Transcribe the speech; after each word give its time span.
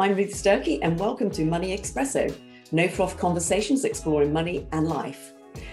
I'm 0.00 0.14
Ruth 0.14 0.30
Sturkey, 0.30 0.78
and 0.80 0.96
welcome 0.96 1.28
to 1.32 1.44
Money 1.44 1.76
Espresso, 1.76 2.32
no 2.70 2.86
froth 2.86 3.18
conversations 3.18 3.84
exploring 3.84 4.32
money 4.32 4.64
and 4.70 4.86
life. 4.86 5.32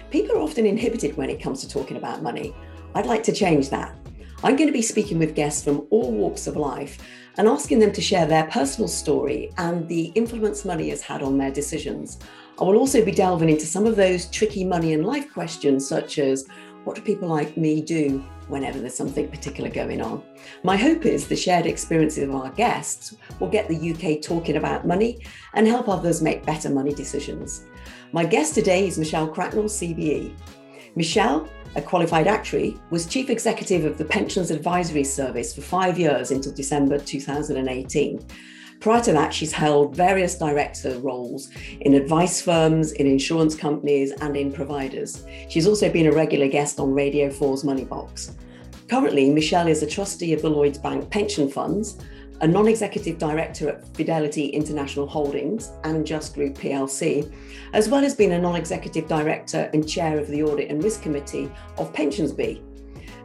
People 0.09 0.38
are 0.38 0.41
often 0.41 0.65
inhibited 0.65 1.15
when 1.15 1.29
it 1.29 1.39
comes 1.39 1.61
to 1.61 1.70
talking 1.70 1.95
about 1.95 2.23
money. 2.23 2.55
I'd 2.96 3.05
like 3.05 3.21
to 3.25 3.32
change 3.32 3.69
that. 3.69 3.96
I'm 4.43 4.55
going 4.55 4.65
to 4.65 4.73
be 4.73 4.82
speaking 4.82 5.19
with 5.19 5.36
guests 5.36 5.64
from 5.64 5.86
all 5.91 6.11
walks 6.11 6.47
of 6.47 6.57
life 6.57 6.97
and 7.38 7.47
asking 7.47 7.77
them 7.77 7.91
to 7.91 8.01
share 8.01 8.25
their 8.25 8.47
personal 8.47 8.88
story 8.88 9.51
and 9.59 9.88
the 9.88 10.05
influence 10.15 10.65
money 10.65 10.89
has 10.89 11.04
had 11.04 11.21
on 11.21 11.37
their 11.37 11.51
decisions. 11.51 12.18
I 12.60 12.64
will 12.64 12.78
also 12.78 13.05
be 13.05 13.11
delving 13.11 13.50
into 13.50 13.68
some 13.68 13.86
of 13.86 13.96
those 13.96 14.25
tricky 14.32 14.64
money 14.64 14.93
and 14.93 15.05
life 15.05 15.32
questions, 15.33 15.87
such 15.87 16.18
as 16.18 16.47
what 16.86 16.96
do 16.96 17.02
people 17.02 17.28
like 17.28 17.57
me 17.57 17.82
do 17.82 18.24
whenever 18.48 18.80
there's 18.80 18.96
something 18.96 19.28
particular 19.28 19.70
going 19.70 20.02
on? 20.02 20.24
My 20.64 20.78
hope 20.78 21.06
is 21.06 21.28
the 21.28 21.36
shared 21.36 21.66
experiences 21.66 22.24
of 22.24 22.34
our 22.34 22.52
guests 22.52 23.16
will 23.39 23.50
get 23.50 23.68
the 23.68 23.92
UK 23.92 24.21
talking 24.21 24.58
about 24.58 24.88
money 24.88 25.25
and 25.56 25.68
help 25.68 25.89
others 25.89 26.21
make 26.21 26.46
better 26.46 26.70
money 26.70 26.94
decisions. 26.94 27.66
My 28.11 28.24
guest 28.24 28.54
today 28.54 28.88
is 28.88 29.00
Michelle 29.00 29.28
Cracknell, 29.28 29.64
CBE. 29.66 30.34
Michelle, 30.96 31.50
a 31.75 31.82
qualified 31.82 32.28
actuary, 32.28 32.80
was 32.92 33.08
chief 33.08 33.31
executive 33.31 33.83
of 33.83 33.97
the 33.97 34.06
Pensions 34.06 34.52
Advisory 34.52 35.03
Service 35.03 35.56
for 35.56 35.61
five 35.61 35.97
years 35.97 36.30
until 36.30 36.53
December 36.53 37.00
2018. 37.00 38.25
Prior 38.86 39.02
to 39.02 39.14
that, 39.14 39.34
she's 39.34 39.52
held 39.52 39.95
various 39.95 40.38
director 40.38 41.00
roles 41.00 41.50
in 41.81 41.95
advice 41.95 42.39
firms, 42.39 42.92
in 42.92 43.08
insurance 43.08 43.56
companies, 43.56 44.11
and 44.22 44.38
in 44.38 44.52
providers. 44.52 45.25
She's 45.50 45.66
also 45.66 45.92
been 45.92 46.06
a 46.06 46.11
regular 46.11 46.48
guest 46.48 46.80
on 46.80 46.94
Radio 46.94 47.30
4's 47.30 47.64
Money 47.64 47.84
Box. 47.84 48.36
Currently, 48.88 49.31
Michelle 49.31 49.67
is 49.67 49.81
a 49.81 49.88
trustee 49.88 50.33
of 50.33 50.44
the 50.44 50.52
Lloyds 50.52 50.77
Bank 50.77 51.09
Pension 51.09 51.50
Funds, 51.50 51.97
a 52.42 52.47
non 52.47 52.67
executive 52.67 53.17
director 53.17 53.69
at 53.69 53.88
Fidelity 53.95 54.50
International 54.50 55.08
Holdings 55.08 55.72
and 55.83 56.05
Just 56.05 56.36
Group 56.36 56.55
PLC, 56.55 57.33
as 57.73 57.89
well 57.89 58.05
as 58.05 58.14
being 58.14 58.33
a 58.33 58.39
non 58.39 58.55
executive 58.55 59.08
director 59.08 59.67
and 59.73 59.89
chair 59.89 60.20
of 60.20 60.27
the 60.27 60.44
Audit 60.44 60.70
and 60.70 60.83
Risk 60.83 61.02
Committee 61.02 61.49
of 61.80 61.92
PensionBee. 61.92 62.61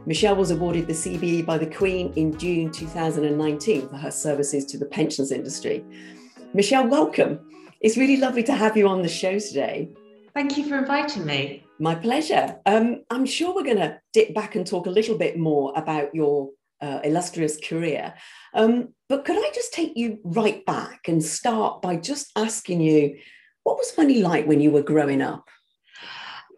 Michelle 0.07 0.35
was 0.35 0.49
awarded 0.49 0.87
the 0.87 0.93
CBE 0.93 1.45
by 1.45 1.59
the 1.59 1.67
Queen 1.67 2.11
in 2.15 2.35
June 2.37 2.71
2019 2.71 3.87
for 3.87 3.97
her 3.97 4.09
services 4.09 4.65
to 4.65 4.77
the 4.79 4.85
pensions 4.85 5.31
industry. 5.31 5.85
Michelle, 6.55 6.87
welcome. 6.87 7.39
It's 7.81 7.97
really 7.97 8.17
lovely 8.17 8.41
to 8.43 8.53
have 8.53 8.75
you 8.75 8.87
on 8.87 9.03
the 9.03 9.07
show 9.07 9.37
today. 9.37 9.89
Thank 10.33 10.57
you 10.57 10.67
for 10.67 10.77
inviting 10.79 11.25
me. 11.25 11.65
My 11.77 11.93
pleasure. 11.93 12.57
Um, 12.65 13.03
I'm 13.11 13.27
sure 13.27 13.53
we're 13.53 13.63
going 13.63 13.77
to 13.77 13.99
dip 14.11 14.33
back 14.33 14.55
and 14.55 14.65
talk 14.65 14.87
a 14.87 14.91
little 14.91 15.17
bit 15.17 15.37
more 15.37 15.71
about 15.75 16.15
your 16.15 16.49
uh, 16.81 17.01
illustrious 17.03 17.57
career. 17.63 18.15
Um, 18.55 18.95
but 19.07 19.23
could 19.23 19.37
I 19.37 19.51
just 19.53 19.71
take 19.71 19.93
you 19.95 20.19
right 20.23 20.65
back 20.65 21.09
and 21.09 21.23
start 21.23 21.83
by 21.83 21.95
just 21.97 22.31
asking 22.35 22.81
you 22.81 23.17
what 23.63 23.77
was 23.77 23.95
money 23.97 24.23
like 24.23 24.47
when 24.47 24.61
you 24.61 24.71
were 24.71 24.81
growing 24.81 25.21
up? 25.21 25.47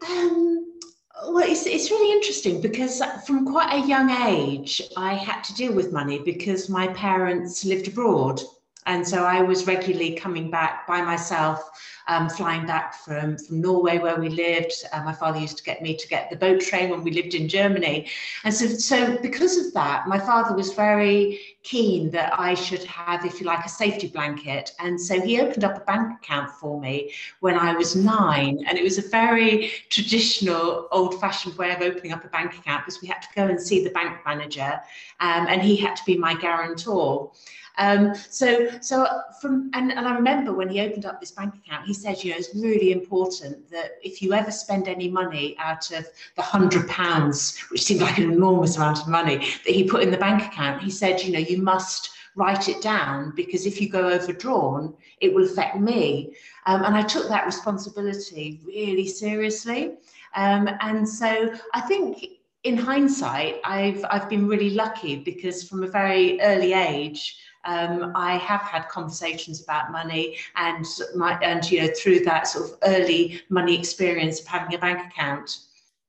Um, 0.08 0.73
well, 1.22 1.48
it's, 1.48 1.66
it's 1.66 1.90
really 1.90 2.12
interesting 2.12 2.60
because 2.60 3.02
from 3.26 3.46
quite 3.46 3.72
a 3.72 3.86
young 3.86 4.10
age, 4.10 4.82
I 4.96 5.14
had 5.14 5.42
to 5.44 5.54
deal 5.54 5.72
with 5.72 5.92
money 5.92 6.18
because 6.18 6.68
my 6.68 6.88
parents 6.88 7.64
lived 7.64 7.88
abroad. 7.88 8.40
And 8.86 9.06
so 9.06 9.24
I 9.24 9.40
was 9.40 9.66
regularly 9.66 10.14
coming 10.14 10.50
back 10.50 10.86
by 10.86 11.00
myself 11.00 11.70
um, 12.06 12.28
flying 12.28 12.66
back 12.66 12.94
from, 12.94 13.38
from 13.38 13.60
Norway 13.60 13.98
where 13.98 14.20
we 14.20 14.28
lived. 14.28 14.72
Uh, 14.92 15.02
my 15.02 15.12
father 15.12 15.38
used 15.38 15.56
to 15.56 15.64
get 15.64 15.80
me 15.80 15.96
to 15.96 16.08
get 16.08 16.28
the 16.28 16.36
boat 16.36 16.60
train 16.60 16.90
when 16.90 17.02
we 17.02 17.10
lived 17.10 17.34
in 17.34 17.48
Germany. 17.48 18.08
And 18.44 18.52
so, 18.52 18.66
so 18.66 19.16
because 19.22 19.56
of 19.56 19.72
that, 19.72 20.06
my 20.06 20.18
father 20.18 20.54
was 20.54 20.74
very 20.74 21.40
keen 21.64 22.10
that 22.10 22.38
I 22.38 22.54
should 22.54 22.84
have, 22.84 23.24
if 23.24 23.40
you 23.40 23.46
like, 23.46 23.64
a 23.64 23.68
safety 23.68 24.06
blanket. 24.06 24.72
And 24.78 25.00
so 25.00 25.20
he 25.20 25.40
opened 25.40 25.64
up 25.64 25.76
a 25.78 25.80
bank 25.80 26.18
account 26.18 26.50
for 26.50 26.78
me 26.78 27.12
when 27.40 27.58
I 27.58 27.74
was 27.74 27.96
nine. 27.96 28.64
And 28.68 28.78
it 28.78 28.84
was 28.84 28.98
a 28.98 29.08
very 29.08 29.72
traditional, 29.88 30.88
old 30.92 31.20
fashioned 31.20 31.56
way 31.56 31.72
of 31.72 31.80
opening 31.80 32.12
up 32.12 32.24
a 32.24 32.28
bank 32.28 32.54
account 32.54 32.84
because 32.84 33.00
we 33.00 33.08
had 33.08 33.22
to 33.22 33.28
go 33.34 33.46
and 33.46 33.60
see 33.60 33.82
the 33.82 33.90
bank 33.90 34.18
manager 34.26 34.80
um, 35.20 35.46
and 35.48 35.62
he 35.62 35.74
had 35.74 35.96
to 35.96 36.04
be 36.04 36.16
my 36.16 36.34
guarantor. 36.34 37.32
Um, 37.76 38.14
so, 38.14 38.68
so 38.80 39.06
from 39.40 39.70
and, 39.74 39.90
and 39.92 40.06
I 40.06 40.14
remember 40.14 40.52
when 40.52 40.68
he 40.68 40.80
opened 40.80 41.06
up 41.06 41.20
this 41.20 41.32
bank 41.32 41.54
account, 41.56 41.86
he 41.86 41.94
said, 41.94 42.22
you 42.22 42.30
know, 42.30 42.36
it's 42.36 42.54
really 42.54 42.92
important 42.92 43.68
that 43.70 43.92
if 44.02 44.22
you 44.22 44.32
ever 44.32 44.50
spend 44.50 44.86
any 44.86 45.08
money 45.08 45.56
out 45.58 45.90
of 45.90 46.06
the 46.36 46.42
hundred 46.42 46.88
pounds, 46.88 47.58
which 47.70 47.82
seemed 47.82 48.00
like 48.00 48.18
an 48.18 48.30
enormous 48.30 48.76
amount 48.76 49.00
of 49.00 49.08
money 49.08 49.38
that 49.38 49.74
he 49.74 49.84
put 49.84 50.02
in 50.02 50.10
the 50.10 50.16
bank 50.16 50.44
account, 50.44 50.82
he 50.82 50.90
said, 50.90 51.20
you 51.22 51.32
know, 51.32 51.38
you 51.38 51.58
must 51.58 52.10
write 52.36 52.68
it 52.68 52.82
down 52.82 53.32
because 53.36 53.66
if 53.66 53.80
you 53.80 53.88
go 53.88 54.08
overdrawn, 54.08 54.94
it 55.20 55.32
will 55.32 55.44
affect 55.44 55.76
me. 55.76 56.34
Um, 56.66 56.84
and 56.84 56.96
I 56.96 57.02
took 57.02 57.28
that 57.28 57.46
responsibility 57.46 58.60
really 58.64 59.06
seriously. 59.06 59.94
Um, 60.34 60.68
and 60.80 61.08
so 61.08 61.54
I 61.74 61.80
think 61.82 62.24
in 62.64 62.76
hindsight, 62.76 63.60
I've 63.64 64.04
I've 64.10 64.28
been 64.28 64.48
really 64.48 64.70
lucky 64.70 65.16
because 65.16 65.68
from 65.68 65.84
a 65.84 65.86
very 65.86 66.40
early 66.40 66.72
age, 66.72 67.36
um, 67.64 68.12
I 68.14 68.36
have 68.36 68.62
had 68.62 68.88
conversations 68.88 69.62
about 69.62 69.92
money 69.92 70.36
and 70.56 70.86
my, 71.14 71.38
and 71.40 71.68
you 71.70 71.82
know 71.82 71.92
through 71.96 72.20
that 72.20 72.46
sort 72.46 72.70
of 72.70 72.78
early 72.84 73.40
money 73.48 73.78
experience 73.78 74.40
of 74.40 74.46
having 74.46 74.74
a 74.74 74.78
bank 74.78 75.06
account. 75.06 75.58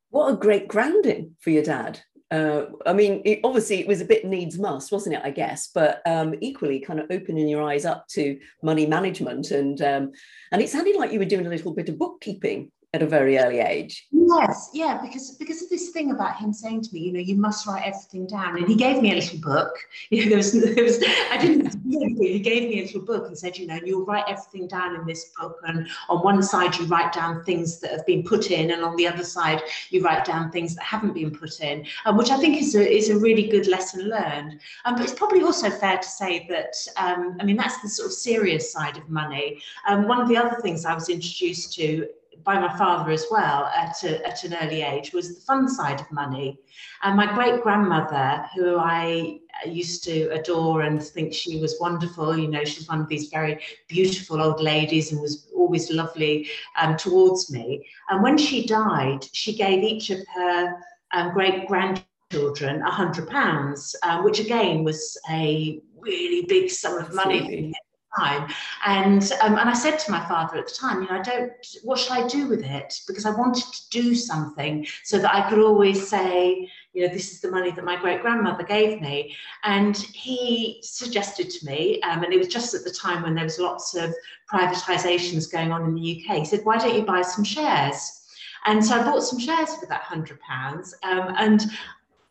What 0.09 0.33
a 0.33 0.35
great 0.35 0.67
grounding 0.67 1.35
for 1.39 1.49
your 1.49 1.63
dad. 1.63 2.01
Uh, 2.31 2.65
I 2.85 2.93
mean, 2.93 3.21
it, 3.23 3.41
obviously 3.43 3.79
it 3.79 3.87
was 3.87 4.01
a 4.01 4.05
bit 4.05 4.25
needs 4.25 4.57
must, 4.57 4.91
wasn't 4.91 5.15
it? 5.15 5.21
I 5.23 5.29
guess, 5.29 5.69
but 5.73 6.01
um, 6.05 6.35
equally 6.41 6.79
kind 6.79 6.99
of 6.99 7.07
opening 7.11 7.47
your 7.47 7.63
eyes 7.63 7.85
up 7.85 8.07
to 8.09 8.39
money 8.63 8.85
management 8.85 9.51
and 9.51 9.81
um, 9.81 10.11
and 10.51 10.61
it 10.61 10.69
sounded 10.69 10.95
like 10.95 11.11
you 11.11 11.19
were 11.19 11.25
doing 11.25 11.45
a 11.45 11.49
little 11.49 11.73
bit 11.73 11.89
of 11.89 11.99
bookkeeping 11.99 12.71
at 12.95 13.01
a 13.01 13.05
very 13.05 13.37
early 13.37 13.59
age. 13.59 14.07
Yes, 14.11 14.69
yeah, 14.73 14.99
because 15.01 15.31
because 15.31 15.61
of 15.61 15.69
this 15.69 15.89
thing 15.89 16.11
about 16.11 16.37
him 16.37 16.53
saying 16.53 16.81
to 16.83 16.93
me, 16.93 17.01
you 17.01 17.11
know, 17.11 17.19
you 17.19 17.35
must 17.35 17.67
write 17.67 17.83
everything 17.85 18.25
down. 18.25 18.57
And 18.57 18.67
he 18.67 18.75
gave 18.75 19.01
me 19.01 19.11
a 19.11 19.15
little 19.15 19.39
book. 19.39 19.77
You 20.09 20.23
know, 20.23 20.29
there 20.29 20.37
was, 20.37 20.53
there 20.53 20.83
was 20.83 21.03
I 21.31 21.37
didn't 21.37 21.75
He 21.85 22.39
gave 22.39 22.69
me 22.69 22.79
a 22.79 22.85
little 22.85 23.01
book 23.01 23.27
and 23.27 23.37
said, 23.37 23.57
you 23.57 23.67
know, 23.67 23.79
you'll 23.83 24.05
write 24.05 24.25
everything 24.27 24.67
down 24.67 24.95
in 24.95 25.05
this 25.05 25.31
book. 25.39 25.59
And 25.67 25.87
on 26.09 26.23
one 26.23 26.41
side 26.41 26.75
you 26.77 26.85
write 26.85 27.13
down 27.13 27.43
things 27.43 27.79
that 27.79 27.91
have 27.91 28.05
been 28.05 28.23
put 28.23 28.49
in, 28.49 28.71
and 28.71 28.83
on 28.83 28.95
the 28.95 29.07
other 29.07 29.23
side 29.23 29.61
you 29.89 30.01
write 30.01 30.25
down 30.25 30.51
things 30.51 30.75
that 30.75 30.83
haven't 30.83 31.13
been 31.13 31.31
put 31.31 31.59
in, 31.59 31.85
um, 32.05 32.17
which 32.17 32.31
I 32.31 32.37
think 32.37 32.61
is 32.61 32.75
a 32.75 32.89
is 32.89 33.09
a 33.09 33.17
really 33.17 33.47
good 33.49 33.67
lesson 33.67 34.09
learned. 34.09 34.59
Um, 34.85 34.95
but 34.95 35.03
it's 35.03 35.13
probably 35.13 35.43
also 35.43 35.69
fair 35.69 35.97
to 35.97 36.07
say 36.07 36.47
that 36.49 36.73
um, 36.95 37.37
I 37.41 37.43
mean 37.43 37.57
that's 37.57 37.81
the 37.81 37.89
sort 37.89 38.07
of 38.07 38.13
serious 38.13 38.71
side 38.71 38.97
of 38.97 39.09
money. 39.09 39.61
Um, 39.87 40.07
one 40.07 40.21
of 40.21 40.29
the 40.29 40.37
other 40.37 40.61
things 40.61 40.85
I 40.85 40.93
was 40.93 41.09
introduced 41.09 41.73
to 41.73 42.07
by 42.43 42.59
my 42.59 42.75
father 42.77 43.11
as 43.11 43.25
well 43.31 43.65
at, 43.75 44.03
a, 44.03 44.25
at 44.27 44.43
an 44.43 44.55
early 44.61 44.81
age 44.81 45.13
was 45.13 45.35
the 45.35 45.41
fun 45.41 45.67
side 45.67 45.99
of 45.99 46.11
money. 46.11 46.59
And 47.03 47.15
my 47.15 47.33
great 47.33 47.61
grandmother, 47.61 48.45
who 48.55 48.77
I 48.77 49.39
used 49.65 50.03
to 50.05 50.29
adore 50.31 50.81
and 50.81 51.01
think 51.01 51.33
she 51.33 51.59
was 51.59 51.77
wonderful, 51.79 52.37
you 52.37 52.47
know, 52.47 52.63
she's 52.63 52.87
one 52.87 53.01
of 53.01 53.07
these 53.07 53.29
very 53.29 53.59
beautiful 53.87 54.41
old 54.41 54.61
ladies 54.61 55.11
and 55.11 55.21
was 55.21 55.49
always 55.55 55.91
lovely 55.91 56.49
um, 56.79 56.97
towards 56.97 57.51
me. 57.51 57.85
And 58.09 58.21
when 58.21 58.37
she 58.37 58.65
died, 58.65 59.25
she 59.31 59.55
gave 59.55 59.83
each 59.83 60.09
of 60.09 60.19
her 60.35 60.75
um, 61.13 61.33
great 61.33 61.67
grandchildren 61.67 62.81
a 62.81 62.91
hundred 62.91 63.29
pounds, 63.29 63.95
um, 64.03 64.23
which 64.23 64.39
again 64.39 64.83
was 64.83 65.17
a 65.29 65.79
really 65.99 66.45
big 66.47 66.69
sum 66.69 66.97
of 66.97 67.13
money 67.13 67.73
time. 68.17 68.47
And 68.85 69.23
um, 69.41 69.57
and 69.57 69.69
I 69.69 69.73
said 69.73 69.97
to 69.99 70.11
my 70.11 70.25
father 70.27 70.57
at 70.57 70.67
the 70.67 70.73
time, 70.73 71.01
you 71.01 71.09
know, 71.09 71.19
I 71.19 71.21
don't. 71.21 71.51
What 71.83 71.99
should 71.99 72.13
I 72.13 72.27
do 72.27 72.47
with 72.47 72.63
it? 72.63 72.99
Because 73.07 73.25
I 73.25 73.31
wanted 73.31 73.63
to 73.63 73.89
do 73.89 74.15
something 74.15 74.85
so 75.03 75.19
that 75.19 75.33
I 75.33 75.49
could 75.49 75.59
always 75.59 76.07
say, 76.07 76.69
you 76.93 77.05
know, 77.05 77.13
this 77.13 77.31
is 77.31 77.41
the 77.41 77.51
money 77.51 77.71
that 77.71 77.83
my 77.83 77.95
great 77.97 78.21
grandmother 78.21 78.63
gave 78.63 79.01
me. 79.01 79.35
And 79.63 79.97
he 79.97 80.79
suggested 80.81 81.49
to 81.49 81.65
me, 81.65 82.01
um, 82.01 82.23
and 82.23 82.33
it 82.33 82.37
was 82.37 82.47
just 82.47 82.73
at 82.73 82.83
the 82.83 82.91
time 82.91 83.23
when 83.23 83.35
there 83.35 83.43
was 83.43 83.59
lots 83.59 83.95
of 83.95 84.13
privatisations 84.51 85.51
going 85.51 85.71
on 85.71 85.83
in 85.83 85.95
the 85.95 86.25
UK. 86.25 86.37
He 86.37 86.45
said, 86.45 86.61
why 86.63 86.77
don't 86.77 86.95
you 86.95 87.03
buy 87.03 87.21
some 87.21 87.43
shares? 87.43 88.21
And 88.65 88.83
so 88.83 88.95
I 88.95 89.03
bought 89.03 89.23
some 89.23 89.39
shares 89.39 89.75
for 89.75 89.85
that 89.87 90.01
hundred 90.01 90.39
pounds. 90.39 90.95
Um, 91.03 91.33
and 91.37 91.65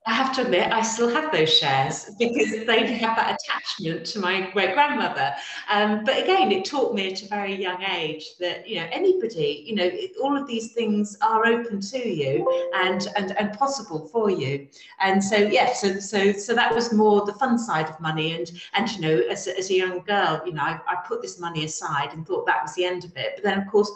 I 0.06 0.12
have 0.12 0.34
to 0.36 0.42
admit, 0.42 0.70
I 0.70 0.82
still 0.82 1.08
have 1.08 1.32
those 1.32 1.56
shares 1.56 2.10
because 2.18 2.66
they 2.66 2.92
have 2.94 3.16
that 3.16 3.38
attachment 3.40 4.04
to 4.06 4.18
my 4.18 4.50
great 4.50 4.74
grandmother. 4.74 5.34
Um, 5.70 6.04
but 6.04 6.22
again, 6.22 6.52
it 6.52 6.66
taught 6.66 6.94
me 6.94 7.12
at 7.12 7.22
a 7.22 7.28
very 7.28 7.54
young 7.54 7.82
age 7.82 8.36
that 8.38 8.68
you 8.68 8.80
know 8.80 8.88
anybody, 8.92 9.64
you 9.66 9.74
know, 9.74 9.90
all 10.22 10.36
of 10.36 10.46
these 10.46 10.72
things 10.74 11.16
are 11.22 11.46
open 11.46 11.80
to 11.80 11.98
you 12.06 12.70
and 12.74 13.08
and 13.16 13.36
and 13.38 13.54
possible 13.58 14.06
for 14.08 14.30
you. 14.30 14.68
And 15.00 15.24
so 15.24 15.36
yeah, 15.36 15.72
so 15.72 15.98
so 16.00 16.32
so 16.32 16.54
that 16.54 16.74
was 16.74 16.92
more 16.92 17.24
the 17.24 17.32
fun 17.32 17.58
side 17.58 17.88
of 17.88 17.98
money. 17.98 18.34
And 18.34 18.50
and 18.74 18.90
you 18.92 19.00
know, 19.00 19.22
as 19.30 19.46
a, 19.46 19.56
as 19.56 19.70
a 19.70 19.74
young 19.74 20.00
girl, 20.00 20.42
you 20.44 20.52
know, 20.52 20.62
I, 20.62 20.80
I 20.86 20.96
put 21.08 21.22
this 21.22 21.40
money 21.40 21.64
aside 21.64 22.12
and 22.12 22.26
thought 22.26 22.44
that 22.44 22.62
was 22.62 22.74
the 22.74 22.84
end 22.84 23.04
of 23.04 23.16
it. 23.16 23.32
But 23.36 23.44
then 23.44 23.58
of 23.58 23.68
course 23.68 23.90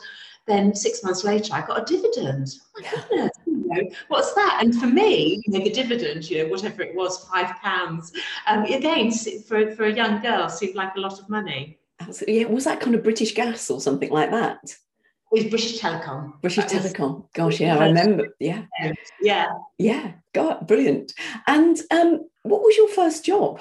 then 0.48 0.74
six 0.74 1.04
months 1.04 1.24
later, 1.24 1.54
I 1.54 1.60
got 1.60 1.82
a 1.82 1.84
dividend. 1.84 2.48
Oh 2.76 2.80
my 2.80 3.02
goodness, 3.08 3.37
know, 3.68 3.90
what's 4.08 4.34
that? 4.34 4.58
And 4.62 4.74
for 4.74 4.86
me, 4.86 5.42
you 5.46 5.52
know, 5.58 5.64
the 5.64 5.70
dividend, 5.70 6.28
you 6.30 6.42
know, 6.42 6.50
whatever 6.50 6.82
it 6.82 6.94
was, 6.94 7.24
five 7.26 7.54
pounds, 7.62 8.12
um, 8.46 8.64
again, 8.64 9.10
for, 9.10 9.74
for 9.74 9.84
a 9.84 9.92
young 9.92 10.20
girl, 10.20 10.48
seemed 10.48 10.74
like 10.74 10.94
a 10.96 11.00
lot 11.00 11.18
of 11.18 11.28
money. 11.28 11.78
Absolutely. 12.00 12.40
Yeah. 12.40 12.46
Was 12.46 12.64
that 12.64 12.80
kind 12.80 12.94
of 12.94 13.02
British 13.02 13.34
Gas 13.34 13.70
or 13.70 13.80
something 13.80 14.10
like 14.10 14.30
that? 14.30 14.58
It 14.64 14.78
was 15.30 15.44
British 15.44 15.80
Telecom. 15.80 16.40
British 16.40 16.64
that 16.64 16.82
Telecom. 16.82 17.16
Was, 17.16 17.24
Gosh, 17.34 17.60
yeah, 17.60 17.76
I 17.76 17.88
remember. 17.88 18.28
Yeah. 18.40 18.64
Yeah. 19.20 19.46
Yeah. 19.78 20.12
God, 20.32 20.66
brilliant. 20.66 21.12
And 21.46 21.78
um, 21.90 22.28
what 22.44 22.62
was 22.62 22.76
your 22.76 22.88
first 22.88 23.24
job? 23.24 23.60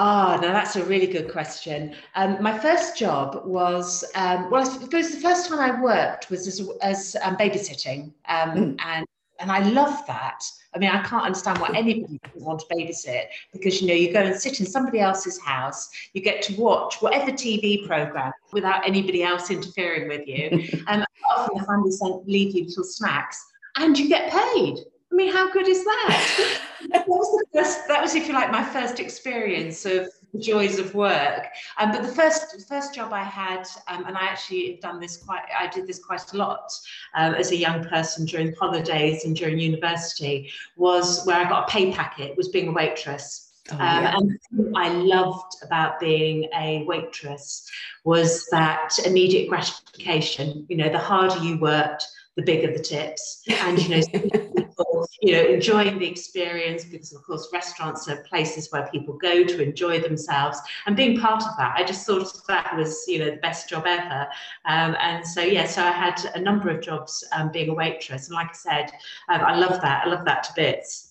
Ah, 0.00 0.36
oh, 0.36 0.40
now 0.40 0.52
that's 0.52 0.76
a 0.76 0.84
really 0.84 1.08
good 1.08 1.28
question. 1.28 1.92
Um, 2.14 2.40
my 2.40 2.56
first 2.56 2.96
job 2.96 3.42
was, 3.44 4.04
um, 4.14 4.48
well, 4.48 4.60
I 4.60 4.64
suppose 4.64 5.10
the 5.10 5.20
first 5.20 5.48
time 5.48 5.58
I 5.58 5.80
worked 5.82 6.30
was 6.30 6.46
as, 6.46 6.68
as 6.82 7.16
um, 7.22 7.36
babysitting, 7.36 8.12
mm. 8.30 8.76
and 8.78 9.06
and 9.40 9.52
I 9.52 9.60
love 9.68 10.06
that. 10.06 10.44
I 10.74 10.78
mean, 10.78 10.90
I 10.90 11.02
can't 11.02 11.24
understand 11.24 11.58
why 11.58 11.70
anybody 11.74 12.20
would 12.34 12.42
want 12.42 12.60
to 12.60 12.66
babysit 12.66 13.24
because 13.52 13.80
you 13.80 13.88
know 13.88 13.94
you 13.94 14.12
go 14.12 14.20
and 14.20 14.40
sit 14.40 14.60
in 14.60 14.66
somebody 14.66 15.00
else's 15.00 15.40
house, 15.40 15.88
you 16.12 16.22
get 16.22 16.42
to 16.42 16.60
watch 16.60 17.02
whatever 17.02 17.32
TV 17.32 17.84
program 17.84 18.32
without 18.52 18.86
anybody 18.86 19.24
else 19.24 19.50
interfering 19.50 20.06
with 20.06 20.28
you, 20.28 20.48
and 20.86 21.04
often 21.28 21.58
the 21.58 21.64
family 21.64 21.90
send 21.90 22.24
leave 22.26 22.54
you 22.54 22.66
little 22.66 22.84
snacks, 22.84 23.44
and 23.76 23.98
you 23.98 24.08
get 24.08 24.30
paid. 24.30 24.78
Mean, 25.18 25.32
how 25.32 25.50
good 25.50 25.66
is 25.66 25.84
that? 25.84 26.60
that, 26.90 27.08
was 27.08 27.44
first, 27.52 27.88
that 27.88 28.00
was, 28.00 28.14
if 28.14 28.28
you 28.28 28.34
like, 28.34 28.52
my 28.52 28.62
first 28.62 29.00
experience 29.00 29.84
of 29.84 30.08
the 30.32 30.38
joys 30.38 30.78
of 30.78 30.94
work. 30.94 31.48
Um, 31.76 31.90
but 31.90 32.02
the 32.02 32.12
first 32.12 32.68
first 32.68 32.94
job 32.94 33.12
I 33.12 33.24
had, 33.24 33.66
um, 33.88 34.04
and 34.06 34.16
I 34.16 34.26
actually 34.26 34.70
have 34.70 34.80
done 34.80 35.00
this 35.00 35.16
quite, 35.16 35.42
I 35.58 35.66
did 35.66 35.88
this 35.88 35.98
quite 35.98 36.22
a 36.32 36.36
lot 36.36 36.70
um, 37.16 37.34
as 37.34 37.50
a 37.50 37.56
young 37.56 37.82
person 37.82 38.26
during 38.26 38.54
holidays 38.54 39.24
and 39.24 39.34
during 39.34 39.58
university, 39.58 40.52
was 40.76 41.26
where 41.26 41.44
I 41.44 41.48
got 41.48 41.68
a 41.68 41.72
pay 41.72 41.92
packet, 41.92 42.36
was 42.36 42.50
being 42.50 42.68
a 42.68 42.72
waitress. 42.72 43.54
Oh, 43.72 43.74
um, 43.74 44.38
and 44.54 44.76
I 44.76 44.90
loved 44.90 45.56
about 45.64 45.98
being 45.98 46.48
a 46.54 46.84
waitress 46.84 47.68
was 48.04 48.46
that 48.52 48.96
immediate 49.04 49.48
gratification. 49.48 50.64
You 50.68 50.76
know, 50.76 50.90
the 50.90 50.98
harder 51.00 51.42
you 51.42 51.58
worked, 51.58 52.06
the 52.36 52.44
bigger 52.44 52.72
the 52.72 52.78
tips. 52.78 53.42
And 53.48 53.82
you 53.82 53.96
know, 53.96 54.02
people, 55.02 55.08
you 55.20 55.32
know, 55.32 55.48
enjoying 55.48 55.98
the 55.98 56.06
experience 56.06 56.84
because 56.84 57.12
of 57.12 57.22
course 57.22 57.48
restaurants 57.52 58.08
are 58.08 58.22
places 58.24 58.70
where 58.70 58.88
people 58.88 59.14
go 59.14 59.44
to 59.44 59.62
enjoy 59.62 60.00
themselves. 60.00 60.58
And 60.86 60.96
being 60.96 61.18
part 61.18 61.42
of 61.42 61.56
that, 61.58 61.74
I 61.76 61.84
just 61.84 62.06
thought 62.06 62.32
that 62.48 62.76
was, 62.76 63.04
you 63.06 63.18
know, 63.18 63.30
the 63.30 63.36
best 63.36 63.68
job 63.68 63.84
ever. 63.86 64.28
Um, 64.64 64.96
and 65.00 65.26
so 65.26 65.40
yeah, 65.40 65.66
so 65.66 65.82
I 65.82 65.90
had 65.90 66.24
a 66.34 66.40
number 66.40 66.68
of 66.70 66.80
jobs 66.82 67.24
um, 67.32 67.50
being 67.50 67.70
a 67.70 67.74
waitress. 67.74 68.28
And 68.28 68.34
like 68.34 68.50
I 68.50 68.54
said, 68.54 68.90
um, 69.28 69.40
I 69.40 69.56
love 69.56 69.80
that. 69.82 70.06
I 70.06 70.08
love 70.08 70.24
that 70.24 70.42
to 70.44 70.52
bits. 70.54 71.07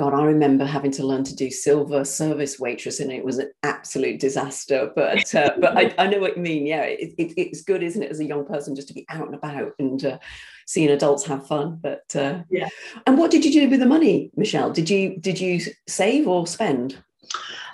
God, 0.00 0.14
I 0.14 0.24
remember 0.24 0.64
having 0.64 0.92
to 0.92 1.06
learn 1.06 1.24
to 1.24 1.36
do 1.36 1.50
silver 1.50 2.06
service 2.06 2.58
waitress, 2.58 3.00
and 3.00 3.12
it 3.12 3.22
was 3.22 3.36
an 3.36 3.52
absolute 3.62 4.18
disaster. 4.18 4.90
But 4.96 5.34
uh, 5.34 5.50
but 5.60 5.76
I, 5.76 5.94
I, 5.98 6.06
know 6.06 6.20
what 6.20 6.38
you 6.38 6.42
mean. 6.42 6.64
Yeah, 6.64 6.84
it, 6.84 7.12
it, 7.18 7.34
it's 7.36 7.60
good, 7.60 7.82
isn't 7.82 8.02
it, 8.02 8.10
as 8.10 8.18
a 8.18 8.24
young 8.24 8.46
person, 8.46 8.74
just 8.74 8.88
to 8.88 8.94
be 8.94 9.04
out 9.10 9.26
and 9.26 9.34
about 9.34 9.74
and 9.78 10.02
uh, 10.02 10.18
seeing 10.64 10.88
adults 10.88 11.26
have 11.26 11.46
fun. 11.46 11.80
But 11.82 12.16
uh, 12.16 12.44
yeah. 12.48 12.70
And 13.06 13.18
what 13.18 13.30
did 13.30 13.44
you 13.44 13.52
do 13.52 13.68
with 13.68 13.80
the 13.80 13.84
money, 13.84 14.30
Michelle? 14.36 14.70
Did 14.70 14.88
you 14.88 15.18
did 15.18 15.38
you 15.38 15.60
save 15.86 16.26
or 16.26 16.46
spend? 16.46 16.96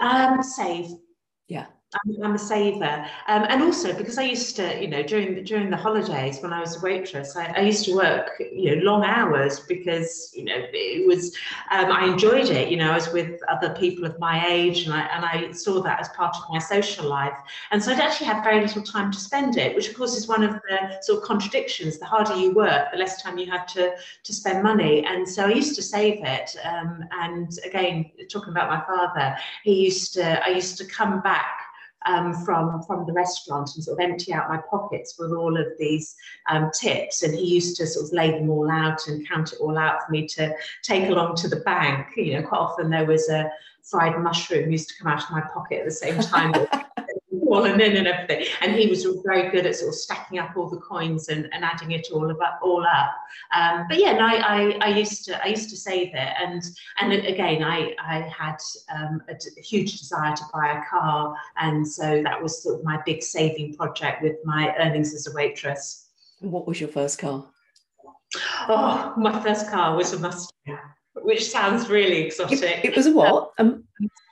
Um, 0.00 0.42
save. 0.42 0.88
Yeah. 1.46 1.66
I'm, 1.94 2.22
I'm 2.22 2.34
a 2.34 2.38
saver, 2.38 3.06
um, 3.28 3.46
and 3.48 3.62
also 3.62 3.96
because 3.96 4.18
I 4.18 4.24
used 4.24 4.56
to, 4.56 4.80
you 4.80 4.88
know, 4.88 5.04
during 5.04 5.36
the, 5.36 5.40
during 5.42 5.70
the 5.70 5.76
holidays 5.76 6.40
when 6.40 6.52
I 6.52 6.58
was 6.60 6.76
a 6.76 6.80
waitress, 6.80 7.36
I, 7.36 7.46
I 7.56 7.60
used 7.60 7.84
to 7.84 7.94
work, 7.94 8.30
you 8.40 8.74
know, 8.74 8.82
long 8.82 9.04
hours 9.04 9.60
because 9.60 10.32
you 10.34 10.44
know 10.44 10.56
it 10.72 11.06
was, 11.06 11.34
um, 11.70 11.92
I 11.92 12.06
enjoyed 12.06 12.50
it. 12.50 12.70
You 12.70 12.78
know, 12.78 12.90
I 12.90 12.94
was 12.96 13.12
with 13.12 13.40
other 13.48 13.70
people 13.74 14.04
of 14.04 14.18
my 14.18 14.46
age, 14.48 14.84
and 14.84 14.92
I 14.92 15.02
and 15.02 15.24
I 15.24 15.52
saw 15.52 15.80
that 15.82 16.00
as 16.00 16.08
part 16.08 16.36
of 16.36 16.42
my 16.50 16.58
social 16.58 17.08
life, 17.08 17.36
and 17.70 17.82
so 17.82 17.92
I'd 17.92 18.00
actually 18.00 18.26
have 18.26 18.42
very 18.42 18.60
little 18.60 18.82
time 18.82 19.12
to 19.12 19.18
spend 19.18 19.56
it, 19.56 19.76
which 19.76 19.88
of 19.88 19.96
course 19.96 20.16
is 20.16 20.26
one 20.26 20.42
of 20.42 20.54
the 20.68 21.00
sort 21.02 21.22
of 21.22 21.24
contradictions. 21.24 21.98
The 21.98 22.06
harder 22.06 22.34
you 22.34 22.52
work, 22.52 22.90
the 22.90 22.98
less 22.98 23.22
time 23.22 23.38
you 23.38 23.48
have 23.52 23.66
to 23.68 23.94
to 24.24 24.32
spend 24.32 24.64
money, 24.64 25.06
and 25.06 25.26
so 25.26 25.46
I 25.46 25.50
used 25.50 25.76
to 25.76 25.82
save 25.82 26.18
it. 26.24 26.56
Um, 26.64 27.04
and 27.12 27.56
again, 27.64 28.10
talking 28.28 28.50
about 28.50 28.68
my 28.68 28.82
father, 28.84 29.36
he 29.62 29.84
used 29.84 30.14
to, 30.14 30.44
I 30.44 30.48
used 30.48 30.78
to 30.78 30.84
come 30.84 31.20
back 31.20 31.65
um, 32.06 32.32
from 32.44 32.82
from 32.82 33.06
the 33.06 33.12
restaurant 33.12 33.74
and 33.74 33.84
sort 33.84 33.98
of 33.98 34.10
empty 34.10 34.32
out 34.32 34.48
my 34.48 34.60
pockets 34.70 35.16
with 35.18 35.32
all 35.32 35.56
of 35.56 35.66
these 35.78 36.14
um, 36.48 36.70
tips. 36.78 37.22
And 37.22 37.34
he 37.34 37.44
used 37.44 37.76
to 37.76 37.86
sort 37.86 38.06
of 38.06 38.12
lay 38.12 38.30
them 38.30 38.50
all 38.50 38.70
out 38.70 39.06
and 39.08 39.28
count 39.28 39.52
it 39.52 39.58
all 39.60 39.76
out 39.76 40.04
for 40.04 40.12
me 40.12 40.26
to 40.28 40.54
take 40.82 41.08
along 41.08 41.36
to 41.36 41.48
the 41.48 41.60
bank. 41.60 42.06
You 42.16 42.34
know, 42.34 42.46
quite 42.46 42.58
often 42.58 42.90
there 42.90 43.06
was 43.06 43.28
a 43.28 43.50
fried 43.82 44.20
mushroom 44.20 44.70
used 44.70 44.88
to 44.88 44.94
come 44.98 45.12
out 45.12 45.22
of 45.22 45.30
my 45.30 45.40
pocket 45.40 45.80
at 45.80 45.84
the 45.84 45.90
same 45.90 46.20
time. 46.20 46.66
fallen 47.46 47.80
in 47.80 47.96
and 47.96 48.06
everything. 48.06 48.46
And 48.60 48.74
he 48.74 48.88
was 48.88 49.06
very 49.24 49.50
good 49.50 49.66
at 49.66 49.76
sort 49.76 49.90
of 49.90 49.94
stacking 49.94 50.38
up 50.38 50.56
all 50.56 50.68
the 50.68 50.78
coins 50.78 51.28
and, 51.28 51.48
and 51.52 51.64
adding 51.64 51.92
it 51.92 52.08
all 52.12 52.30
up, 52.30 52.58
all 52.62 52.84
up. 52.84 53.14
Um, 53.54 53.86
but 53.88 53.98
yeah, 53.98 54.12
no, 54.12 54.26
I, 54.26 54.36
I, 54.36 54.78
I, 54.82 54.88
used 54.88 55.24
to 55.26 55.42
I 55.42 55.48
used 55.48 55.70
to 55.70 55.76
save 55.76 56.08
it, 56.08 56.32
and 56.40 56.62
and 57.00 57.12
again, 57.12 57.62
I 57.62 57.94
I 58.02 58.20
had 58.20 58.56
um, 58.94 59.20
a, 59.28 59.60
huge 59.60 59.98
desire 59.98 60.34
to 60.34 60.42
buy 60.52 60.72
a 60.72 60.90
car, 60.90 61.34
and 61.58 61.86
so 61.86 62.22
that 62.22 62.42
was 62.42 62.62
sort 62.62 62.80
of 62.80 62.84
my 62.84 63.00
big 63.06 63.22
saving 63.22 63.74
project 63.74 64.22
with 64.22 64.36
my 64.44 64.74
earnings 64.78 65.14
as 65.14 65.26
a 65.26 65.32
waitress. 65.32 66.08
What 66.40 66.66
was 66.66 66.80
your 66.80 66.88
first 66.88 67.18
car? 67.18 67.46
Oh, 68.68 69.14
my 69.16 69.40
first 69.42 69.70
car 69.70 69.96
was 69.96 70.12
a 70.12 70.18
Mustang 70.18 70.52
which 71.22 71.50
sounds 71.50 71.88
really 71.88 72.18
exotic. 72.18 72.84
It, 72.84 72.90
it 72.90 72.96
was 72.96 73.06
a 73.06 73.12
what? 73.12 73.52
Um, 73.58 73.84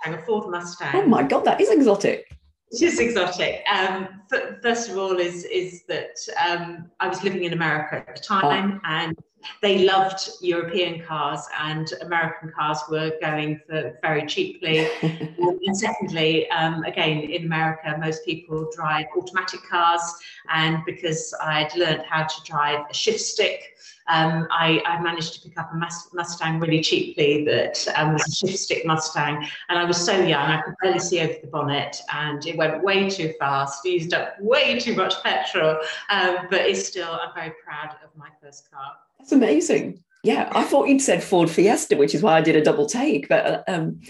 a 0.04 0.18
Ford 0.18 0.50
Mustang. 0.50 0.90
Oh 0.94 1.06
my 1.06 1.22
god, 1.22 1.44
that 1.46 1.60
is 1.60 1.70
exotic 1.70 2.34
just 2.78 3.00
exotic. 3.00 3.64
Um, 3.70 4.22
first 4.62 4.88
of 4.88 4.98
all, 4.98 5.18
is 5.18 5.44
is 5.44 5.84
that 5.84 6.16
um, 6.48 6.90
I 7.00 7.08
was 7.08 7.22
living 7.22 7.44
in 7.44 7.52
America 7.52 8.04
at 8.08 8.16
the 8.16 8.22
time, 8.22 8.80
oh. 8.84 8.88
and 8.88 9.16
they 9.62 9.84
loved 9.84 10.28
European 10.40 11.02
cars, 11.04 11.40
and 11.60 11.92
American 12.02 12.50
cars 12.50 12.78
were 12.90 13.12
going 13.20 13.60
for 13.66 13.98
very 14.02 14.26
cheaply. 14.26 14.88
and 15.02 15.76
secondly, 15.76 16.48
um, 16.50 16.82
again 16.84 17.18
in 17.18 17.44
America, 17.44 17.96
most 18.00 18.24
people 18.24 18.70
drive 18.74 19.06
automatic 19.16 19.60
cars, 19.68 20.02
and 20.52 20.78
because 20.84 21.34
I'd 21.42 21.74
learned 21.76 22.02
how 22.08 22.24
to 22.24 22.42
drive 22.44 22.84
a 22.90 22.94
shift 22.94 23.20
stick 23.20 23.74
um, 24.06 24.46
I, 24.50 24.82
I, 24.84 25.00
managed 25.00 25.34
to 25.34 25.48
pick 25.48 25.58
up 25.58 25.72
a 25.72 25.76
Mustang 26.12 26.60
really 26.60 26.82
cheaply 26.82 27.42
that 27.46 27.86
um, 27.96 28.12
was 28.12 28.26
a 28.28 28.46
shift 28.46 28.58
stick 28.58 28.84
Mustang. 28.84 29.46
And 29.70 29.78
I 29.78 29.84
was 29.84 29.96
so 29.96 30.12
young, 30.20 30.50
I 30.50 30.60
could 30.60 30.74
barely 30.82 30.98
see 30.98 31.20
over 31.20 31.34
the 31.40 31.46
bonnet 31.46 31.96
and 32.12 32.44
it 32.46 32.56
went 32.56 32.82
way 32.82 33.08
too 33.08 33.32
fast, 33.38 33.82
used 33.84 34.12
up 34.12 34.38
way 34.40 34.78
too 34.78 34.94
much 34.94 35.22
petrol. 35.22 35.78
Um, 36.10 36.48
but 36.50 36.60
it's 36.62 36.86
still, 36.86 37.12
I'm 37.12 37.34
very 37.34 37.54
proud 37.64 37.96
of 38.04 38.10
my 38.14 38.28
first 38.42 38.70
car. 38.70 38.92
That's 39.24 39.32
amazing. 39.32 40.04
Yeah, 40.22 40.50
I 40.52 40.64
thought 40.64 40.86
you'd 40.86 41.00
said 41.00 41.24
Ford 41.24 41.48
Fiesta, 41.48 41.96
which 41.96 42.14
is 42.14 42.22
why 42.22 42.34
I 42.34 42.42
did 42.42 42.56
a 42.56 42.62
double 42.62 42.84
take. 42.84 43.26
But 43.26 43.46
uh, 43.46 43.62
um, 43.66 44.00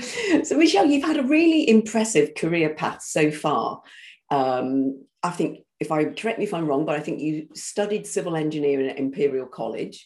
so, 0.42 0.56
Michelle, 0.56 0.86
you've 0.86 1.04
had 1.04 1.18
a 1.18 1.22
really 1.22 1.70
impressive 1.70 2.34
career 2.34 2.74
path 2.74 3.04
so 3.04 3.30
far. 3.30 3.80
Um, 4.28 5.04
I 5.22 5.30
think 5.30 5.60
if 5.78 5.92
I 5.92 6.06
correct 6.06 6.40
me 6.40 6.46
if 6.46 6.52
I'm 6.52 6.66
wrong, 6.66 6.84
but 6.84 6.96
I 6.96 7.00
think 7.00 7.20
you 7.20 7.46
studied 7.54 8.08
civil 8.08 8.34
engineering 8.34 8.90
at 8.90 8.98
Imperial 8.98 9.46
College. 9.46 10.04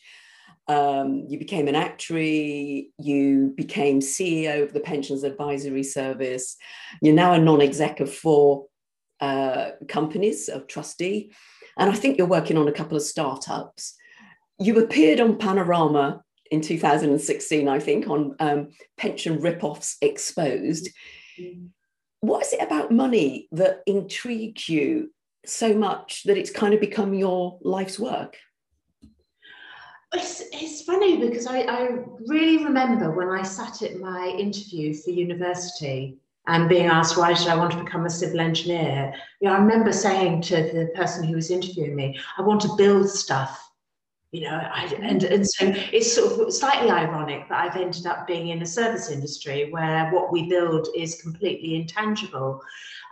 Um, 0.68 1.24
you 1.26 1.38
became 1.38 1.66
an 1.66 1.74
actuary, 1.74 2.90
you 2.98 3.54
became 3.56 4.00
CEO 4.00 4.62
of 4.62 4.74
the 4.74 4.80
Pensions 4.80 5.24
Advisory 5.24 5.84
Service. 5.84 6.58
You're 7.00 7.14
now 7.14 7.32
a 7.32 7.38
non 7.38 7.62
exec 7.62 8.00
of 8.00 8.12
four 8.12 8.66
uh, 9.22 9.70
companies, 9.88 10.50
of 10.50 10.66
trustee. 10.66 11.32
And 11.76 11.90
I 11.90 11.94
think 11.94 12.16
you're 12.16 12.26
working 12.26 12.56
on 12.56 12.68
a 12.68 12.72
couple 12.72 12.96
of 12.96 13.02
startups. 13.02 13.94
You 14.58 14.78
appeared 14.78 15.20
on 15.20 15.36
Panorama 15.36 16.22
in 16.50 16.60
2016, 16.60 17.68
I 17.68 17.78
think, 17.78 18.08
on 18.08 18.34
um, 18.40 18.68
Pension 18.96 19.38
Ripoffs 19.38 19.96
Exposed. 20.00 20.88
Mm. 21.40 21.68
What 22.20 22.46
is 22.46 22.54
it 22.54 22.62
about 22.62 22.90
money 22.90 23.48
that 23.52 23.82
intrigues 23.86 24.68
you 24.68 25.12
so 25.44 25.74
much 25.74 26.24
that 26.24 26.38
it's 26.38 26.50
kind 26.50 26.74
of 26.74 26.80
become 26.80 27.14
your 27.14 27.58
life's 27.62 27.98
work? 27.98 28.36
It's, 30.14 30.42
it's 30.52 30.82
funny 30.82 31.18
because 31.18 31.46
I, 31.46 31.60
I 31.62 31.88
really 32.26 32.64
remember 32.64 33.10
when 33.10 33.28
I 33.28 33.42
sat 33.42 33.82
at 33.82 33.98
my 33.98 34.28
interview 34.28 34.94
for 34.94 35.10
university 35.10 36.16
and 36.48 36.68
being 36.68 36.86
asked 36.86 37.16
why 37.16 37.32
did 37.32 37.48
I 37.48 37.56
want 37.56 37.72
to 37.72 37.82
become 37.82 38.06
a 38.06 38.10
civil 38.10 38.40
engineer. 38.40 39.12
You 39.40 39.48
know, 39.48 39.54
I 39.54 39.58
remember 39.58 39.92
saying 39.92 40.42
to 40.42 40.56
the 40.56 40.90
person 40.94 41.24
who 41.24 41.34
was 41.34 41.50
interviewing 41.50 41.96
me, 41.96 42.18
I 42.38 42.42
want 42.42 42.60
to 42.62 42.76
build 42.76 43.08
stuff. 43.08 43.62
You 44.32 44.42
know, 44.42 44.60
I, 44.72 44.84
and, 45.00 45.22
and 45.24 45.48
so 45.48 45.72
it's 45.92 46.12
sort 46.12 46.40
of 46.40 46.52
slightly 46.52 46.90
ironic 46.90 47.48
that 47.48 47.64
I've 47.64 47.80
ended 47.80 48.06
up 48.06 48.26
being 48.26 48.48
in 48.48 48.60
a 48.60 48.66
service 48.66 49.10
industry 49.10 49.70
where 49.70 50.10
what 50.10 50.32
we 50.32 50.48
build 50.48 50.88
is 50.94 51.22
completely 51.22 51.76
intangible. 51.76 52.60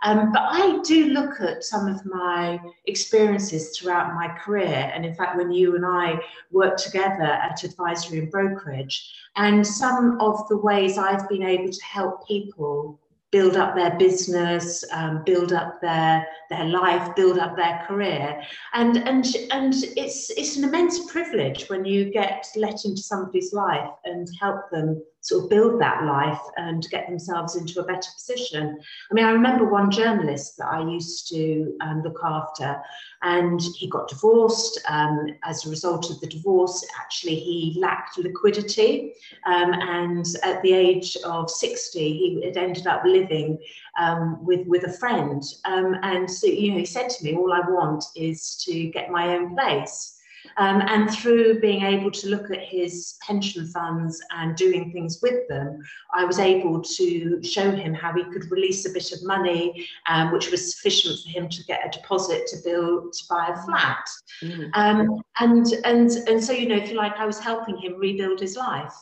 Um, 0.03 0.31
but 0.31 0.43
I 0.43 0.81
do 0.83 1.07
look 1.07 1.39
at 1.39 1.63
some 1.63 1.87
of 1.87 2.05
my 2.05 2.59
experiences 2.85 3.75
throughout 3.75 4.13
my 4.13 4.27
career, 4.27 4.91
and 4.93 5.05
in 5.05 5.15
fact, 5.15 5.37
when 5.37 5.51
you 5.51 5.75
and 5.75 5.85
I 5.85 6.19
worked 6.51 6.83
together 6.83 7.23
at 7.23 7.63
advisory 7.63 8.19
and 8.19 8.29
brokerage, 8.29 9.11
and 9.35 9.65
some 9.65 10.19
of 10.19 10.47
the 10.49 10.57
ways 10.57 10.97
I've 10.97 11.27
been 11.27 11.43
able 11.43 11.71
to 11.71 11.83
help 11.83 12.27
people 12.27 12.99
build 13.35 13.57
up 13.57 13.75
their 13.75 13.97
business, 13.97 14.81
um, 14.93 15.21
build 15.25 15.51
up 15.51 15.81
their 15.81 16.25
their 16.49 16.63
life, 16.63 17.13
build 17.17 17.37
up 17.37 17.53
their 17.57 17.83
career, 17.85 18.41
and 18.71 18.95
and 18.95 19.25
and 19.51 19.73
it's 19.97 20.29
it's 20.29 20.55
an 20.55 20.63
immense 20.63 21.11
privilege 21.11 21.67
when 21.67 21.83
you 21.83 22.05
get 22.11 22.47
let 22.55 22.85
into 22.85 23.01
somebody's 23.01 23.51
life 23.51 23.91
and 24.05 24.25
help 24.39 24.61
them 24.71 25.03
sort 25.25 25.43
of 25.43 25.49
build 25.49 25.81
that 25.81 26.03
life 26.03 26.41
and 26.57 26.87
get 26.91 27.07
themselves 27.07 27.55
into 27.55 27.79
a 27.79 27.83
better 27.83 28.09
position. 28.15 28.77
I 29.09 29.13
mean, 29.13 29.25
I 29.25 29.31
remember 29.31 29.65
one 29.65 29.89
journalist 29.89 30.55
that 30.57 30.67
I 30.67 30.81
used 30.87 31.27
to 31.29 31.75
um, 31.81 32.03
look 32.03 32.19
after, 32.23 32.79
and 33.23 33.59
he 33.75 33.89
got 33.89 34.07
divorced. 34.07 34.79
Um, 34.87 35.25
as 35.43 35.65
a 35.65 35.69
result 35.71 36.11
of 36.11 36.19
the 36.21 36.27
divorce, 36.27 36.85
actually, 36.99 37.35
he 37.35 37.75
lacked 37.79 38.19
liquidity, 38.19 39.13
um, 39.47 39.73
and 39.73 40.27
at 40.43 40.61
the 40.61 40.73
age 40.73 41.17
of 41.25 41.49
60, 41.49 41.99
he 41.99 42.45
had 42.45 42.57
ended 42.57 42.85
up 42.85 43.03
living 43.03 43.57
um, 43.99 44.45
with 44.45 44.67
with 44.67 44.83
a 44.83 44.93
friend. 44.93 45.41
Um, 45.65 45.95
and 46.03 46.29
so, 46.29 46.45
you 46.45 46.71
know, 46.71 46.77
he 46.77 46.85
said 46.85 47.09
to 47.09 47.23
me, 47.23 47.35
"All 47.35 47.51
I 47.51 47.61
want 47.61 48.03
is 48.15 48.57
to 48.65 48.89
get 48.89 49.09
my 49.09 49.35
own 49.35 49.55
place." 49.55 50.14
Um, 50.57 50.81
and 50.81 51.11
through 51.11 51.59
being 51.59 51.83
able 51.83 52.11
to 52.11 52.29
look 52.29 52.51
at 52.51 52.61
his 52.61 53.15
pension 53.21 53.67
funds 53.67 54.21
and 54.31 54.55
doing 54.55 54.91
things 54.91 55.19
with 55.21 55.47
them, 55.47 55.81
I 56.13 56.25
was 56.25 56.39
able 56.39 56.81
to 56.81 57.43
show 57.43 57.71
him 57.71 57.93
how 57.93 58.13
he 58.13 58.23
could 58.25 58.49
release 58.51 58.85
a 58.85 58.91
bit 58.91 59.11
of 59.11 59.23
money, 59.23 59.87
um, 60.07 60.31
which 60.31 60.51
was 60.51 60.75
sufficient 60.75 61.19
for 61.23 61.29
him 61.29 61.49
to 61.49 61.63
get 61.65 61.85
a 61.85 61.97
deposit 61.97 62.47
to 62.47 62.57
build 62.63 63.13
to 63.13 63.23
buy 63.29 63.47
a 63.47 63.63
flat. 63.63 64.07
Mm. 64.41 64.69
Um, 64.73 65.21
and 65.39 65.65
and 65.83 66.11
and 66.27 66.43
so 66.43 66.53
you 66.53 66.67
know, 66.67 66.75
if 66.75 66.89
you 66.89 66.95
like, 66.95 67.17
I 67.17 67.25
was 67.25 67.39
helping 67.39 67.77
him 67.77 67.95
rebuild 67.97 68.39
his 68.39 68.55
life. 68.55 68.93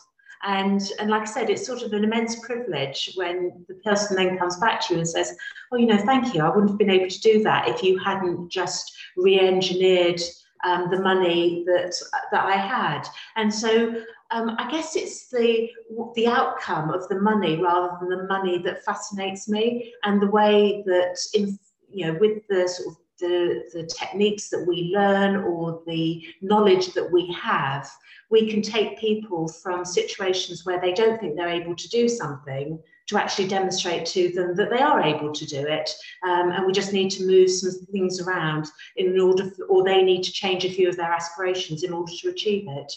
And, 0.45 0.81
and 0.99 1.09
like 1.09 1.21
I 1.21 1.25
said, 1.25 1.49
it's 1.49 1.65
sort 1.65 1.83
of 1.83 1.93
an 1.93 2.03
immense 2.03 2.45
privilege 2.45 3.13
when 3.15 3.65
the 3.69 3.75
person 3.75 4.17
then 4.17 4.37
comes 4.37 4.57
back 4.57 4.81
to 4.81 4.93
you 4.93 4.99
and 4.99 5.07
says, 5.07 5.33
Oh, 5.71 5.77
you 5.77 5.85
know, 5.85 5.97
thank 5.97 6.33
you. 6.33 6.41
I 6.41 6.49
wouldn't 6.49 6.69
have 6.69 6.77
been 6.77 6.89
able 6.89 7.09
to 7.09 7.21
do 7.21 7.41
that 7.43 7.69
if 7.69 7.81
you 7.81 7.97
hadn't 7.97 8.49
just 8.49 8.91
re 9.15 9.39
engineered 9.39 10.21
um, 10.63 10.89
the 10.89 10.99
money 10.99 11.63
that 11.65 11.93
that 12.31 12.45
I 12.45 12.55
had. 12.55 13.07
And 13.35 13.53
so 13.53 14.01
um, 14.31 14.55
I 14.57 14.69
guess 14.71 14.95
it's 14.95 15.29
the 15.29 15.69
the 16.15 16.27
outcome 16.27 16.89
of 16.89 17.07
the 17.09 17.19
money 17.19 17.61
rather 17.61 17.97
than 17.99 18.09
the 18.09 18.27
money 18.27 18.57
that 18.59 18.83
fascinates 18.83 19.47
me, 19.47 19.93
and 20.03 20.21
the 20.21 20.31
way 20.31 20.83
that 20.85 21.17
in 21.33 21.57
you 21.89 22.07
know 22.07 22.17
with 22.19 22.41
the 22.49 22.67
sort 22.67 22.89
of 22.89 22.97
the, 23.19 23.63
the 23.73 23.85
techniques 23.85 24.49
that 24.49 24.65
we 24.67 24.91
learn 24.93 25.35
or 25.43 25.81
the 25.87 26.23
knowledge 26.41 26.93
that 26.93 27.09
we 27.09 27.31
have, 27.31 27.89
we 28.29 28.49
can 28.49 28.61
take 28.61 28.99
people 28.99 29.47
from 29.47 29.85
situations 29.85 30.65
where 30.65 30.81
they 30.81 30.93
don't 30.93 31.19
think 31.19 31.35
they're 31.35 31.47
able 31.47 31.75
to 31.75 31.87
do 31.89 32.09
something 32.09 32.79
to 33.07 33.17
actually 33.17 33.47
demonstrate 33.47 34.05
to 34.05 34.31
them 34.31 34.55
that 34.55 34.69
they 34.69 34.79
are 34.79 35.01
able 35.01 35.31
to 35.31 35.45
do 35.45 35.65
it. 35.67 35.91
Um, 36.25 36.51
and 36.51 36.65
we 36.65 36.71
just 36.71 36.93
need 36.93 37.09
to 37.11 37.25
move 37.25 37.49
some 37.49 37.85
things 37.91 38.21
around 38.21 38.67
in 38.95 39.19
order, 39.19 39.51
for, 39.51 39.65
or 39.65 39.83
they 39.83 40.01
need 40.03 40.23
to 40.23 40.31
change 40.31 40.63
a 40.65 40.71
few 40.71 40.87
of 40.87 40.95
their 40.95 41.11
aspirations 41.11 41.83
in 41.83 41.93
order 41.93 42.11
to 42.21 42.29
achieve 42.29 42.65
it. 42.67 42.93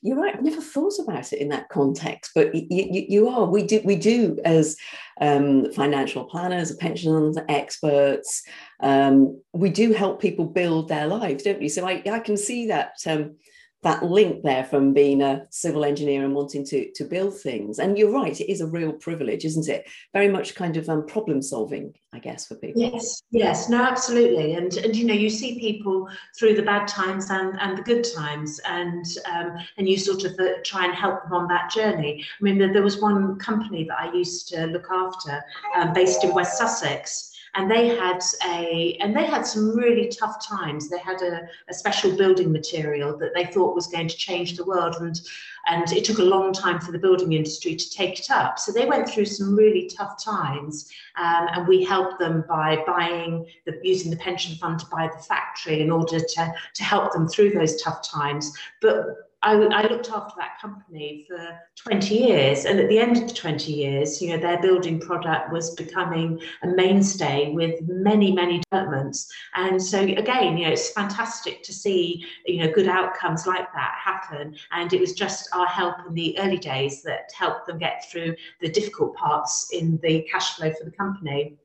You're 0.00 0.16
right. 0.16 0.34
I've 0.34 0.42
never 0.42 0.60
thought 0.60 0.98
about 0.98 1.32
it 1.32 1.40
in 1.40 1.48
that 1.50 1.68
context, 1.68 2.32
but 2.34 2.52
you, 2.54 2.66
you, 2.70 3.04
you 3.08 3.28
are. 3.28 3.46
We 3.46 3.64
do. 3.64 3.80
We 3.84 3.96
do 3.96 4.38
as 4.44 4.76
um, 5.20 5.72
financial 5.72 6.24
planners, 6.24 6.74
pensions 6.74 7.38
experts. 7.48 8.42
Um, 8.80 9.40
we 9.52 9.70
do 9.70 9.92
help 9.92 10.20
people 10.20 10.44
build 10.44 10.88
their 10.88 11.06
lives, 11.06 11.44
don't 11.44 11.60
we? 11.60 11.68
So 11.68 11.86
I, 11.86 12.02
I 12.10 12.18
can 12.18 12.36
see 12.36 12.66
that 12.68 12.94
um, 13.06 13.36
that 13.82 14.04
link 14.04 14.42
there 14.42 14.64
from 14.64 14.92
being 14.92 15.22
a 15.22 15.44
civil 15.50 15.84
engineer 15.84 16.24
and 16.24 16.34
wanting 16.34 16.64
to 16.64 16.90
to 16.92 17.04
build 17.04 17.38
things. 17.38 17.78
And 17.78 17.98
you're 17.98 18.12
right 18.12 18.40
it 18.40 18.50
is 18.50 18.60
a 18.60 18.66
real 18.66 18.92
privilege 18.92 19.44
isn't 19.44 19.68
it? 19.68 19.88
Very 20.12 20.28
much 20.28 20.54
kind 20.54 20.76
of 20.76 20.88
um, 20.88 21.06
problem 21.06 21.42
solving 21.42 21.94
i 22.14 22.18
guess 22.18 22.46
for 22.46 22.54
people. 22.56 22.80
Yes 22.80 23.22
yes 23.30 23.68
no 23.68 23.82
absolutely. 23.82 24.54
And 24.54 24.76
and 24.76 24.94
you 24.94 25.04
know 25.04 25.14
you 25.14 25.30
see 25.30 25.58
people 25.58 26.08
through 26.38 26.54
the 26.54 26.62
bad 26.62 26.86
times 26.86 27.30
and 27.30 27.58
and 27.60 27.76
the 27.76 27.82
good 27.82 28.06
times 28.14 28.60
and 28.66 29.04
um, 29.32 29.56
and 29.78 29.88
you 29.88 29.98
sort 29.98 30.24
of 30.24 30.38
uh, 30.38 30.62
try 30.64 30.84
and 30.84 30.94
help 30.94 31.22
them 31.24 31.32
on 31.32 31.48
that 31.48 31.70
journey. 31.70 32.24
I 32.40 32.42
mean 32.42 32.58
there, 32.58 32.72
there 32.72 32.82
was 32.82 33.00
one 33.00 33.38
company 33.38 33.84
that 33.84 33.98
i 33.98 34.12
used 34.12 34.48
to 34.48 34.66
look 34.66 34.86
after 34.90 35.42
um, 35.76 35.92
based 35.92 36.24
in 36.24 36.32
west 36.34 36.58
sussex 36.58 37.31
and 37.54 37.70
they 37.70 37.88
had 37.88 38.22
a 38.46 38.96
and 39.00 39.14
they 39.14 39.26
had 39.26 39.46
some 39.46 39.76
really 39.76 40.08
tough 40.08 40.44
times. 40.46 40.88
They 40.88 40.98
had 40.98 41.20
a, 41.20 41.42
a 41.68 41.74
special 41.74 42.16
building 42.16 42.50
material 42.50 43.16
that 43.18 43.34
they 43.34 43.44
thought 43.44 43.74
was 43.74 43.88
going 43.88 44.08
to 44.08 44.16
change 44.16 44.56
the 44.56 44.64
world 44.64 44.96
and 45.00 45.20
and 45.66 45.92
it 45.92 46.04
took 46.04 46.18
a 46.18 46.22
long 46.22 46.52
time 46.52 46.80
for 46.80 46.92
the 46.92 46.98
building 46.98 47.34
industry 47.34 47.76
to 47.76 47.90
take 47.90 48.18
it 48.18 48.30
up. 48.30 48.58
So 48.58 48.72
they 48.72 48.86
went 48.86 49.08
through 49.08 49.26
some 49.26 49.54
really 49.54 49.88
tough 49.88 50.22
times 50.22 50.90
um, 51.16 51.46
and 51.52 51.68
we 51.68 51.84
helped 51.84 52.18
them 52.18 52.44
by 52.48 52.82
buying 52.86 53.46
the 53.66 53.78
using 53.82 54.10
the 54.10 54.16
pension 54.16 54.56
fund 54.56 54.80
to 54.80 54.86
buy 54.86 55.10
the 55.14 55.22
factory 55.22 55.80
in 55.80 55.90
order 55.90 56.20
to 56.20 56.54
to 56.74 56.82
help 56.82 57.12
them 57.12 57.28
through 57.28 57.50
those 57.50 57.80
tough 57.82 58.02
times. 58.02 58.56
But 58.80 59.31
I, 59.42 59.54
I, 59.54 59.88
looked 59.88 60.08
after 60.10 60.34
that 60.38 60.60
company 60.60 61.26
for 61.28 61.58
20 61.88 62.14
years, 62.14 62.64
and 62.64 62.78
at 62.78 62.88
the 62.88 62.98
end 62.98 63.16
of 63.16 63.28
the 63.28 63.34
20 63.34 63.72
years, 63.72 64.22
you 64.22 64.30
know, 64.30 64.36
their 64.36 64.60
building 64.62 65.00
product 65.00 65.50
was 65.52 65.74
becoming 65.74 66.40
a 66.62 66.68
mainstay 66.68 67.52
with 67.52 67.80
many, 67.88 68.32
many 68.32 68.60
developments. 68.70 69.32
And 69.56 69.82
so, 69.82 70.00
again, 70.00 70.56
you 70.56 70.66
know, 70.66 70.72
it's 70.72 70.90
fantastic 70.90 71.62
to 71.64 71.72
see, 71.72 72.24
you 72.46 72.62
know, 72.62 72.72
good 72.72 72.88
outcomes 72.88 73.46
like 73.46 73.72
that 73.72 73.98
happen. 74.02 74.54
And 74.70 74.92
it 74.92 75.00
was 75.00 75.12
just 75.12 75.48
our 75.54 75.66
help 75.66 75.96
in 76.06 76.14
the 76.14 76.38
early 76.38 76.58
days 76.58 77.02
that 77.02 77.32
helped 77.36 77.66
them 77.66 77.78
get 77.78 78.08
through 78.10 78.36
the 78.60 78.68
difficult 78.68 79.16
parts 79.16 79.68
in 79.72 79.98
the 80.02 80.22
cash 80.30 80.54
flow 80.54 80.70
for 80.70 80.84
the 80.84 80.92
company. 80.92 81.56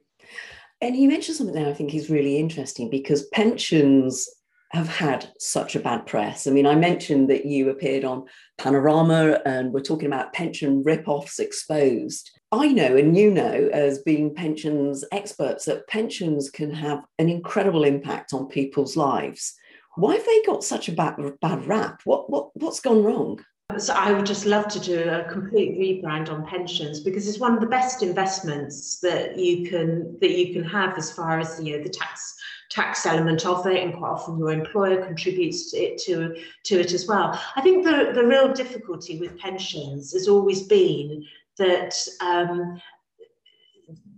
And 0.81 0.95
you 0.95 1.07
mentioned 1.07 1.37
something 1.37 1.55
there 1.55 1.69
I 1.69 1.73
think 1.73 1.93
is 1.95 2.09
really 2.09 2.37
interesting 2.37 2.89
because 2.89 3.27
pensions 3.27 4.29
have 4.71 4.89
had 4.89 5.31
such 5.39 5.75
a 5.75 5.79
bad 5.79 6.05
press. 6.05 6.45
I 6.45 6.51
mean, 6.51 6.65
I 6.65 6.75
mentioned 6.75 7.29
that 7.29 7.45
you 7.45 7.69
appeared 7.69 8.03
on 8.03 8.25
Panorama 8.57 9.39
and 9.45 9.71
we're 9.71 9.79
talking 9.79 10.07
about 10.07 10.33
pension 10.33 10.83
rip-offs 10.83 11.39
exposed. 11.39 12.31
I 12.51 12.67
know, 12.67 12.95
and 12.95 13.17
you 13.17 13.31
know, 13.31 13.69
as 13.73 13.99
being 13.99 14.33
pensions 14.33 15.03
experts, 15.11 15.65
that 15.65 15.87
pensions 15.87 16.49
can 16.49 16.73
have 16.73 17.03
an 17.19 17.29
incredible 17.29 17.83
impact 17.83 18.33
on 18.33 18.47
people's 18.47 18.95
lives. 18.97 19.53
Why 19.95 20.15
have 20.15 20.25
they 20.25 20.43
got 20.45 20.63
such 20.63 20.89
a 20.89 20.93
bad, 20.93 21.17
bad 21.41 21.65
rap? 21.65 22.01
What, 22.03 22.29
what, 22.29 22.55
what's 22.55 22.79
gone 22.79 23.03
wrong? 23.03 23.43
So 23.77 23.93
I 23.93 24.13
would 24.13 24.25
just 24.25 24.45
love 24.45 24.69
to 24.69 24.79
do 24.79 25.09
a 25.09 25.29
complete 25.29 25.77
rebrand 25.77 26.31
on 26.31 26.45
pensions 26.47 27.01
because 27.01 27.27
it's 27.27 27.37
one 27.37 27.53
of 27.53 27.59
the 27.59 27.67
best 27.67 28.01
investments 28.01 28.99
that 29.01 29.37
you 29.37 29.69
can 29.69 30.17
that 30.21 30.31
you 30.31 30.53
can 30.53 30.63
have 30.63 30.97
as 30.97 31.11
far 31.11 31.37
as 31.37 31.59
you 31.61 31.77
know 31.77 31.83
the 31.83 31.89
tax 31.89 32.37
tax 32.69 33.05
element 33.05 33.45
of 33.45 33.67
it, 33.67 33.83
and 33.83 33.93
quite 33.93 34.09
often 34.09 34.39
your 34.39 34.51
employer 34.51 35.05
contributes 35.05 35.71
to 35.71 35.77
it 35.77 35.97
to, 36.03 36.35
to 36.63 36.79
it 36.79 36.93
as 36.93 37.07
well. 37.07 37.39
I 37.55 37.61
think 37.61 37.83
the, 37.83 38.11
the 38.15 38.25
real 38.25 38.53
difficulty 38.53 39.19
with 39.19 39.37
pensions 39.37 40.13
has 40.13 40.27
always 40.27 40.63
been 40.63 41.25
that 41.57 41.93
um, 42.21 42.81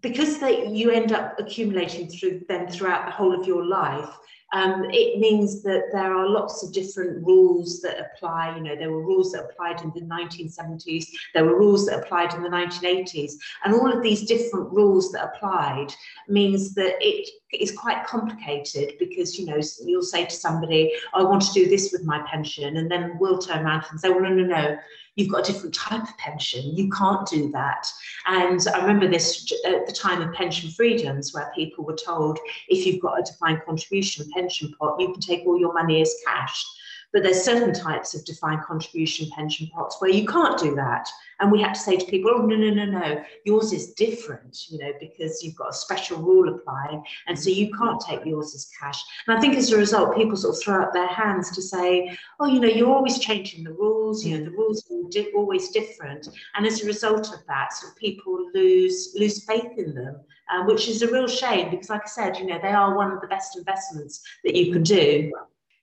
because 0.01 0.39
they, 0.39 0.67
you 0.67 0.91
end 0.91 1.11
up 1.11 1.39
accumulating 1.39 2.07
through 2.07 2.41
them 2.47 2.67
throughout 2.67 3.05
the 3.05 3.11
whole 3.11 3.37
of 3.37 3.47
your 3.47 3.65
life, 3.65 4.09
um, 4.51 4.85
it 4.89 5.19
means 5.19 5.61
that 5.63 5.89
there 5.91 6.15
are 6.15 6.27
lots 6.27 6.63
of 6.63 6.73
different 6.73 7.25
rules 7.25 7.81
that 7.81 7.99
apply. 7.99 8.55
You 8.55 8.63
know, 8.63 8.75
there 8.75 8.91
were 8.91 9.05
rules 9.05 9.31
that 9.31 9.43
applied 9.43 9.81
in 9.81 9.91
the 9.93 10.01
1970s, 10.01 11.07
there 11.33 11.45
were 11.45 11.57
rules 11.57 11.85
that 11.85 11.99
applied 11.99 12.33
in 12.33 12.43
the 12.43 12.49
1980s, 12.49 13.33
and 13.63 13.73
all 13.73 13.91
of 13.91 14.01
these 14.01 14.23
different 14.23 14.71
rules 14.71 15.11
that 15.11 15.23
applied 15.23 15.93
means 16.27 16.73
that 16.75 16.95
it 16.99 17.29
is 17.51 17.71
quite 17.71 18.05
complicated 18.05 18.93
because, 18.99 19.37
you 19.37 19.45
know, 19.45 19.59
you'll 19.85 20.01
say 20.01 20.25
to 20.25 20.35
somebody, 20.35 20.93
I 21.13 21.23
want 21.23 21.41
to 21.43 21.53
do 21.53 21.67
this 21.67 21.91
with 21.91 22.03
my 22.03 22.19
pension, 22.29 22.77
and 22.77 22.89
then 22.89 23.17
we'll 23.19 23.39
turn 23.39 23.65
around 23.65 23.85
and 23.89 23.99
say, 23.99 24.09
well, 24.09 24.21
no, 24.21 24.29
no, 24.29 24.45
no, 24.45 24.77
you've 25.19 25.29
got 25.29 25.47
a 25.47 25.51
different 25.51 25.75
type 25.75 26.03
of 26.03 26.17
pension. 26.17 26.75
You 26.75 26.89
can't 26.89 27.27
do 27.27 27.51
that. 27.51 27.91
And 28.25 28.65
I 28.73 28.79
remember 28.79 29.07
this 29.07 29.51
at 29.65 29.85
the 29.85 29.91
time 29.91 30.21
of 30.21 30.33
pension 30.33 30.71
freedoms, 30.71 31.33
where 31.33 31.51
people 31.53 31.83
were 31.83 31.97
told 31.97 32.39
if 32.69 32.85
you've 32.85 33.01
got 33.01 33.19
a 33.19 33.23
defined 33.23 33.61
contribution 33.65 34.29
pension 34.33 34.73
pot, 34.79 34.99
you 34.99 35.11
can 35.11 35.19
take 35.19 35.45
all 35.45 35.59
your 35.59 35.73
money 35.73 36.01
as 36.01 36.15
cash. 36.25 36.65
But 37.11 37.23
there's 37.23 37.43
certain 37.43 37.73
types 37.73 38.13
of 38.13 38.23
defined 38.25 38.63
contribution 38.63 39.29
pension 39.31 39.67
pots 39.73 39.97
where 39.99 40.11
you 40.11 40.27
can't 40.27 40.59
do 40.59 40.75
that. 40.75 41.09
And 41.39 41.51
we 41.51 41.61
had 41.61 41.73
to 41.73 41.79
say 41.79 41.97
to 41.97 42.05
people, 42.05 42.31
oh, 42.33 42.45
no, 42.45 42.55
no, 42.55 42.69
no, 42.69 42.85
no, 42.85 43.23
yours 43.45 43.71
is 43.71 43.93
different, 43.93 44.69
you 44.69 44.77
know, 44.77 44.91
because 44.99 45.41
you've 45.41 45.55
got 45.55 45.69
a 45.69 45.73
special 45.73 46.17
rule 46.17 46.53
applying. 46.53 47.01
And 47.27 47.39
so 47.39 47.49
you 47.49 47.71
can't 47.71 47.99
take 48.01 48.25
yours 48.25 48.53
as 48.53 48.69
cash. 48.79 49.01
And 49.27 49.37
I 49.37 49.41
think 49.41 49.55
as 49.55 49.71
a 49.71 49.77
result, 49.77 50.15
people 50.15 50.35
sort 50.35 50.55
of 50.55 50.61
throw 50.61 50.83
up 50.83 50.93
their 50.93 51.07
hands 51.07 51.49
to 51.51 51.61
say, 51.61 52.15
oh, 52.39 52.45
you 52.45 52.59
know, 52.59 52.67
you're 52.67 52.93
always 52.93 53.19
changing 53.19 53.63
the 53.63 53.73
rules, 53.73 54.25
you 54.25 54.37
know, 54.37 54.43
the 54.43 54.51
rules 54.51 54.83
are 54.91 55.23
always 55.35 55.69
different. 55.69 56.27
And 56.55 56.65
as 56.67 56.83
a 56.83 56.85
result 56.85 57.33
of 57.33 57.39
that, 57.47 57.73
sort 57.73 57.93
of 57.93 57.97
people 57.97 58.51
lose, 58.53 59.15
lose 59.17 59.45
faith 59.45 59.77
in 59.77 59.95
them. 59.95 60.19
Um, 60.51 60.65
which 60.65 60.87
is 60.87 61.03
a 61.03 61.11
real 61.11 61.27
shame 61.27 61.69
because, 61.69 61.91
like 61.91 62.01
I 62.05 62.07
said, 62.07 62.39
you 62.39 62.47
know, 62.47 62.57
they 62.59 62.71
are 62.71 62.95
one 62.95 63.11
of 63.11 63.21
the 63.21 63.27
best 63.27 63.55
investments 63.55 64.23
that 64.43 64.55
you 64.55 64.73
can 64.73 64.81
do. 64.81 65.31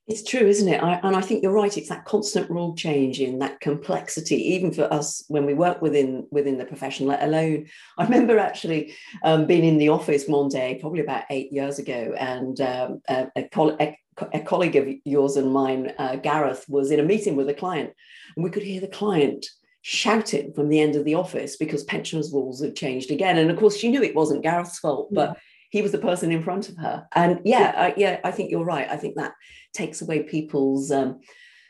It's 0.08 0.22
true, 0.22 0.46
isn't 0.46 0.68
it? 0.68 0.80
I, 0.80 1.00
and 1.02 1.16
I 1.16 1.20
think 1.20 1.42
you're 1.42 1.52
right. 1.52 1.76
It's 1.76 1.88
that 1.88 2.04
constant 2.04 2.48
rule 2.48 2.76
change 2.76 3.20
in 3.20 3.40
that 3.40 3.58
complexity, 3.58 4.36
even 4.54 4.72
for 4.72 4.92
us 4.92 5.24
when 5.26 5.44
we 5.44 5.52
work 5.52 5.82
within 5.82 6.28
within 6.30 6.58
the 6.58 6.64
profession. 6.64 7.08
Let 7.08 7.24
alone, 7.24 7.66
I 7.98 8.04
remember 8.04 8.38
actually 8.38 8.94
um, 9.24 9.46
being 9.46 9.64
in 9.64 9.78
the 9.78 9.88
office 9.88 10.28
one 10.28 10.48
day, 10.48 10.78
probably 10.80 11.00
about 11.00 11.24
eight 11.30 11.52
years 11.52 11.80
ago, 11.80 12.14
and 12.16 12.60
um, 12.60 13.02
a, 13.08 13.26
a, 13.34 13.48
a, 13.80 13.96
a, 14.32 14.40
colleague 14.40 14.76
of 14.76 14.86
yours 15.04 15.36
and 15.36 15.52
mine, 15.52 15.92
uh, 15.98 16.14
Gareth, 16.14 16.66
was 16.68 16.92
in 16.92 17.00
a 17.00 17.04
meeting 17.04 17.34
with 17.34 17.48
a 17.48 17.54
client, 17.54 17.92
and 18.36 18.44
we 18.44 18.50
could 18.50 18.62
hear 18.62 18.80
the 18.80 18.86
client 18.86 19.44
shouting 19.82 20.52
from 20.52 20.68
the 20.68 20.80
end 20.80 20.94
of 20.94 21.04
the 21.04 21.14
office 21.14 21.56
because 21.56 21.82
pensioners' 21.82 22.32
rules 22.32 22.60
had 22.60 22.76
changed 22.76 23.10
again. 23.10 23.38
And 23.38 23.50
of 23.50 23.56
course, 23.58 23.76
she 23.76 23.88
knew 23.88 24.04
it 24.04 24.14
wasn't 24.14 24.44
Gareth's 24.44 24.78
fault, 24.78 25.08
but 25.12 25.36
he 25.70 25.82
was 25.82 25.92
the 25.92 25.98
person 25.98 26.30
in 26.30 26.42
front 26.42 26.68
of 26.68 26.76
her. 26.78 27.06
And 27.14 27.40
yeah, 27.44 27.72
I, 27.76 27.94
yeah, 27.96 28.20
I 28.24 28.30
think 28.30 28.50
you're 28.50 28.64
right. 28.64 28.88
I 28.88 28.96
think 28.96 29.16
that 29.16 29.32
takes 29.72 30.02
away 30.02 30.22
people's 30.22 30.90
um, 30.90 31.20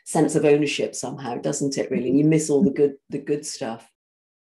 sense 0.05 0.35
of 0.35 0.45
ownership 0.45 0.95
somehow, 0.95 1.35
doesn't 1.35 1.77
it? 1.77 1.91
Really, 1.91 2.11
you 2.11 2.23
miss 2.23 2.49
all 2.49 2.63
the 2.63 2.71
good 2.71 2.95
the 3.09 3.19
good 3.19 3.45
stuff. 3.45 3.89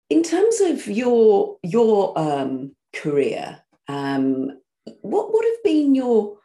In 0.09 0.23
terms 0.23 0.61
of 0.61 0.87
your 0.87 1.57
your 1.63 2.17
um, 2.17 2.75
career, 2.93 3.59
um, 3.87 4.59
what 5.01 5.33
would 5.33 5.45
have 5.45 5.63
been 5.63 5.95
your 5.95 6.37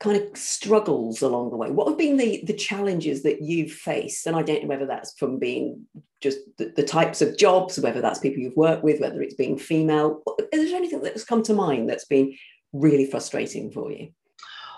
kind 0.00 0.16
of 0.16 0.36
struggles 0.36 1.22
along 1.22 1.50
the 1.50 1.56
way? 1.56 1.70
What 1.70 1.88
have 1.88 1.98
been 1.98 2.16
the 2.16 2.42
the 2.46 2.52
challenges 2.52 3.22
that 3.24 3.42
you've 3.42 3.72
faced? 3.72 4.26
And 4.26 4.36
I 4.36 4.42
don't 4.42 4.62
know 4.62 4.68
whether 4.68 4.86
that's 4.86 5.18
from 5.18 5.38
being 5.38 5.86
just 6.20 6.38
the, 6.56 6.72
the, 6.74 6.82
types 6.82 7.22
of 7.22 7.36
jobs, 7.38 7.78
whether 7.78 8.00
that's 8.00 8.18
people 8.18 8.42
you've 8.42 8.56
worked 8.56 8.82
with, 8.82 9.00
whether 9.00 9.22
it's 9.22 9.34
being 9.34 9.56
female. 9.56 10.22
Is 10.52 10.70
there 10.70 10.76
anything 10.76 11.00
that's 11.00 11.24
come 11.24 11.44
to 11.44 11.54
mind 11.54 11.88
that's 11.88 12.06
been 12.06 12.34
really 12.72 13.06
frustrating 13.06 13.70
for 13.70 13.90
you? 13.90 14.10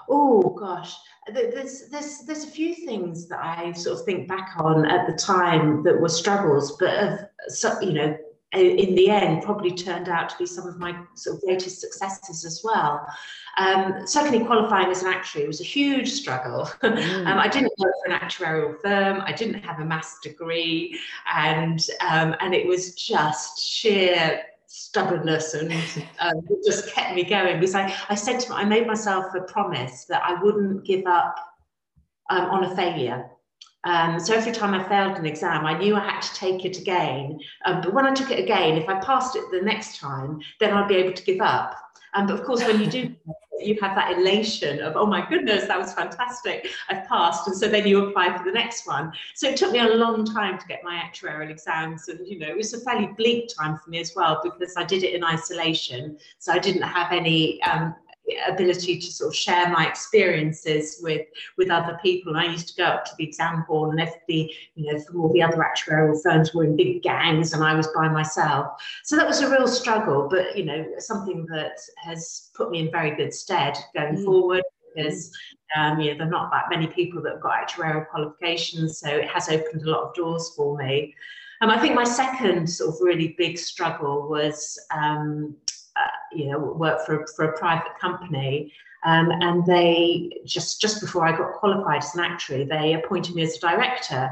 Oh 0.09 0.57
gosh, 0.59 0.95
there's 1.33 1.89
there's 1.89 2.21
there's 2.27 2.45
a 2.45 2.51
few 2.51 2.75
things 2.75 3.29
that 3.29 3.39
I 3.43 3.73
sort 3.73 3.99
of 3.99 4.05
think 4.05 4.29
back 4.29 4.55
on 4.59 4.85
at 4.87 5.07
the 5.07 5.13
time 5.13 5.83
that 5.85 6.01
were 6.01 6.09
struggles, 6.09 6.77
but 6.79 7.33
so, 7.49 7.81
you 7.81 7.93
know 7.93 8.17
in 8.53 8.97
the 8.97 9.09
end 9.09 9.43
probably 9.43 9.71
turned 9.71 10.09
out 10.09 10.29
to 10.29 10.37
be 10.37 10.47
some 10.47 10.67
of 10.67 10.77
my 10.79 10.99
sort 11.15 11.37
of 11.37 11.43
greatest 11.43 11.81
successes 11.81 12.45
as 12.45 12.63
well. 12.65 13.07
Um, 13.57 14.07
certainly 14.07 14.45
qualifying 14.45 14.91
as 14.91 15.03
an 15.03 15.13
actuary 15.13 15.47
was 15.47 15.61
a 15.61 15.65
huge 15.65 16.11
struggle. 16.11 16.69
Mm. 16.91 17.27
um, 17.27 17.39
I 17.39 17.47
didn't 17.49 17.73
work 17.79 17.93
for 18.05 18.13
an 18.13 18.21
actuarial 18.21 18.81
firm. 18.81 19.23
I 19.25 19.33
didn't 19.33 19.63
have 19.63 19.81
a 19.81 19.85
maths 19.85 20.19
degree, 20.21 20.99
and 21.33 21.81
um, 22.01 22.35
and 22.41 22.53
it 22.53 22.67
was 22.67 22.95
just 22.95 23.63
sheer 23.63 24.43
stubbornness 24.73 25.55
and 25.55 25.73
um, 26.21 26.47
it 26.49 26.65
just 26.65 26.95
kept 26.95 27.17
me 27.17 27.25
going 27.25 27.59
because 27.59 27.75
I, 27.75 27.93
I 28.09 28.15
said 28.15 28.39
to 28.41 28.55
I 28.55 28.65
made 28.65 28.87
myself 28.87 29.35
a 29.35 29.41
promise 29.41 30.05
that 30.05 30.23
I 30.25 30.41
wouldn't 30.41 30.85
give 30.85 31.05
up 31.07 31.35
um, 32.31 32.45
on 32.51 32.65
a 32.65 32.77
failure. 32.77 33.29
Um, 33.85 34.21
so 34.21 34.35
every 34.35 34.53
time 34.53 34.75
I 34.75 34.87
failed 34.89 35.17
an 35.17 35.27
exam, 35.27 35.65
I 35.65 35.79
knew 35.79 35.97
I 35.97 36.01
had 36.01 36.21
to 36.21 36.35
take 36.35 36.65
it 36.65 36.79
again. 36.79 37.41
Um, 37.65 37.81
but 37.81 37.95
when 37.95 38.07
I 38.07 38.13
took 38.13 38.31
it 38.31 38.39
again, 38.39 38.77
if 38.77 38.89
I 38.89 39.01
passed 39.01 39.37
it 39.37 39.45
the 39.51 39.63
next 39.63 39.99
time, 39.99 40.41
then 40.59 40.73
I'd 40.73 40.89
be 40.89 40.97
able 40.97 41.15
to 41.15 41.25
give 41.25 41.41
up. 41.41 41.77
Um, 42.15 42.27
but 42.27 42.39
of 42.39 42.45
course, 42.45 42.63
when 42.63 42.81
you 42.81 42.87
do, 42.87 43.15
you 43.61 43.79
have 43.81 43.95
that 43.95 44.17
elation 44.17 44.81
of, 44.81 44.97
oh 44.97 45.07
my 45.07 45.27
goodness, 45.29 45.67
that 45.67 45.79
was 45.79 45.93
fantastic, 45.93 46.69
I've 46.89 47.07
passed. 47.07 47.47
And 47.47 47.57
so 47.57 47.69
then 47.69 47.87
you 47.87 48.07
apply 48.07 48.37
for 48.37 48.45
the 48.45 48.53
next 48.53 48.87
one. 48.87 49.13
So 49.35 49.49
it 49.49 49.57
took 49.57 49.73
me 49.73 49.81
a 49.81 49.95
long 49.95 50.25
time 50.25 50.59
to 50.59 50.67
get 50.67 50.83
my 50.83 50.97
actuarial 50.97 51.51
exams. 51.51 52.09
And, 52.09 52.27
you 52.27 52.39
know, 52.39 52.49
it 52.49 52.57
was 52.57 52.75
a 52.75 52.81
fairly 52.81 53.09
bleak 53.17 53.51
time 53.59 53.79
for 53.79 53.91
me 53.91 54.01
as 54.01 54.15
well 54.15 54.41
because 54.43 54.77
I 54.77 54.85
did 54.85 55.05
it 55.05 55.15
in 55.15 55.25
isolation. 55.25 56.19
So 56.39 56.53
I 56.53 56.59
didn't 56.59 56.83
have 56.83 57.13
any 57.13 57.63
um, 57.63 57.95
ability 58.49 58.99
to 58.99 59.07
sort 59.07 59.29
of 59.29 59.37
share 59.37 59.69
my 59.71 59.87
experiences 59.87 60.99
with 61.03 61.27
with 61.57 61.71
other 61.71 61.99
people. 62.03 62.35
And 62.35 62.41
I 62.41 62.51
used 62.51 62.69
to 62.69 62.75
go 62.77 62.85
up 62.85 63.05
to 63.07 63.13
the 63.19 63.25
exam 63.25 63.65
hall, 63.69 63.91
and 63.91 64.01
if 64.01 64.15
the 64.29 64.53
you 64.75 64.93
know 64.93 64.99
from 65.01 65.21
all 65.21 65.33
the 65.33 65.43
other 65.43 65.59
actuarial 65.59 66.21
firms 66.23 66.55
were 66.55 66.65
in 66.65 66.77
big 66.77 67.03
gangs, 67.03 67.53
and 67.53 67.63
I 67.63 67.75
was 67.75 67.89
by 67.89 68.09
myself. 68.09 68.81
So 69.05 69.17
that 69.17 69.27
was 69.27 69.41
a 69.41 69.51
real 69.51 69.69
struggle, 69.69 70.29
but 70.29 70.57
you 70.57 70.65
know 70.65 70.87
something 70.99 71.47
that 71.47 71.79
has 71.97 72.51
put 72.55 72.71
me 72.71 72.81
in 72.81 72.91
very 72.91 73.15
good 73.17 73.33
stead 73.33 73.77
going 73.95 74.17
mm. 74.17 74.25
forward 74.25 74.63
because 74.95 75.33
um, 75.77 76.01
you 76.01 76.11
know, 76.11 76.19
there 76.19 76.27
are 76.27 76.31
not 76.31 76.51
that 76.51 76.65
many 76.69 76.89
people 76.89 77.23
that 77.23 77.33
have 77.33 77.41
got 77.41 77.69
actuarial 77.69 78.09
qualifications, 78.09 78.99
so 78.99 79.09
it 79.09 79.29
has 79.29 79.49
opened 79.49 79.83
a 79.83 79.91
lot 79.91 80.09
of 80.09 80.15
doors 80.15 80.53
for 80.57 80.77
me. 80.77 81.15
Um, 81.61 81.71
I 81.71 81.79
think 81.79 81.95
my 81.95 82.05
second 82.05 82.69
sort 82.69 82.95
of 82.95 83.01
really 83.01 83.35
big 83.37 83.59
struggle 83.59 84.29
was 84.29 84.79
um, 84.91 85.55
you 86.33 86.47
know, 86.47 86.59
work 86.59 87.05
for, 87.07 87.27
for 87.37 87.47
a 87.47 87.59
private 87.59 87.99
company. 88.01 88.73
Um, 89.05 89.31
and 89.31 89.65
they 89.65 90.31
just 90.45 90.81
just 90.81 91.01
before 91.01 91.27
I 91.27 91.37
got 91.37 91.55
qualified 91.55 92.03
as 92.03 92.15
an 92.15 92.21
actuary, 92.21 92.65
they 92.65 92.95
appointed 92.95 93.35
me 93.35 93.43
as 93.43 93.57
a 93.57 93.61
director. 93.61 94.31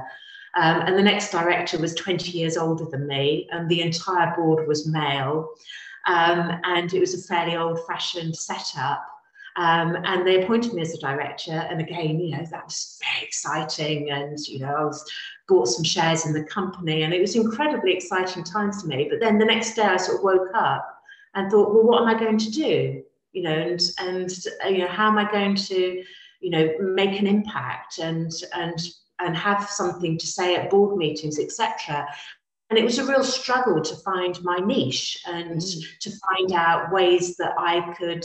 Um, 0.57 0.81
and 0.83 0.99
the 0.99 1.03
next 1.03 1.31
director 1.31 1.79
was 1.79 1.95
20 1.95 2.31
years 2.31 2.57
older 2.57 2.85
than 2.85 3.07
me, 3.07 3.49
and 3.53 3.69
the 3.69 3.83
entire 3.83 4.35
board 4.35 4.67
was 4.67 4.87
male. 4.87 5.49
Um, 6.07 6.61
and 6.65 6.93
it 6.93 7.01
was 7.01 7.15
a 7.15 7.29
fairly 7.29 7.57
old-fashioned 7.57 8.35
setup. 8.35 9.05
Um, 9.57 9.97
and 10.05 10.27
they 10.27 10.43
appointed 10.43 10.73
me 10.73 10.83
as 10.83 10.95
a 10.95 10.99
director. 10.99 11.53
And 11.53 11.81
again, 11.81 12.21
you 12.21 12.37
know, 12.37 12.45
that 12.51 12.65
was 12.65 12.99
very 13.03 13.27
exciting. 13.27 14.11
And, 14.11 14.39
you 14.47 14.61
know, 14.61 14.75
I 14.75 14.85
was 14.85 15.05
bought 15.49 15.67
some 15.67 15.83
shares 15.83 16.27
in 16.27 16.33
the 16.33 16.45
company 16.45 17.03
and 17.03 17.13
it 17.13 17.21
was 17.21 17.35
incredibly 17.35 17.93
exciting 17.93 18.45
times 18.45 18.83
for 18.83 18.89
me. 18.89 19.09
But 19.11 19.19
then 19.19 19.39
the 19.39 19.47
next 19.47 19.75
day 19.75 19.83
I 19.83 19.97
sort 19.97 20.19
of 20.19 20.25
woke 20.25 20.51
up 20.55 20.98
and 21.39 21.51
thought, 21.51 21.73
well, 21.73 21.85
what 21.85 22.03
am 22.03 22.09
I 22.09 22.19
going 22.19 22.39
to 22.39 22.51
do? 22.51 23.03
You 23.33 23.43
know, 23.43 23.53
and 23.53 23.81
and 24.01 24.31
you 24.71 24.79
know, 24.79 24.89
how 24.89 25.09
am 25.09 25.19
I 25.19 25.31
going 25.31 25.55
to, 25.55 26.03
you 26.41 26.51
know, 26.51 26.71
make 26.81 27.19
an 27.19 27.27
impact 27.27 27.99
and 27.99 28.33
and 28.55 28.79
and 29.21 29.37
have 29.37 29.69
something 29.69 30.19
to 30.19 30.27
say 30.27 30.57
at 30.57 30.71
board 30.71 30.97
meetings, 30.97 31.39
etc. 31.39 32.07
And 32.71 32.79
it 32.79 32.85
was 32.85 32.99
a 32.99 33.07
real 33.07 33.25
struggle 33.25 33.81
to 33.81 33.97
find 33.97 34.43
my 34.43 34.59
niche 34.59 35.23
and 35.27 35.61
mm. 35.61 35.99
to 36.01 36.11
find 36.11 36.53
out 36.53 36.93
ways 36.93 37.37
that 37.37 37.55
I 37.59 37.95
could 37.95 38.25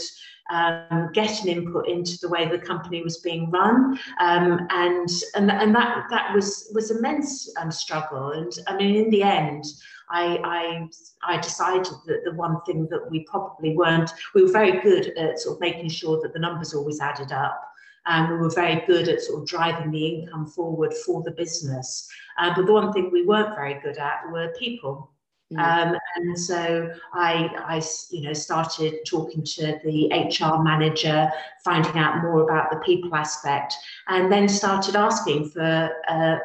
um, 0.50 1.10
get 1.14 1.42
an 1.42 1.48
input 1.48 1.88
into 1.88 2.18
the 2.20 2.28
way 2.28 2.46
the 2.46 2.58
company 2.58 3.02
was 3.02 3.18
being 3.18 3.50
run, 3.50 3.98
um, 4.20 4.66
and 4.70 5.08
and 5.34 5.50
and 5.50 5.74
that 5.74 6.04
that 6.10 6.34
was 6.34 6.70
was 6.74 6.90
immense 6.90 7.50
um, 7.56 7.70
struggle. 7.70 8.32
And 8.32 8.52
I 8.66 8.76
mean, 8.76 8.96
in 8.96 9.10
the 9.10 9.22
end, 9.22 9.64
I, 10.10 10.38
I, 10.44 11.34
I 11.36 11.40
decided 11.40 11.92
that 12.06 12.24
the 12.24 12.32
one 12.32 12.60
thing 12.62 12.86
that 12.90 13.10
we 13.10 13.24
probably 13.24 13.76
weren't, 13.76 14.10
we 14.34 14.42
were 14.42 14.52
very 14.52 14.80
good 14.80 15.16
at 15.16 15.38
sort 15.38 15.56
of 15.56 15.60
making 15.60 15.88
sure 15.88 16.20
that 16.22 16.32
the 16.32 16.38
numbers 16.38 16.74
always 16.74 17.00
added 17.00 17.32
up. 17.32 17.60
And 18.06 18.30
we 18.30 18.36
were 18.36 18.50
very 18.50 18.84
good 18.86 19.08
at 19.08 19.22
sort 19.22 19.42
of 19.42 19.48
driving 19.48 19.90
the 19.90 20.06
income 20.06 20.46
forward 20.46 20.92
for 21.06 21.22
the 21.22 21.30
business. 21.30 22.06
Uh, 22.38 22.52
but 22.54 22.66
the 22.66 22.72
one 22.72 22.92
thing 22.92 23.10
we 23.10 23.24
weren't 23.24 23.54
very 23.54 23.80
good 23.82 23.96
at 23.96 24.30
were 24.30 24.52
people. 24.58 25.10
Mm. 25.52 25.58
Um, 25.58 25.96
and 26.16 26.38
so 26.38 26.90
I, 27.12 27.50
I, 27.66 27.82
you 28.10 28.22
know, 28.22 28.32
started 28.32 29.04
talking 29.06 29.42
to 29.42 29.78
the 29.84 30.08
HR 30.12 30.62
manager, 30.62 31.30
finding 31.64 31.96
out 31.98 32.22
more 32.22 32.42
about 32.42 32.70
the 32.70 32.78
people 32.78 33.14
aspect, 33.14 33.74
and 34.08 34.30
then 34.30 34.48
started 34.48 34.96
asking 34.96 35.50
for 35.50 35.90
uh, 36.08 36.38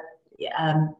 um, 0.57 0.95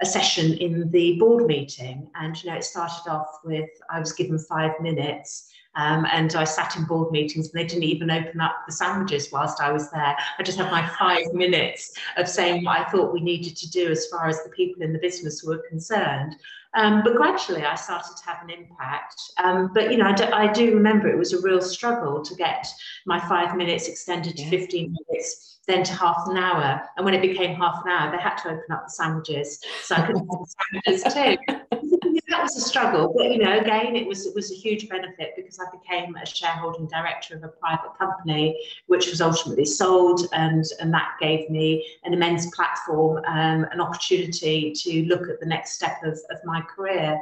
a 0.00 0.06
session 0.06 0.54
in 0.54 0.90
the 0.90 1.18
board 1.18 1.46
meeting. 1.46 2.08
And, 2.14 2.42
you 2.42 2.50
know, 2.50 2.56
it 2.56 2.64
started 2.64 3.08
off 3.08 3.40
with 3.44 3.70
I 3.90 4.00
was 4.00 4.12
given 4.12 4.38
five 4.38 4.72
minutes. 4.80 5.50
Um, 5.76 6.06
and 6.10 6.34
I 6.34 6.44
sat 6.44 6.76
in 6.76 6.84
board 6.84 7.10
meetings 7.10 7.50
and 7.50 7.60
they 7.60 7.66
didn't 7.66 7.84
even 7.84 8.10
open 8.10 8.40
up 8.40 8.64
the 8.66 8.72
sandwiches 8.72 9.30
whilst 9.32 9.60
I 9.60 9.72
was 9.72 9.90
there. 9.90 10.16
I 10.38 10.42
just 10.42 10.58
had 10.58 10.70
my 10.70 10.86
five 10.98 11.32
minutes 11.32 11.94
of 12.16 12.28
saying 12.28 12.64
what 12.64 12.78
I 12.78 12.90
thought 12.90 13.12
we 13.12 13.20
needed 13.20 13.56
to 13.56 13.70
do 13.70 13.90
as 13.90 14.06
far 14.06 14.28
as 14.28 14.42
the 14.42 14.50
people 14.50 14.82
in 14.82 14.92
the 14.92 14.98
business 14.98 15.42
were 15.42 15.58
concerned. 15.68 16.36
Um, 16.74 17.02
but 17.04 17.14
gradually 17.14 17.64
I 17.64 17.76
started 17.76 18.16
to 18.16 18.26
have 18.26 18.42
an 18.42 18.50
impact. 18.50 19.20
Um, 19.42 19.70
but, 19.72 19.92
you 19.92 19.98
know, 19.98 20.06
I 20.06 20.12
do, 20.12 20.24
I 20.24 20.52
do, 20.52 20.74
remember 20.74 21.08
it 21.08 21.18
was 21.18 21.32
a 21.32 21.40
real 21.40 21.62
struggle 21.62 22.22
to 22.22 22.34
get 22.34 22.66
my 23.06 23.20
five 23.28 23.56
minutes 23.56 23.88
extended 23.88 24.36
to 24.36 24.50
15 24.50 24.96
minutes 25.08 25.58
then 25.66 25.82
to 25.84 25.94
half 25.94 26.24
an 26.26 26.36
hour. 26.36 26.82
And 26.96 27.04
when 27.04 27.14
it 27.14 27.22
became 27.22 27.54
half 27.54 27.82
an 27.84 27.90
hour, 27.90 28.10
they 28.10 28.22
had 28.22 28.36
to 28.38 28.48
open 28.48 28.72
up 28.72 28.84
the 28.86 28.90
sandwiches 28.90 29.60
so 29.82 29.94
I 29.94 30.06
could 30.06 30.16
have 30.16 30.26
the 30.26 30.54
sandwiches 30.84 31.14
too. 31.14 31.90
that 32.28 32.42
was 32.42 32.56
a 32.56 32.60
struggle, 32.60 33.12
but 33.14 33.30
you 33.30 33.38
know, 33.38 33.58
again, 33.58 33.96
it 33.96 34.06
was 34.06 34.26
it 34.26 34.34
was 34.34 34.50
a 34.50 34.54
huge 34.54 34.88
benefit 34.88 35.34
because 35.36 35.58
I 35.58 35.64
became 35.70 36.16
a 36.16 36.24
shareholding 36.24 36.86
director 36.86 37.36
of 37.36 37.44
a 37.44 37.48
private 37.48 37.96
company, 37.98 38.58
which 38.86 39.08
was 39.08 39.20
ultimately 39.20 39.64
sold, 39.64 40.28
and 40.32 40.64
and 40.80 40.92
that 40.94 41.16
gave 41.20 41.50
me 41.50 41.86
an 42.04 42.14
immense 42.14 42.54
platform, 42.54 43.18
um, 43.26 43.66
an 43.72 43.80
opportunity 43.80 44.72
to 44.72 45.04
look 45.06 45.28
at 45.28 45.40
the 45.40 45.46
next 45.46 45.72
step 45.72 46.02
of, 46.04 46.18
of 46.30 46.38
my 46.44 46.60
career. 46.62 47.20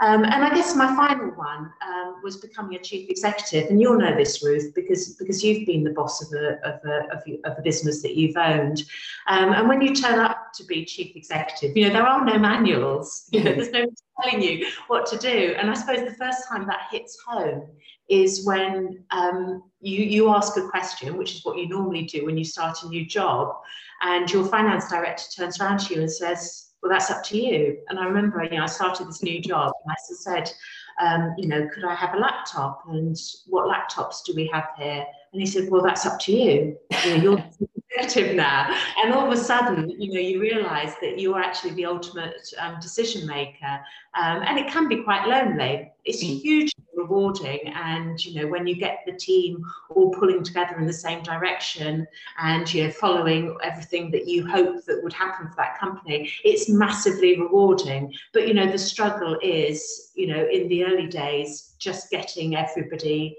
Um, 0.00 0.22
and 0.22 0.44
I 0.44 0.54
guess 0.54 0.76
my 0.76 0.94
final 0.94 1.30
one 1.30 1.72
um, 1.84 2.20
was 2.22 2.36
becoming 2.36 2.76
a 2.76 2.80
chief 2.80 3.10
executive, 3.10 3.68
and 3.68 3.80
you'll 3.80 3.98
know 3.98 4.14
this, 4.16 4.44
Ruth, 4.44 4.72
because 4.74 5.14
because 5.14 5.42
you've 5.42 5.66
been 5.66 5.82
the 5.82 5.90
boss 5.90 6.22
of 6.22 6.32
a 6.40 6.52
of 6.64 6.80
a 6.84 7.12
of, 7.12 7.22
a, 7.26 7.50
of 7.50 7.58
a 7.58 7.62
business 7.62 8.00
that 8.02 8.14
you've 8.14 8.36
owned. 8.36 8.84
Um, 9.26 9.52
and 9.52 9.68
when 9.68 9.80
you 9.80 9.92
turn 9.94 10.20
up 10.20 10.37
to 10.54 10.64
be 10.64 10.84
chief 10.84 11.14
executive, 11.16 11.76
you 11.76 11.86
know 11.86 11.92
there 11.92 12.06
are 12.06 12.24
no 12.24 12.38
manuals. 12.38 13.28
There's 13.32 13.70
no 13.70 13.86
telling 14.20 14.42
you 14.42 14.66
what 14.88 15.06
to 15.06 15.18
do. 15.18 15.54
And 15.58 15.70
I 15.70 15.74
suppose 15.74 16.04
the 16.04 16.14
first 16.14 16.48
time 16.48 16.66
that 16.66 16.88
hits 16.90 17.18
home 17.26 17.68
is 18.08 18.44
when 18.46 19.04
um, 19.10 19.62
you, 19.80 20.02
you 20.04 20.28
ask 20.30 20.56
a 20.56 20.68
question, 20.68 21.16
which 21.16 21.34
is 21.34 21.44
what 21.44 21.58
you 21.58 21.68
normally 21.68 22.02
do 22.02 22.24
when 22.24 22.38
you 22.38 22.44
start 22.44 22.82
a 22.82 22.88
new 22.88 23.04
job, 23.04 23.54
and 24.02 24.30
your 24.30 24.44
finance 24.46 24.88
director 24.88 25.24
turns 25.36 25.60
around 25.60 25.80
to 25.80 25.94
you 25.94 26.00
and 26.00 26.10
says, 26.10 26.68
well, 26.82 26.92
that's 26.92 27.10
up 27.10 27.24
to 27.24 27.36
you. 27.36 27.78
And 27.88 27.98
I 27.98 28.04
remember, 28.04 28.42
you 28.44 28.56
know, 28.56 28.62
I 28.62 28.66
started 28.66 29.08
this 29.08 29.22
new 29.22 29.40
job 29.40 29.72
and 29.84 29.92
I 29.92 29.96
said, 29.98 30.52
um, 31.00 31.34
you 31.36 31.48
know, 31.48 31.68
could 31.72 31.84
I 31.84 31.94
have 31.94 32.14
a 32.14 32.18
laptop? 32.18 32.84
And 32.88 33.16
what 33.46 33.66
laptops 33.66 34.24
do 34.24 34.32
we 34.34 34.48
have 34.52 34.68
here? 34.76 35.04
And 35.32 35.42
he 35.42 35.46
said, 35.46 35.68
well, 35.70 35.82
that's 35.82 36.06
up 36.06 36.20
to 36.20 36.32
you. 36.32 36.78
you 37.04 37.16
know, 37.16 37.22
you're 37.22 37.44
executive 37.98 38.36
now. 38.36 38.74
And 39.02 39.12
all 39.12 39.26
of 39.26 39.32
a 39.32 39.42
sudden, 39.42 39.90
you 39.90 40.12
know, 40.12 40.20
you 40.20 40.40
realize 40.40 40.94
that 41.00 41.18
you 41.18 41.34
are 41.34 41.40
actually 41.40 41.72
the 41.72 41.86
ultimate 41.86 42.52
um, 42.58 42.78
decision 42.80 43.26
maker. 43.26 43.80
Um, 44.14 44.42
and 44.42 44.58
it 44.58 44.68
can 44.68 44.88
be 44.88 45.02
quite 45.02 45.26
lonely. 45.26 45.92
It's 46.04 46.22
mm. 46.22 46.40
hugely 46.40 46.84
rewarding. 46.94 47.60
And, 47.74 48.24
you 48.24 48.40
know, 48.40 48.48
when 48.48 48.66
you 48.66 48.76
get 48.76 49.00
the 49.06 49.12
team 49.12 49.64
all 49.90 50.10
pulling 50.10 50.42
together 50.42 50.76
in 50.78 50.86
the 50.86 50.92
same 50.92 51.22
direction 51.22 52.06
and, 52.38 52.72
you 52.72 52.84
know, 52.84 52.90
following 52.90 53.56
everything 53.62 54.10
that 54.12 54.26
you 54.26 54.46
hope 54.46 54.84
that 54.86 55.02
would 55.02 55.12
happen 55.12 55.48
for 55.48 55.56
that 55.56 55.78
company, 55.78 56.30
it's 56.44 56.68
massively 56.68 57.38
rewarding. 57.38 58.12
But, 58.32 58.48
you 58.48 58.54
know, 58.54 58.70
the 58.70 58.78
struggle 58.78 59.38
is, 59.42 60.10
you 60.14 60.26
know, 60.26 60.46
in 60.50 60.68
the 60.68 60.84
early 60.84 61.06
days, 61.06 61.74
just 61.78 62.10
getting 62.10 62.56
everybody 62.56 63.36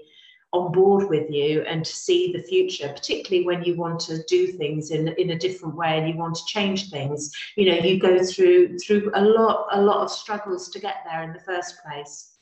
on 0.52 0.72
board 0.72 1.08
with 1.08 1.30
you 1.30 1.62
and 1.62 1.84
to 1.84 1.92
see 1.92 2.32
the 2.32 2.42
future, 2.42 2.88
particularly 2.88 3.46
when 3.46 3.62
you 3.62 3.76
want 3.76 4.00
to 4.00 4.22
do 4.24 4.48
things 4.48 4.90
in, 4.90 5.08
in 5.08 5.30
a 5.30 5.38
different 5.38 5.76
way 5.76 5.98
and 5.98 6.08
you 6.08 6.16
want 6.16 6.34
to 6.34 6.44
change 6.46 6.90
things. 6.90 7.32
You 7.56 7.70
know, 7.70 7.78
you 7.78 7.98
go 7.98 8.22
through 8.24 8.78
through 8.78 9.10
a 9.14 9.22
lot 9.22 9.68
a 9.72 9.80
lot 9.80 10.02
of 10.02 10.10
struggles 10.10 10.68
to 10.70 10.80
get 10.80 10.96
there 11.04 11.22
in 11.22 11.32
the 11.32 11.40
first 11.40 11.76
place. 11.84 12.32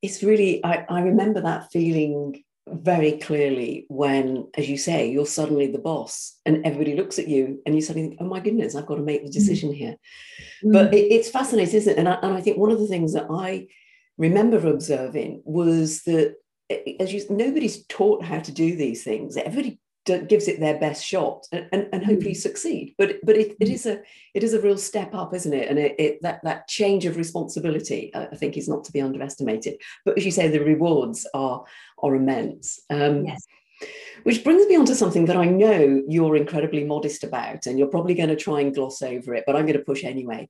It's 0.00 0.22
really 0.22 0.64
I, 0.64 0.84
I 0.88 1.00
remember 1.00 1.40
that 1.42 1.70
feeling 1.70 2.42
very 2.68 3.12
clearly 3.18 3.86
when, 3.88 4.48
as 4.56 4.68
you 4.68 4.78
say, 4.78 5.10
you're 5.10 5.26
suddenly 5.26 5.66
the 5.66 5.78
boss 5.78 6.38
and 6.46 6.64
everybody 6.64 6.94
looks 6.94 7.18
at 7.18 7.28
you 7.28 7.60
and 7.66 7.74
you 7.74 7.80
suddenly 7.80 8.08
think, 8.08 8.20
oh 8.20 8.26
my 8.26 8.40
goodness, 8.40 8.74
I've 8.74 8.86
got 8.86 8.96
to 8.96 9.02
make 9.02 9.22
the 9.22 9.30
mm. 9.30 9.34
decision 9.34 9.70
mm. 9.70 9.76
here. 9.76 9.96
Mm. 10.64 10.72
But 10.72 10.94
it, 10.94 11.12
it's 11.12 11.28
fascinating, 11.28 11.74
isn't 11.74 11.92
it? 11.92 11.98
And 11.98 12.08
I, 12.08 12.14
and 12.22 12.34
I 12.34 12.40
think 12.40 12.58
one 12.58 12.70
of 12.70 12.78
the 12.78 12.86
things 12.86 13.14
that 13.14 13.26
I 13.30 13.66
remember 14.16 14.58
observing 14.68 15.42
was 15.44 16.02
that 16.02 16.36
as 17.00 17.12
you 17.12 17.22
nobody's 17.30 17.84
taught 17.86 18.24
how 18.24 18.38
to 18.38 18.52
do 18.52 18.76
these 18.76 19.04
things 19.04 19.36
everybody 19.36 19.78
gives 20.04 20.48
it 20.48 20.58
their 20.58 20.80
best 20.80 21.04
shot 21.04 21.46
and, 21.52 21.68
and, 21.70 21.88
and 21.92 22.04
hopefully 22.04 22.32
mm. 22.32 22.36
succeed 22.36 22.94
but 22.98 23.16
but 23.24 23.36
it, 23.36 23.56
it 23.60 23.68
is 23.68 23.86
a 23.86 24.00
it 24.34 24.42
is 24.42 24.52
a 24.52 24.60
real 24.60 24.76
step 24.76 25.14
up 25.14 25.32
isn't 25.32 25.54
it 25.54 25.68
and 25.68 25.78
it, 25.78 25.94
it, 25.98 26.18
that 26.22 26.40
that 26.42 26.66
change 26.66 27.06
of 27.06 27.16
responsibility 27.16 28.10
i 28.14 28.34
think 28.34 28.56
is 28.56 28.68
not 28.68 28.82
to 28.82 28.92
be 28.92 29.00
underestimated 29.00 29.74
but 30.04 30.18
as 30.18 30.24
you 30.24 30.32
say 30.32 30.48
the 30.48 30.58
rewards 30.58 31.26
are 31.34 31.64
are 32.02 32.14
immense 32.14 32.80
um, 32.90 33.26
yes. 33.26 33.46
Which 34.24 34.44
brings 34.44 34.66
me 34.68 34.76
on 34.76 34.84
to 34.86 34.94
something 34.94 35.24
that 35.26 35.36
I 35.36 35.46
know 35.46 36.02
you're 36.06 36.36
incredibly 36.36 36.84
modest 36.84 37.24
about, 37.24 37.66
and 37.66 37.78
you're 37.78 37.88
probably 37.88 38.14
going 38.14 38.28
to 38.28 38.36
try 38.36 38.60
and 38.60 38.72
gloss 38.72 39.02
over 39.02 39.34
it, 39.34 39.44
but 39.46 39.56
I'm 39.56 39.66
going 39.66 39.78
to 39.78 39.84
push 39.84 40.04
anyway. 40.04 40.48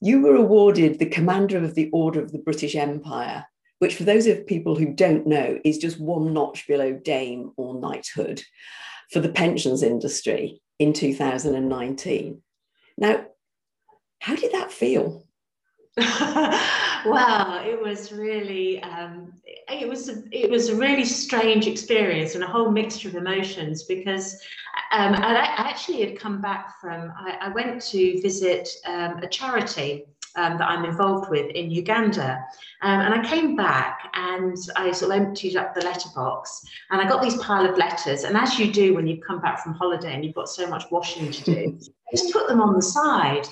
You 0.00 0.22
were 0.22 0.34
awarded 0.34 0.98
the 0.98 1.06
Commander 1.06 1.58
of 1.58 1.76
the 1.76 1.88
Order 1.92 2.20
of 2.20 2.32
the 2.32 2.40
British 2.40 2.74
Empire 2.74 3.44
which 3.82 3.96
for 3.96 4.04
those 4.04 4.28
of 4.28 4.46
people 4.46 4.76
who 4.76 4.92
don't 4.92 5.26
know 5.26 5.58
is 5.64 5.76
just 5.76 5.98
one 5.98 6.32
notch 6.32 6.68
below 6.68 6.92
dame 6.92 7.50
or 7.56 7.74
knighthood 7.80 8.40
for 9.10 9.18
the 9.18 9.28
pensions 9.28 9.82
industry 9.82 10.62
in 10.78 10.92
2019. 10.92 12.40
Now, 12.96 13.24
how 14.20 14.36
did 14.36 14.52
that 14.52 14.70
feel? 14.70 15.26
well, 15.96 17.60
it 17.66 17.82
was 17.82 18.12
really 18.12 18.80
um, 18.84 19.32
it 19.46 19.88
was 19.88 20.08
a, 20.08 20.22
it 20.30 20.48
was 20.48 20.68
a 20.68 20.76
really 20.76 21.04
strange 21.04 21.66
experience 21.66 22.36
and 22.36 22.44
a 22.44 22.46
whole 22.46 22.70
mixture 22.70 23.08
of 23.08 23.16
emotions 23.16 23.82
because 23.82 24.34
um, 24.92 25.12
I, 25.12 25.34
I, 25.34 25.68
actually 25.68 26.02
had 26.06 26.20
come 26.20 26.40
back 26.40 26.80
from 26.80 27.12
I, 27.18 27.36
I 27.40 27.48
went 27.48 27.82
to 27.86 28.22
visit 28.22 28.68
um, 28.86 29.18
a 29.18 29.26
charity 29.26 30.04
um, 30.36 30.58
that 30.58 30.68
I'm 30.68 30.84
involved 30.84 31.30
with 31.30 31.50
in 31.50 31.70
Uganda. 31.70 32.44
Um, 32.82 33.00
and 33.00 33.14
I 33.14 33.24
came 33.24 33.56
back 33.56 34.10
and 34.14 34.56
I 34.76 34.92
sort 34.92 35.12
of 35.12 35.22
emptied 35.22 35.56
up 35.56 35.74
the 35.74 35.82
letterbox 35.82 36.64
and 36.90 37.00
I 37.00 37.08
got 37.08 37.22
these 37.22 37.36
pile 37.36 37.68
of 37.68 37.76
letters. 37.76 38.24
And 38.24 38.36
as 38.36 38.58
you 38.58 38.72
do 38.72 38.94
when 38.94 39.06
you 39.06 39.20
come 39.20 39.40
back 39.40 39.62
from 39.62 39.74
holiday 39.74 40.14
and 40.14 40.24
you've 40.24 40.34
got 40.34 40.48
so 40.48 40.66
much 40.66 40.84
washing 40.90 41.30
to 41.30 41.44
do, 41.44 41.78
I 42.12 42.16
just 42.16 42.32
put 42.32 42.48
them 42.48 42.60
on 42.60 42.74
the 42.74 42.82
side. 42.82 43.46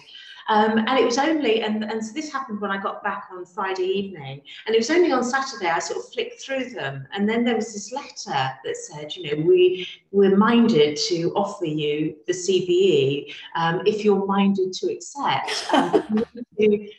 Um, 0.48 0.78
and 0.78 0.98
it 0.98 1.04
was 1.04 1.18
only, 1.18 1.62
and, 1.62 1.84
and 1.84 2.04
so 2.04 2.12
this 2.12 2.32
happened 2.32 2.60
when 2.60 2.70
I 2.70 2.78
got 2.78 3.02
back 3.02 3.28
on 3.32 3.44
Friday 3.44 3.84
evening, 3.84 4.42
and 4.66 4.74
it 4.74 4.78
was 4.78 4.90
only 4.90 5.12
on 5.12 5.24
Saturday 5.24 5.68
I 5.68 5.78
sort 5.78 6.04
of 6.04 6.12
flicked 6.12 6.42
through 6.42 6.70
them. 6.70 7.06
And 7.12 7.28
then 7.28 7.44
there 7.44 7.56
was 7.56 7.72
this 7.72 7.92
letter 7.92 8.50
that 8.64 8.76
said, 8.76 9.14
you 9.16 9.36
know, 9.36 9.46
we, 9.46 9.86
we're 10.10 10.36
minded 10.36 10.96
to 11.08 11.32
offer 11.34 11.66
you 11.66 12.16
the 12.26 12.32
CBE 12.32 13.32
um, 13.56 13.82
if 13.86 14.04
you're 14.04 14.26
minded 14.26 14.72
to 14.74 14.92
accept. 14.92 15.66
Um, 15.72 16.24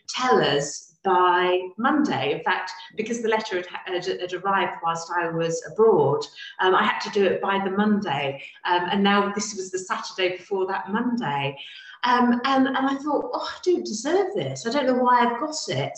tell 0.08 0.42
us 0.42 0.92
by 1.04 1.70
Monday. 1.78 2.34
In 2.34 2.44
fact, 2.44 2.72
because 2.96 3.22
the 3.22 3.30
letter 3.30 3.58
had, 3.58 3.68
had, 3.86 4.22
had 4.22 4.34
arrived 4.34 4.78
whilst 4.84 5.12
I 5.16 5.30
was 5.30 5.62
abroad, 5.72 6.26
um, 6.60 6.76
I 6.76 6.84
had 6.84 7.00
to 7.02 7.10
do 7.10 7.26
it 7.26 7.42
by 7.42 7.60
the 7.64 7.72
Monday. 7.72 8.44
Um, 8.66 8.88
and 8.92 9.04
now 9.04 9.32
this 9.34 9.56
was 9.56 9.72
the 9.72 9.80
Saturday 9.80 10.38
before 10.38 10.68
that 10.68 10.92
Monday. 10.92 11.58
Um, 12.04 12.42
and, 12.46 12.68
and 12.68 12.78
I 12.78 12.96
thought, 12.96 13.30
oh, 13.34 13.50
I 13.50 13.60
don't 13.64 13.86
deserve 13.86 14.34
this. 14.36 14.66
I 14.66 14.72
don't 14.72 14.88
know 14.88 15.02
why 15.04 15.20
I've 15.20 15.40
got 15.40 15.56
it. 15.70 15.98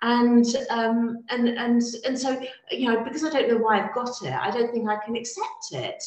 And 0.00 0.46
um, 0.70 1.24
and 1.28 1.48
and 1.48 1.82
and 2.06 2.16
so 2.16 2.40
you 2.70 2.88
know 2.88 3.02
because 3.02 3.24
I 3.24 3.30
don't 3.30 3.48
know 3.48 3.56
why 3.56 3.82
I've 3.82 3.94
got 3.94 4.10
it, 4.22 4.32
I 4.32 4.48
don't 4.48 4.70
think 4.70 4.88
I 4.88 5.04
can 5.04 5.16
accept 5.16 5.72
it. 5.72 6.04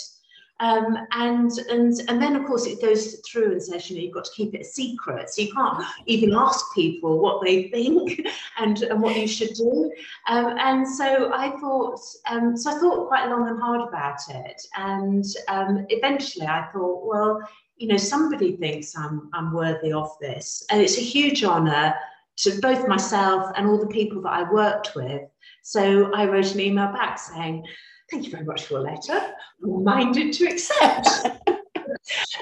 Um, 0.61 0.95
and 1.13 1.51
and 1.69 1.91
and 2.07 2.21
then 2.21 2.35
of 2.35 2.45
course 2.45 2.67
it 2.67 2.79
goes 2.79 3.15
through 3.27 3.53
and 3.53 3.63
says 3.63 3.89
you 3.89 3.95
know 3.97 4.03
you've 4.03 4.13
got 4.13 4.25
to 4.25 4.31
keep 4.35 4.53
it 4.53 4.61
a 4.61 4.63
secret 4.63 5.27
so 5.27 5.41
you 5.41 5.51
can't 5.51 5.83
even 6.05 6.35
ask 6.35 6.63
people 6.75 7.17
what 7.17 7.43
they 7.43 7.63
think 7.71 8.21
and, 8.59 8.83
and 8.83 9.01
what 9.01 9.15
you 9.15 9.27
should 9.27 9.55
do 9.55 9.91
um, 10.27 10.55
and 10.59 10.87
so 10.87 11.33
I 11.33 11.49
thought 11.59 11.99
um, 12.29 12.55
so 12.55 12.69
I 12.69 12.79
thought 12.79 13.07
quite 13.07 13.27
long 13.27 13.47
and 13.47 13.59
hard 13.59 13.89
about 13.89 14.19
it 14.29 14.61
and 14.77 15.25
um, 15.47 15.87
eventually 15.89 16.45
I 16.45 16.67
thought 16.71 17.07
well 17.07 17.41
you 17.81 17.87
know, 17.87 17.97
somebody 17.97 18.55
thinks 18.57 18.95
I'm, 18.95 19.27
I'm 19.33 19.51
worthy 19.51 19.91
of 19.91 20.11
this. 20.21 20.63
And 20.69 20.79
it's 20.79 20.99
a 20.99 21.01
huge 21.01 21.43
honour 21.43 21.95
to 22.37 22.59
both 22.61 22.87
myself 22.87 23.51
and 23.55 23.67
all 23.67 23.79
the 23.79 23.87
people 23.87 24.21
that 24.21 24.33
I 24.33 24.51
worked 24.51 24.95
with. 24.95 25.23
So 25.63 26.13
I 26.13 26.27
wrote 26.27 26.53
an 26.53 26.59
email 26.59 26.91
back 26.93 27.17
saying, 27.17 27.65
Thank 28.11 28.25
you 28.25 28.31
very 28.31 28.43
much 28.43 28.65
for 28.65 28.73
your 28.73 28.81
letter. 28.81 29.33
I'm 29.63 29.83
minded 29.83 30.33
to 30.33 30.45
accept. 30.45 31.07
but 31.45 31.57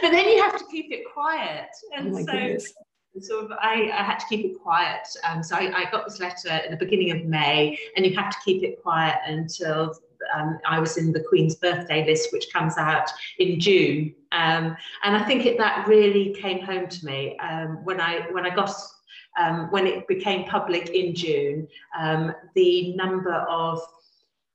then 0.01 0.27
you 0.27 0.41
have 0.41 0.57
to 0.57 0.65
keep 0.69 0.91
it 0.91 1.03
quiet. 1.13 1.69
And 1.95 2.13
oh 2.13 2.17
so 2.17 2.25
goodness. 2.25 2.73
sort 3.19 3.45
of 3.45 3.51
I, 3.51 3.91
I, 3.93 4.03
had 4.03 4.17
to 4.17 4.25
keep 4.27 4.45
it 4.45 4.59
quiet. 4.59 5.07
Um, 5.23 5.43
so 5.43 5.55
I, 5.55 5.83
I 5.85 5.91
got 5.91 6.05
this 6.05 6.19
letter 6.19 6.49
at 6.49 6.71
the 6.71 6.77
beginning 6.77 7.11
of 7.11 7.23
May, 7.23 7.77
and 7.95 8.03
you 8.03 8.15
have 8.15 8.31
to 8.31 8.37
keep 8.43 8.63
it 8.63 8.81
quiet 8.81 9.19
until 9.27 9.93
um, 10.35 10.59
I 10.67 10.79
was 10.79 10.97
in 10.97 11.11
the 11.11 11.23
Queen's 11.23 11.55
birthday 11.55 12.05
list, 12.05 12.31
which 12.31 12.51
comes 12.51 12.77
out 12.77 13.09
in 13.37 13.59
June. 13.59 14.15
Um, 14.31 14.75
and 15.03 15.15
I 15.15 15.23
think 15.25 15.45
it, 15.45 15.57
that 15.57 15.87
really 15.87 16.35
came 16.39 16.61
home 16.61 16.87
to 16.87 17.05
me 17.05 17.37
um, 17.39 17.83
when 17.83 17.99
I 17.99 18.27
when 18.31 18.45
I 18.45 18.53
got 18.53 18.71
um, 19.39 19.71
when 19.71 19.87
it 19.87 20.07
became 20.07 20.45
public 20.45 20.89
in 20.89 21.15
June. 21.15 21.67
Um, 21.97 22.33
the 22.55 22.95
number 22.95 23.33
of 23.33 23.81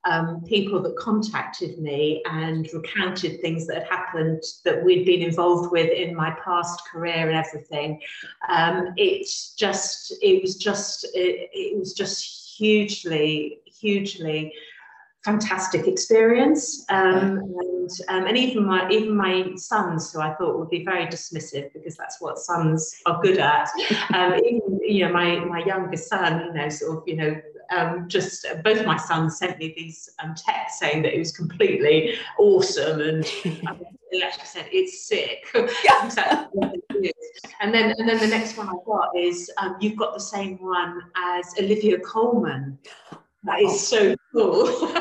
um, 0.05 0.43
people 0.45 0.81
that 0.83 0.95
contacted 0.97 1.79
me 1.79 2.21
and 2.25 2.69
recounted 2.73 3.41
things 3.41 3.65
that 3.67 3.83
had 3.83 3.87
happened 3.87 4.43
that 4.63 4.83
we'd 4.83 5.05
been 5.05 5.21
involved 5.21 5.71
with 5.71 5.89
in 5.91 6.15
my 6.15 6.31
past 6.43 6.81
career 6.91 7.27
and 7.29 7.35
everything. 7.35 7.99
Um, 8.47 8.93
it's 8.97 9.55
just, 9.55 10.13
it 10.21 10.41
was 10.41 10.57
just, 10.57 11.05
it, 11.15 11.49
it 11.53 11.77
was 11.77 11.93
just 11.93 12.55
hugely, 12.55 13.61
hugely 13.65 14.53
fantastic 15.25 15.87
experience. 15.87 16.85
Um, 16.89 17.39
and, 17.59 17.89
um, 18.09 18.25
and 18.27 18.37
even 18.37 18.65
my 18.65 18.87
even 18.89 19.17
my 19.17 19.51
sons, 19.55 20.13
who 20.13 20.21
I 20.21 20.35
thought 20.35 20.59
would 20.59 20.69
be 20.69 20.85
very 20.85 21.07
dismissive 21.07 21.73
because 21.73 21.97
that's 21.97 22.21
what 22.21 22.37
sons 22.37 22.95
are 23.05 23.21
good 23.21 23.39
at. 23.39 23.67
Um, 24.13 24.35
even 24.35 24.79
you 24.83 25.05
know 25.05 25.11
my 25.11 25.39
my 25.39 25.63
youngest 25.65 26.07
son, 26.07 26.45
you 26.45 26.53
know, 26.53 26.69
sort 26.69 26.97
of 26.97 27.03
you 27.07 27.17
know. 27.17 27.41
Um, 27.75 28.07
just 28.07 28.45
uh, 28.45 28.61
both 28.63 28.85
my 28.85 28.95
sons 28.95 29.39
sent 29.39 29.57
me 29.57 29.73
these 29.75 30.07
um, 30.19 30.35
texts 30.35 30.79
saying 30.79 31.01
that 31.01 31.15
it 31.15 31.17
was 31.17 31.31
completely 31.31 32.13
awesome, 32.37 33.01
and 33.01 33.25
um, 33.67 33.81
they 34.11 34.21
actually 34.21 34.45
said 34.45 34.67
it's 34.71 35.07
sick. 35.07 35.47
Yeah. 35.83 36.47
and 37.61 37.73
then 37.73 37.95
and 37.97 38.07
then 38.07 38.19
the 38.19 38.27
next 38.27 38.55
one 38.55 38.69
I 38.69 38.75
got 38.85 39.09
is 39.17 39.51
um, 39.57 39.77
you've 39.81 39.97
got 39.97 40.13
the 40.13 40.19
same 40.19 40.57
one 40.61 41.01
as 41.17 41.55
Olivia 41.59 41.99
Colman. 41.99 42.77
That 43.45 43.61
is 43.61 43.87
so 43.87 44.15
cool. 44.33 44.91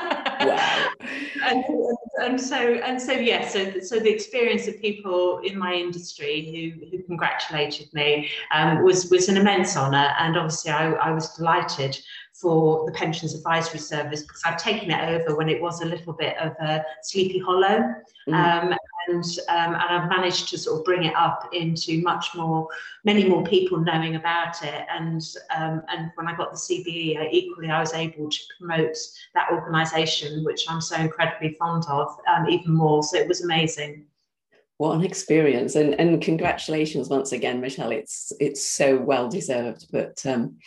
Wow. 0.46 0.88
and, 1.44 1.64
and 2.22 2.40
so 2.40 2.56
and 2.56 3.00
so 3.00 3.12
yeah, 3.12 3.46
so 3.46 3.80
so 3.80 3.98
the 3.98 4.10
experience 4.10 4.66
of 4.68 4.80
people 4.80 5.38
in 5.44 5.58
my 5.58 5.74
industry 5.74 6.74
who 6.80 6.86
who 6.90 7.02
congratulated 7.04 7.92
me 7.92 8.30
um, 8.52 8.82
was 8.82 9.10
was 9.10 9.28
an 9.28 9.36
immense 9.36 9.76
honour, 9.76 10.14
and 10.18 10.36
obviously 10.36 10.70
I, 10.70 10.92
I 10.92 11.10
was 11.10 11.34
delighted 11.34 11.98
for 12.32 12.84
the 12.86 12.92
pensions 12.92 13.34
advisory 13.34 13.78
service 13.78 14.22
because 14.22 14.42
I've 14.44 14.56
taken 14.56 14.90
it 14.90 15.08
over 15.08 15.36
when 15.36 15.48
it 15.48 15.62
was 15.62 15.80
a 15.80 15.86
little 15.86 16.12
bit 16.12 16.36
of 16.38 16.52
a 16.60 16.84
sleepy 17.02 17.38
hollow. 17.38 17.94
Mm. 18.28 18.34
Um, 18.34 18.74
and, 19.08 19.24
um, 19.48 19.74
and 19.74 19.76
I've 19.76 20.08
managed 20.08 20.48
to 20.50 20.58
sort 20.58 20.78
of 20.78 20.84
bring 20.84 21.04
it 21.04 21.14
up 21.14 21.48
into 21.52 22.02
much 22.02 22.34
more, 22.34 22.68
many 23.04 23.28
more 23.28 23.42
people 23.44 23.78
knowing 23.78 24.16
about 24.16 24.62
it. 24.62 24.86
And 24.90 25.22
um, 25.56 25.82
and 25.88 26.10
when 26.14 26.28
I 26.28 26.36
got 26.36 26.52
the 26.52 26.56
CBE, 26.56 27.18
I, 27.18 27.28
equally 27.30 27.70
I 27.70 27.80
was 27.80 27.94
able 27.94 28.30
to 28.30 28.38
promote 28.58 28.96
that 29.34 29.50
organisation, 29.52 30.44
which 30.44 30.64
I'm 30.68 30.80
so 30.80 30.96
incredibly 30.96 31.54
fond 31.54 31.84
of, 31.88 32.16
um, 32.28 32.48
even 32.48 32.72
more. 32.72 33.02
So 33.02 33.18
it 33.18 33.28
was 33.28 33.42
amazing. 33.42 34.06
What 34.78 34.96
an 34.96 35.04
experience, 35.04 35.76
and 35.76 35.94
and 36.00 36.20
congratulations 36.20 37.08
once 37.08 37.32
again, 37.32 37.60
Michelle. 37.60 37.92
It's 37.92 38.32
it's 38.40 38.66
so 38.66 38.98
well 38.98 39.28
deserved. 39.28 39.86
But 39.92 40.24
um, 40.26 40.58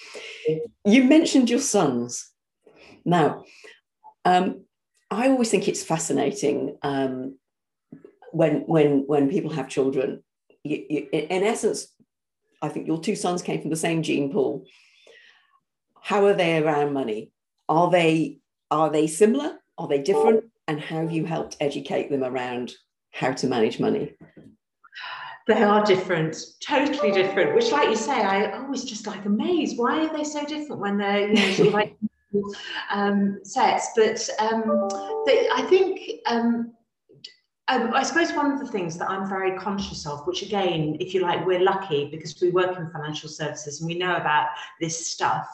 you 0.85 1.03
mentioned 1.03 1.49
your 1.49 1.59
sons. 1.59 2.31
Now, 3.03 3.43
um, 4.23 4.65
I 5.09 5.29
always 5.29 5.49
think 5.49 5.67
it's 5.67 5.83
fascinating 5.83 6.77
um, 6.81 7.37
when 8.37 8.61
when 8.61 9.05
when 9.07 9.29
people 9.29 9.51
have 9.51 9.67
children. 9.67 10.23
You, 10.63 10.85
you, 10.89 11.09
in 11.11 11.43
essence, 11.43 11.87
I 12.61 12.69
think 12.69 12.87
your 12.87 12.99
two 12.99 13.15
sons 13.15 13.41
came 13.41 13.61
from 13.61 13.69
the 13.69 13.75
same 13.75 14.03
gene 14.03 14.31
pool. 14.31 14.65
How 16.01 16.25
are 16.25 16.33
they 16.33 16.57
around 16.57 16.93
money? 16.93 17.31
Are 17.67 17.89
they 17.89 18.39
are 18.71 18.89
they 18.89 19.07
similar? 19.07 19.57
Are 19.77 19.87
they 19.87 20.01
different? 20.01 20.45
And 20.67 20.79
how 20.79 21.01
have 21.01 21.11
you 21.11 21.25
helped 21.25 21.57
educate 21.59 22.09
them 22.09 22.23
around 22.23 22.73
how 23.11 23.31
to 23.33 23.47
manage 23.47 23.79
money? 23.79 24.13
They 25.47 25.63
are 25.63 25.85
different, 25.85 26.35
totally 26.61 27.11
different. 27.11 27.55
Which, 27.55 27.71
like 27.71 27.87
you 27.87 27.95
say, 27.95 28.21
I 28.21 28.51
always 28.57 28.83
just 28.83 29.07
like 29.07 29.23
amazed. 29.25 29.77
Why 29.77 30.05
are 30.05 30.17
they 30.17 30.25
so 30.25 30.43
different 30.45 30.81
when 30.81 30.97
they're 30.97 31.29
you 31.29 31.35
know 31.35 31.51
sort 31.51 31.67
of 31.69 31.73
like 31.73 31.95
um, 32.91 33.39
sets? 33.43 33.89
But 33.95 34.29
um, 34.39 34.89
they, 35.25 35.47
I 35.55 35.65
think 35.69 36.21
um, 36.25 36.73
um, 37.69 37.93
I 37.93 38.03
suppose 38.03 38.31
one 38.31 38.51
of 38.51 38.59
the 38.59 38.67
things 38.67 38.97
that 38.97 39.09
I'm 39.09 39.27
very 39.27 39.57
conscious 39.57 40.05
of, 40.05 40.25
which 40.25 40.41
again, 40.41 40.95
if 40.99 41.13
you 41.13 41.21
like, 41.21 41.45
we're 41.45 41.59
lucky 41.59 42.09
because 42.09 42.39
we 42.41 42.49
work 42.49 42.77
in 42.77 42.89
financial 42.91 43.29
services 43.29 43.81
and 43.81 43.87
we 43.87 43.97
know 43.97 44.15
about 44.15 44.47
this 44.79 45.07
stuff, 45.11 45.47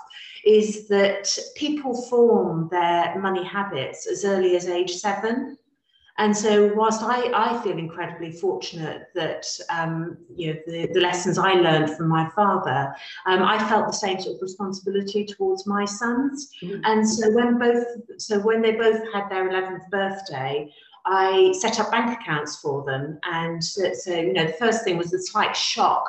is 0.45 0.87
that 0.89 1.35
people 1.55 1.99
form 2.03 2.67
their 2.69 3.19
money 3.19 3.43
habits 3.43 4.05
as 4.05 4.25
early 4.25 4.55
as 4.55 4.67
age 4.67 4.91
seven. 4.91 5.57
And 6.19 6.37
so, 6.37 6.71
whilst 6.75 7.01
I, 7.01 7.31
I 7.33 7.63
feel 7.63 7.79
incredibly 7.79 8.31
fortunate 8.31 9.07
that 9.15 9.47
um, 9.71 10.15
you 10.35 10.53
know 10.53 10.59
the, 10.67 10.85
the 10.93 10.99
lessons 10.99 11.39
I 11.39 11.53
learned 11.53 11.97
from 11.97 12.07
my 12.07 12.29
father, 12.35 12.93
um, 13.25 13.41
I 13.41 13.57
felt 13.67 13.87
the 13.87 13.93
same 13.93 14.21
sort 14.21 14.35
of 14.35 14.41
responsibility 14.43 15.25
towards 15.25 15.65
my 15.65 15.85
sons. 15.85 16.51
Mm-hmm. 16.61 16.81
And 16.83 17.09
so 17.09 17.31
when 17.31 17.57
both, 17.57 17.83
so 18.19 18.39
when 18.39 18.61
they 18.61 18.73
both 18.73 19.01
had 19.11 19.27
their 19.29 19.49
11th 19.49 19.89
birthday, 19.89 20.71
I 21.05 21.53
set 21.59 21.79
up 21.79 21.91
bank 21.91 22.19
accounts 22.19 22.57
for 22.57 22.83
them. 22.83 23.19
And 23.23 23.63
so, 23.63 23.91
you 24.13 24.33
know, 24.33 24.45
the 24.45 24.53
first 24.53 24.83
thing 24.83 24.97
was 24.97 25.11
the 25.11 25.19
slight 25.19 25.55
shock 25.55 26.05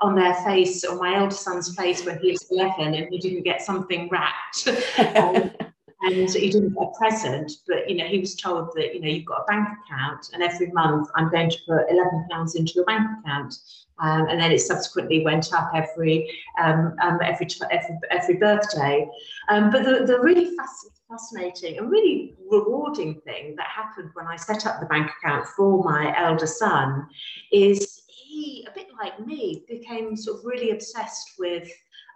on 0.00 0.14
their 0.14 0.34
face, 0.44 0.84
on 0.84 0.98
my 0.98 1.16
elder 1.16 1.34
son's 1.34 1.74
face 1.74 2.04
when 2.04 2.18
he 2.18 2.32
was 2.32 2.46
11 2.50 2.94
and 2.94 3.08
he 3.10 3.18
didn't 3.18 3.44
get 3.44 3.62
something 3.62 4.08
wrapped. 4.10 4.68
um, 5.16 5.50
and 6.04 6.30
he 6.30 6.50
didn't 6.50 6.74
get 6.74 6.82
a 6.82 6.98
present, 6.98 7.50
but 7.66 7.88
you 7.88 7.96
know, 7.96 8.04
he 8.04 8.18
was 8.18 8.34
told 8.34 8.70
that 8.74 8.94
you 8.94 9.00
know 9.00 9.08
you've 9.08 9.24
got 9.24 9.42
a 9.42 9.44
bank 9.44 9.66
account, 9.86 10.28
and 10.32 10.42
every 10.42 10.70
month 10.72 11.08
I'm 11.14 11.30
going 11.30 11.50
to 11.50 11.56
put 11.66 11.90
eleven 11.90 12.26
pounds 12.30 12.54
into 12.56 12.74
your 12.74 12.84
bank 12.84 13.08
account, 13.20 13.54
um, 14.00 14.26
and 14.28 14.40
then 14.40 14.52
it 14.52 14.60
subsequently 14.60 15.24
went 15.24 15.52
up 15.52 15.70
every 15.74 16.30
um, 16.60 16.94
um, 17.02 17.18
every, 17.22 17.48
every 17.70 17.98
every 18.10 18.36
birthday. 18.36 19.08
Um, 19.48 19.70
but 19.70 19.84
the, 19.84 20.04
the 20.04 20.20
really 20.20 20.54
fascinating 20.56 20.94
and 21.78 21.90
really 21.90 22.34
rewarding 22.50 23.20
thing 23.24 23.54
that 23.56 23.66
happened 23.66 24.10
when 24.14 24.26
I 24.26 24.36
set 24.36 24.66
up 24.66 24.80
the 24.80 24.86
bank 24.86 25.10
account 25.18 25.46
for 25.46 25.82
my 25.84 26.14
elder 26.16 26.46
son 26.46 27.06
is 27.52 28.02
he, 28.08 28.66
a 28.68 28.74
bit 28.74 28.88
like 29.00 29.24
me, 29.24 29.64
became 29.68 30.16
sort 30.16 30.38
of 30.38 30.44
really 30.44 30.70
obsessed 30.70 31.32
with 31.38 31.68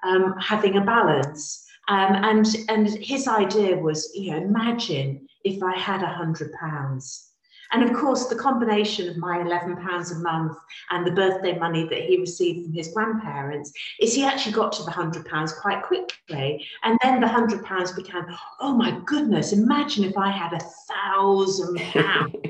um, 0.05 0.35
having 0.41 0.77
a 0.77 0.85
balance. 0.85 1.65
Um, 1.89 2.15
and 2.17 2.47
and 2.69 2.89
his 2.89 3.27
idea 3.29 3.77
was, 3.77 4.11
you 4.15 4.33
know, 4.33 4.39
imagine 4.39 5.27
if 5.45 5.63
I 5.63 5.77
had 5.79 6.03
a 6.03 6.07
hundred 6.07 6.53
pounds. 6.53 7.28
And 7.73 7.83
of 7.83 7.95
course, 7.95 8.27
the 8.27 8.37
combination 8.37 9.09
of 9.09 9.17
my 9.17 9.39
£11 9.39 10.13
a 10.13 10.15
month 10.17 10.57
and 10.91 11.07
the 11.07 11.13
birthday 11.13 11.59
money 11.59 11.87
that 11.89 12.03
he 12.03 12.19
received 12.19 12.65
from 12.65 12.75
his 12.75 12.89
grandparents 12.89 13.73
is 14.01 14.15
he 14.15 14.25
actually 14.25 14.53
got 14.53 14.73
to 14.73 14.83
the 14.83 14.91
£100 14.91 15.61
quite 15.61 15.83
quickly. 15.83 16.65
And 16.85 16.99
then 17.03 17.21
the 17.21 17.27
£100 17.27 17.97
became, 17.97 18.25
oh 18.61 18.75
my 18.75 18.99
goodness, 19.05 19.53
imagine 19.53 20.05
if 20.05 20.17
I 20.17 20.31
had 20.31 20.53
a 20.53 20.61
thousand 20.61 21.77
pounds. 21.79 22.35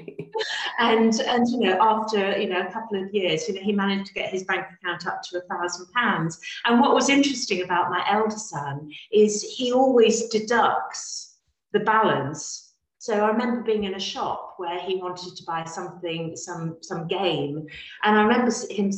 and 0.79 1.21
and 1.21 1.49
you 1.49 1.59
know 1.59 1.77
after 1.81 2.39
you 2.39 2.49
know 2.49 2.61
a 2.61 2.73
couple 2.73 3.03
of 3.03 3.13
years 3.13 3.49
you 3.49 3.55
know 3.55 3.61
he 3.61 3.73
managed 3.73 4.07
to 4.07 4.15
get 4.15 4.31
his 4.31 4.45
bank 4.45 4.65
account 4.73 5.07
up 5.07 5.21
to 5.23 5.39
a 5.39 5.41
thousand 5.43 5.87
pounds 5.93 6.39
and 6.65 6.81
what 6.81 6.95
was 6.95 7.09
interesting 7.09 7.63
about 7.63 7.91
my 7.91 8.05
elder 8.09 8.37
son 8.37 8.89
is 9.13 9.43
he 9.43 9.73
always 9.73 10.29
deducts 10.29 11.39
the 11.73 11.81
balance 11.81 12.75
so 12.99 13.25
I 13.25 13.29
remember 13.29 13.63
being 13.63 13.85
in 13.85 13.95
a 13.95 14.01
shop 14.01 14.48
where 14.59 14.79
he 14.79 14.97
wanted 14.97 15.37
to 15.37 15.45
buy 15.45 15.65
something, 15.65 16.37
some 16.37 16.77
some 16.81 17.07
game, 17.07 17.67
and 18.03 18.19
I 18.19 18.23
remember 18.23 18.53
him. 18.71 18.91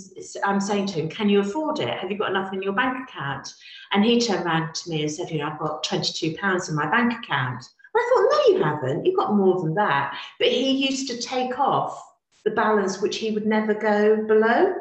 I'm 0.44 0.60
saying 0.60 0.86
to 0.88 0.94
him, 0.94 1.08
"Can 1.08 1.28
you 1.28 1.40
afford 1.40 1.78
it? 1.80 1.98
Have 1.98 2.10
you 2.10 2.18
got 2.18 2.30
enough 2.30 2.52
in 2.52 2.62
your 2.62 2.72
bank 2.72 3.08
account?" 3.08 3.54
And 3.92 4.04
he 4.04 4.20
turned 4.20 4.46
around 4.46 4.74
to 4.74 4.90
me 4.90 5.02
and 5.02 5.10
said, 5.10 5.30
"You 5.30 5.38
know, 5.38 5.48
I've 5.48 5.58
got 5.58 5.84
22 5.84 6.36
pounds 6.36 6.68
in 6.68 6.74
my 6.74 6.90
bank 6.90 7.12
account." 7.12 7.64
I 7.96 8.10
thought, 8.14 8.28
"No, 8.30 8.54
you 8.54 8.64
haven't. 8.64 9.04
You've 9.04 9.16
got 9.16 9.34
more 9.34 9.60
than 9.60 9.74
that." 9.74 10.16
But 10.38 10.48
he 10.48 10.70
used 10.70 11.08
to 11.08 11.20
take 11.20 11.58
off 11.58 12.02
the 12.44 12.50
balance 12.52 13.00
which 13.02 13.16
he 13.18 13.32
would 13.32 13.46
never 13.46 13.74
go 13.74 14.24
below. 14.26 14.74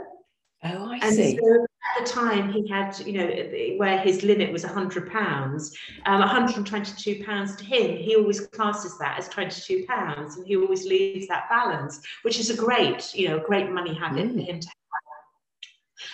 Oh, 0.63 0.91
I 0.91 0.99
and 1.01 1.15
see. 1.15 1.37
So 1.37 1.65
the 1.99 2.09
time, 2.09 2.51
he 2.51 2.67
had, 2.67 2.97
you 2.99 3.13
know, 3.13 3.77
where 3.77 3.97
his 3.99 4.23
limit 4.23 4.51
was 4.51 4.63
£100, 4.63 5.77
um, 6.05 6.21
£122 6.21 7.57
to 7.57 7.63
him, 7.63 7.97
he 7.97 8.15
always 8.15 8.41
classes 8.47 8.97
that 8.99 9.17
as 9.17 9.29
£22 9.29 10.37
and 10.37 10.47
he 10.47 10.55
always 10.55 10.85
leaves 10.85 11.27
that 11.27 11.49
balance, 11.49 12.01
which 12.23 12.39
is 12.39 12.49
a 12.49 12.55
great, 12.55 13.13
you 13.13 13.29
know, 13.29 13.39
great 13.39 13.71
money 13.71 13.93
habit 13.93 14.27
mm. 14.27 14.33
for 14.33 14.51
him 14.51 14.59
to 14.59 14.67
have. 14.67 14.75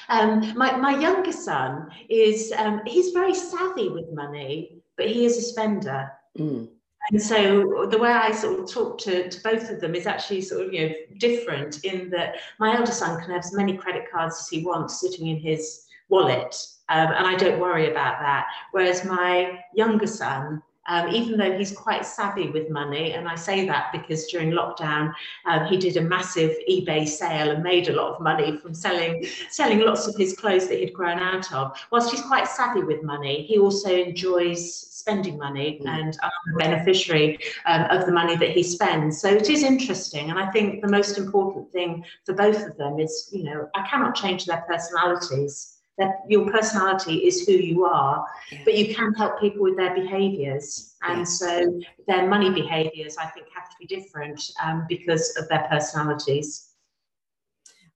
Um, 0.08 0.58
my, 0.58 0.76
my 0.78 1.00
younger 1.00 1.32
son 1.32 1.90
is, 2.10 2.52
um, 2.56 2.82
he's 2.86 3.12
very 3.12 3.34
savvy 3.34 3.90
with 3.90 4.06
money, 4.14 4.82
but 4.98 5.10
he 5.10 5.26
is 5.26 5.38
a 5.38 5.42
spender. 5.42 6.12
Mm. 6.38 6.70
And 7.12 7.22
so 7.22 7.88
the 7.90 7.98
way 7.98 8.10
I 8.12 8.32
sort 8.32 8.60
of 8.60 8.72
talk 8.72 8.98
to, 9.00 9.30
to 9.30 9.44
both 9.44 9.70
of 9.70 9.80
them 9.80 9.94
is 9.94 10.08
actually 10.08 10.42
sort 10.42 10.66
of 10.66 10.74
you 10.74 10.90
know 10.90 10.96
different 11.20 11.84
in 11.84 12.10
that 12.10 12.36
my 12.60 12.76
elder 12.76 12.92
son 12.92 13.20
can 13.22 13.32
have 13.32 13.44
as 13.46 13.54
many 13.54 13.78
credit 13.78 14.06
cards 14.12 14.38
as 14.40 14.50
he 14.50 14.66
wants 14.66 15.00
sitting 15.00 15.28
in 15.28 15.38
his 15.38 15.86
wallet, 16.10 16.56
um, 16.90 17.12
and 17.12 17.28
I 17.28 17.36
don't 17.36 17.60
worry 17.60 17.92
about 17.92 18.20
that. 18.20 18.48
Whereas 18.72 19.06
my 19.06 19.60
younger 19.74 20.08
son, 20.08 20.62
um, 20.88 21.10
even 21.10 21.38
though 21.38 21.58
he's 21.58 21.72
quite 21.72 22.06
savvy 22.06 22.50
with 22.50 22.70
money, 22.70 23.14
and 23.14 23.28
I 23.28 23.36
say 23.36 23.66
that 23.68 23.92
because 23.92 24.28
during 24.28 24.52
lockdown 24.52 25.14
um, 25.46 25.66
he 25.66 25.78
did 25.78 25.98
a 25.98 26.02
massive 26.02 26.56
eBay 26.70 27.08
sale 27.08 27.52
and 27.52 27.64
made 27.64 27.90
a 27.90 27.94
lot 27.94 28.14
of 28.14 28.22
money 28.22 28.58
from 28.58 28.74
selling 28.74 29.26
selling 29.50 29.80
lots 29.80 30.08
of 30.08 30.16
his 30.16 30.36
clothes 30.36 30.68
that 30.68 30.80
he'd 30.80 30.94
grown 30.94 31.20
out 31.20 31.52
of. 31.54 31.78
Whilst 31.92 32.12
he's 32.12 32.22
quite 32.22 32.48
savvy 32.48 32.84
with 32.84 33.04
money, 33.04 33.44
he 33.44 33.58
also 33.58 33.90
enjoys 33.90 34.88
spending 35.06 35.38
money 35.38 35.80
mm. 35.84 35.88
and 35.88 36.18
I'm 36.24 36.56
a 36.56 36.58
beneficiary 36.58 37.38
um, 37.66 37.84
of 37.92 38.06
the 38.06 38.12
money 38.12 38.36
that 38.38 38.50
he 38.50 38.64
spends. 38.64 39.22
So 39.22 39.30
it 39.30 39.50
is 39.50 39.62
interesting. 39.62 40.32
And 40.32 40.40
I 40.40 40.50
think 40.52 40.82
the 40.82 40.90
most 40.90 41.18
important 41.18 41.72
thing 41.72 42.04
for 42.24 42.34
both 42.34 42.66
of 42.66 42.76
them 42.78 43.00
is, 43.00 43.30
you 43.32 43.44
know, 43.44 43.70
I 43.76 43.88
cannot 43.88 44.16
change 44.16 44.46
their 44.46 44.66
personalities. 44.68 45.75
That 45.98 46.24
your 46.28 46.52
personality 46.52 47.26
is 47.26 47.46
who 47.46 47.54
you 47.54 47.86
are, 47.86 48.26
yeah. 48.52 48.60
but 48.66 48.78
you 48.78 48.94
can 48.94 49.14
help 49.14 49.40
people 49.40 49.64
with 49.64 49.78
their 49.78 49.96
behaviors. 49.96 50.96
And 51.04 51.20
yeah. 51.20 51.24
so 51.24 51.82
their 52.08 52.28
money 52.28 52.50
behaviors, 52.50 53.16
I 53.18 53.28
think, 53.28 53.48
have 53.56 53.70
to 53.70 53.76
be 53.80 53.86
different 53.86 54.42
um, 54.62 54.86
because 54.90 55.34
of 55.38 55.48
their 55.48 55.66
personalities. 55.70 56.72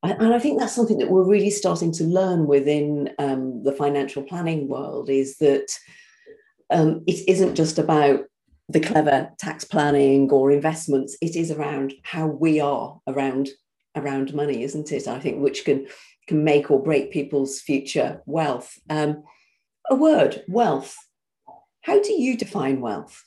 And 0.01 0.33
I 0.33 0.39
think 0.39 0.59
that's 0.59 0.73
something 0.73 0.97
that 0.99 1.11
we're 1.11 1.27
really 1.27 1.49
starting 1.49 1.91
to 1.93 2.05
learn 2.05 2.47
within 2.47 3.09
um, 3.19 3.63
the 3.63 3.73
financial 3.73 4.23
planning 4.23 4.69
world 4.69 5.09
is 5.09 5.37
that 5.39 5.67
um, 6.69 7.03
it 7.05 7.27
isn't 7.27 7.55
just 7.55 7.77
about 7.77 8.21
the 8.69 8.79
clever 8.79 9.31
tax 9.39 9.65
planning 9.65 10.29
or 10.31 10.51
investments. 10.51 11.17
It 11.21 11.35
is 11.35 11.51
around 11.51 11.93
how 12.03 12.27
we 12.27 12.61
are 12.61 13.01
around 13.07 13.49
around 13.95 14.33
money, 14.33 14.63
isn't 14.63 14.91
it? 14.91 15.07
I 15.07 15.19
think 15.19 15.41
which 15.41 15.65
can 15.65 15.87
can 16.29 16.43
make 16.43 16.71
or 16.71 16.81
break 16.81 17.11
people's 17.11 17.59
future 17.59 18.21
wealth. 18.25 18.77
Um, 18.89 19.23
a 19.89 19.95
word, 19.95 20.43
wealth. 20.47 20.95
How 21.81 22.01
do 22.01 22.13
you 22.13 22.37
define 22.37 22.79
wealth? 22.79 23.23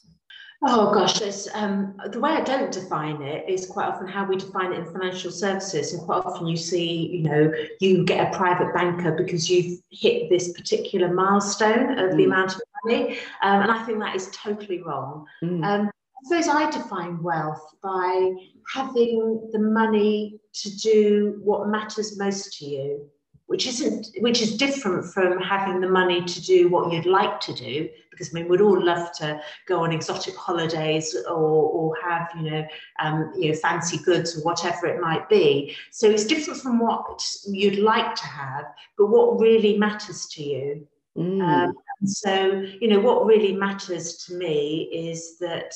Oh 0.65 0.95
gosh, 0.95 1.21
um, 1.55 1.97
the 2.12 2.21
way 2.21 2.31
I 2.31 2.41
don't 2.41 2.71
define 2.71 3.21
it 3.21 3.49
is 3.49 3.67
quite 3.67 3.88
often 3.88 4.07
how 4.07 4.25
we 4.25 4.37
define 4.37 4.73
it 4.73 4.79
in 4.79 4.93
financial 4.93 5.33
services, 5.33 5.93
and 5.93 6.01
quite 6.03 6.25
often 6.25 6.47
you 6.47 6.57
see, 6.57 7.09
you 7.09 7.23
know, 7.25 7.53
you 7.81 8.05
get 8.05 8.33
a 8.33 8.37
private 8.37 8.73
banker 8.73 9.11
because 9.11 9.51
you've 9.51 9.81
hit 9.91 10.31
this 10.31 10.53
particular 10.53 11.12
milestone 11.12 11.99
of 11.99 12.11
mm. 12.11 12.17
the 12.17 12.25
amount 12.25 12.55
of 12.55 12.61
money. 12.85 13.19
Um, 13.43 13.62
and 13.62 13.73
I 13.73 13.83
think 13.83 13.99
that 13.99 14.15
is 14.15 14.31
totally 14.31 14.81
wrong. 14.83 15.27
Mm. 15.43 15.65
Um, 15.65 15.91
suppose 16.25 16.49
I 16.49 16.71
define 16.71 17.23
wealth 17.23 17.75
by 17.83 18.33
having 18.73 19.49
the 19.53 19.59
money 19.59 20.41
to 20.55 20.77
do 20.77 21.41
what 21.43 21.69
matters 21.69 22.19
most 22.19 22.59
to 22.59 22.67
you 22.67 23.11
which 23.53 23.67
isn't 23.67 24.09
which 24.21 24.41
is 24.41 24.57
different 24.57 25.05
from 25.13 25.39
having 25.39 25.79
the 25.79 25.89
money 25.89 26.25
to 26.25 26.41
do 26.41 26.71
what 26.71 26.91
you'd 26.91 27.05
like 27.05 27.39
to 27.39 27.53
do 27.53 27.87
because 28.11 28.31
I 28.31 28.33
mean 28.33 28.49
we'd 28.49 28.63
all 28.63 28.83
love 28.83 29.13
to 29.19 29.43
go 29.69 29.85
on 29.85 29.93
exotic 29.93 30.35
holidays 30.35 31.15
or, 31.29 31.35
or 31.35 31.95
have 32.03 32.31
you 32.35 32.51
know 32.51 32.67
um, 32.99 33.31
you 33.37 33.51
know 33.51 33.59
fancy 33.59 33.99
goods 33.99 34.39
or 34.39 34.43
whatever 34.43 34.87
it 34.87 35.03
might 35.03 35.29
be 35.29 35.77
so 35.91 36.09
it's 36.09 36.25
different 36.25 36.61
from 36.61 36.79
what 36.79 37.23
you'd 37.47 37.79
like 37.79 38.15
to 38.15 38.27
have 38.27 38.65
but 38.97 39.11
what 39.11 39.39
really 39.39 39.77
matters 39.77 40.27
to 40.29 40.43
you 40.43 40.89
mm. 41.19 41.43
um, 41.43 41.75
so 42.07 42.65
you 42.81 42.89
know 42.89 43.01
what 43.01 43.27
really 43.27 43.55
matters 43.55 44.25
to 44.25 44.35
me 44.35 44.89
is 44.93 45.37
that 45.41 45.75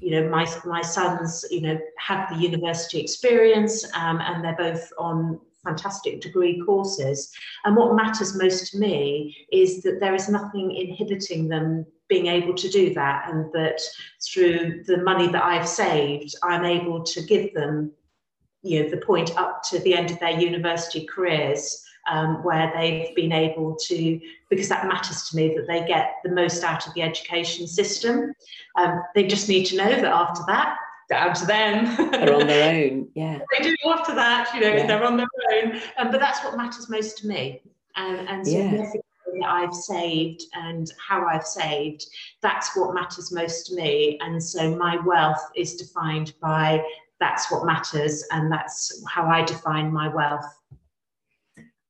you 0.00 0.12
know 0.12 0.28
my 0.28 0.46
my 0.64 0.80
sons 0.80 1.44
you 1.50 1.60
know 1.60 1.78
have 1.98 2.28
the 2.30 2.36
university 2.36 3.00
experience 3.00 3.84
um, 3.96 4.20
and 4.20 4.44
they're 4.44 4.56
both 4.56 4.92
on 4.98 5.40
fantastic 5.64 6.20
degree 6.20 6.62
courses. 6.64 7.32
And 7.64 7.76
what 7.76 7.94
matters 7.94 8.36
most 8.36 8.70
to 8.72 8.78
me 8.78 9.36
is 9.52 9.82
that 9.82 10.00
there 10.00 10.14
is 10.14 10.28
nothing 10.28 10.74
inhibiting 10.74 11.48
them 11.48 11.86
being 12.08 12.26
able 12.26 12.54
to 12.54 12.68
do 12.68 12.94
that, 12.94 13.28
and 13.28 13.52
that 13.52 13.80
through 14.26 14.82
the 14.84 14.98
money 15.02 15.28
that 15.28 15.44
I've 15.44 15.68
saved, 15.68 16.34
I'm 16.42 16.64
able 16.64 17.02
to 17.02 17.22
give 17.22 17.52
them, 17.52 17.92
you 18.62 18.82
know, 18.82 18.88
the 18.88 19.04
point 19.04 19.36
up 19.36 19.62
to 19.64 19.78
the 19.80 19.94
end 19.94 20.10
of 20.10 20.18
their 20.18 20.40
university 20.40 21.04
careers. 21.04 21.84
Um, 22.10 22.42
where 22.42 22.72
they've 22.74 23.14
been 23.14 23.32
able 23.32 23.76
to, 23.76 24.20
because 24.48 24.68
that 24.70 24.86
matters 24.86 25.28
to 25.28 25.36
me, 25.36 25.54
that 25.54 25.66
they 25.66 25.86
get 25.86 26.14
the 26.24 26.30
most 26.30 26.64
out 26.64 26.86
of 26.86 26.94
the 26.94 27.02
education 27.02 27.66
system. 27.66 28.32
Um, 28.76 29.02
they 29.14 29.26
just 29.26 29.46
need 29.46 29.64
to 29.66 29.76
know 29.76 29.90
that 29.90 30.06
after 30.06 30.42
that, 30.46 30.78
down 31.08 31.34
to 31.34 31.46
them. 31.46 32.10
They're 32.10 32.34
on 32.34 32.46
their 32.46 32.90
own, 32.90 33.08
yeah. 33.14 33.40
they 33.58 33.62
do 33.62 33.76
after 33.86 34.14
that, 34.14 34.50
you 34.54 34.60
know, 34.60 34.68
yeah. 34.68 34.86
they're 34.86 35.04
on 35.04 35.16
their 35.16 35.26
own. 35.54 35.80
Um, 35.98 36.10
but 36.10 36.20
that's 36.20 36.42
what 36.44 36.56
matters 36.56 36.88
most 36.88 37.18
to 37.18 37.26
me. 37.26 37.62
And, 37.96 38.28
and 38.28 38.46
so 38.46 38.56
yeah. 38.56 38.64
everything 38.64 39.02
that 39.40 39.48
I've 39.48 39.74
saved 39.74 40.42
and 40.54 40.90
how 41.04 41.26
I've 41.26 41.46
saved, 41.46 42.06
that's 42.42 42.76
what 42.76 42.94
matters 42.94 43.32
most 43.32 43.66
to 43.66 43.74
me. 43.74 44.18
And 44.20 44.42
so 44.42 44.74
my 44.76 44.96
wealth 45.04 45.50
is 45.56 45.76
defined 45.76 46.34
by 46.40 46.82
that's 47.20 47.50
what 47.50 47.66
matters, 47.66 48.24
and 48.30 48.50
that's 48.50 49.04
how 49.08 49.26
I 49.26 49.42
define 49.42 49.92
my 49.92 50.06
wealth. 50.06 50.44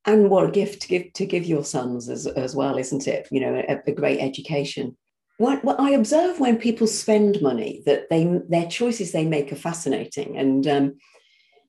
And 0.09 0.31
what 0.31 0.49
a 0.49 0.51
gift 0.51 0.83
to 0.83 0.89
give 0.89 1.13
to 1.13 1.27
give 1.27 1.45
your 1.45 1.65
sons 1.65 2.09
as, 2.09 2.27
as 2.27 2.57
well, 2.57 2.79
isn't 2.79 3.07
it? 3.07 3.29
You 3.31 3.41
know, 3.41 3.63
a, 3.69 3.81
a 3.87 3.93
great 3.93 4.21
education 4.21 4.97
what, 5.39 5.65
what, 5.65 5.79
I 5.79 5.91
observe 5.91 6.41
when 6.41 6.59
people 6.59 6.89
spend 6.89 7.41
money 7.41 7.83
that 7.87 8.11
they 8.11 8.25
their 8.49 8.67
choices 8.67 9.13
they 9.13 9.25
make 9.25 9.53
are 9.53 9.57
fascinating. 9.57 10.37
And 10.37 10.67
um, 10.67 10.97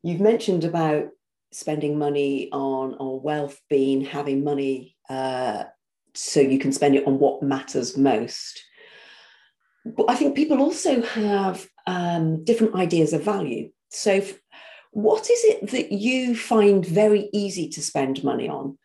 you've 0.04 0.20
mentioned 0.20 0.64
about 0.64 1.10
spending 1.52 1.98
money 1.98 2.50
on 2.52 2.96
on 2.96 3.22
wealth 3.22 3.60
being 3.70 4.02
having 4.02 4.44
money 4.44 4.98
uh, 5.08 5.66
so 6.16 6.40
you 6.40 6.58
can 6.58 6.72
spend 6.72 6.96
it 6.96 7.06
on 7.08 7.20
what 7.20 7.44
matters 7.44 7.96
most. 7.96 8.64
But 9.86 10.10
I 10.10 10.16
think 10.16 10.36
people 10.36 10.62
also 10.62 11.04
have 11.04 11.68
um, 11.86 12.44
different 12.44 12.76
ideas 12.76 13.14
of 13.14 13.24
value. 13.24 13.70
So, 13.92 14.22
what 14.92 15.30
is 15.30 15.44
it 15.44 15.72
that 15.72 15.92
you 15.92 16.36
find 16.36 16.86
very 16.86 17.30
easy 17.34 17.70
to 17.70 17.82
spend 17.82 18.24
money 18.24 18.50
on? 18.50 18.78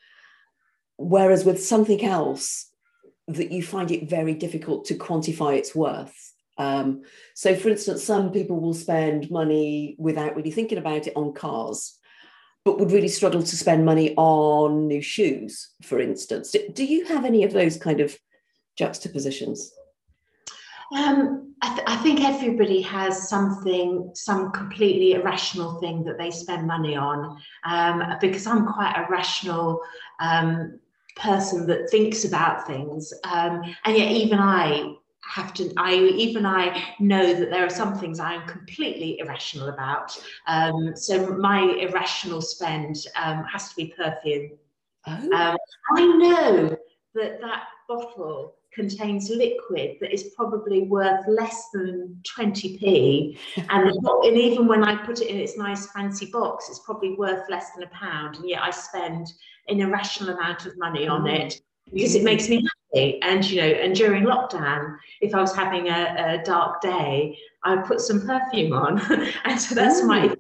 Whereas 0.97 1.45
with 1.45 1.65
something 1.65 2.05
else, 2.05 2.71
that 3.29 3.51
you 3.51 3.63
find 3.63 3.91
it 3.91 4.09
very 4.09 4.35
difficult 4.35 4.85
to 4.87 4.95
quantify 4.95 5.57
its 5.57 5.75
worth. 5.75 6.33
Um, 6.59 7.03
so, 7.35 7.57
for 7.57 7.71
instance, 7.71 8.05
some 8.05 8.31
people 8.31 8.61
will 8.61 8.75
spend 8.75 9.31
money 9.31 9.97
without 9.99 10.37
really 10.37 10.51
thinking 10.51 10.79
about 10.79 11.07
it 11.07 11.17
on 11.17 11.33
cars, 11.33 11.99
but 12.65 12.79
would 12.79 12.93
really 12.93 13.09
struggle 13.09 13.43
to 13.43 13.57
spend 13.57 13.85
money 13.85 14.15
on 14.17 14.87
new 14.87 15.03
shoes, 15.03 15.71
for 15.83 16.01
instance. 16.01 16.51
Do, 16.51 16.69
do 16.73 16.85
you 16.85 17.07
have 17.07 17.25
any 17.25 17.45
of 17.45 17.53
those 17.53 17.77
kind 17.77 18.01
of 18.01 18.17
juxtapositions? 18.77 19.73
Um, 20.95 21.55
I, 21.63 21.75
th- 21.75 21.89
I, 21.89 21.97
think 21.97 22.23
everybody 22.23 22.81
has 22.83 23.29
something, 23.29 24.11
some 24.15 24.53
completely 24.53 25.13
irrational 25.13 25.81
thing 25.81 26.05
that 26.05 26.19
they 26.19 26.31
spend 26.31 26.67
money 26.67 26.95
on. 26.95 27.39
Um, 27.65 28.03
because 28.21 28.47
I'm 28.47 28.67
quite 28.67 28.95
a 28.97 29.11
rational 29.11 29.81
um, 30.21 30.79
person 31.17 31.67
that 31.67 31.91
thinks 31.91 32.25
about 32.25 32.67
things. 32.67 33.13
Um, 33.25 33.63
and 33.85 33.97
yet, 33.97 34.13
even 34.13 34.39
I 34.39 34.95
have 35.27 35.55
to 35.55 35.73
i 35.79 35.95
even 35.95 36.45
i 36.45 36.95
know 37.01 37.35
that 37.35 37.51
there 37.51 37.65
are 37.65 37.71
some 37.71 37.99
things 37.99 38.21
i'm 38.21 38.47
completely 38.47 39.19
irrational 39.21 39.69
about 39.69 40.17
um, 40.47 40.95
so 40.95 41.35
my 41.37 41.63
irrational 41.81 42.43
spend 42.43 42.97
um, 43.23 43.43
has 43.45 43.71
to 43.71 43.77
be 43.77 43.95
perfume 43.97 44.51
oh. 45.07 45.33
um, 45.33 45.57
i 45.97 46.07
know 46.19 46.77
that 47.15 47.41
that 47.41 47.65
bottle 47.89 48.55
contains 48.75 49.31
liquid 49.31 49.97
that 50.01 50.13
is 50.13 50.33
probably 50.37 50.83
worth 50.83 51.25
less 51.29 51.69
than 51.73 52.21
20p 52.37 53.39
and, 53.71 53.89
and 53.89 54.37
even 54.37 54.67
when 54.67 54.83
i 54.83 54.97
put 55.05 55.21
it 55.21 55.29
in 55.29 55.37
its 55.37 55.57
nice 55.57 55.87
fancy 55.93 56.27
box 56.33 56.69
it's 56.69 56.81
probably 56.81 57.15
worth 57.15 57.49
less 57.49 57.73
than 57.73 57.85
a 57.85 57.91
pound 57.91 58.37
and 58.37 58.49
yet 58.49 58.63
i 58.63 58.71
spend 58.71 59.33
an 59.69 59.81
irrational 59.81 60.35
amount 60.35 60.67
of 60.67 60.77
money 60.77 61.07
on 61.07 61.23
mm. 61.23 61.39
it 61.39 61.61
because 61.93 62.15
it 62.15 62.25
makes 62.25 62.49
me 62.49 62.67
happy. 62.93 63.21
And 63.23 63.45
you 63.49 63.61
know, 63.61 63.69
and 63.69 63.95
during 63.95 64.25
lockdown, 64.25 64.97
if 65.21 65.35
I 65.35 65.41
was 65.41 65.55
having 65.55 65.89
a, 65.89 66.41
a 66.41 66.45
dark 66.45 66.81
day, 66.81 67.39
I 67.63 67.77
would 67.77 67.85
put 67.85 68.01
some 68.01 68.27
perfume 68.27 68.73
on, 68.73 69.01
and 69.45 69.61
so 69.61 69.75
that's 69.75 70.01
mm. 70.03 70.09
my 70.09 70.35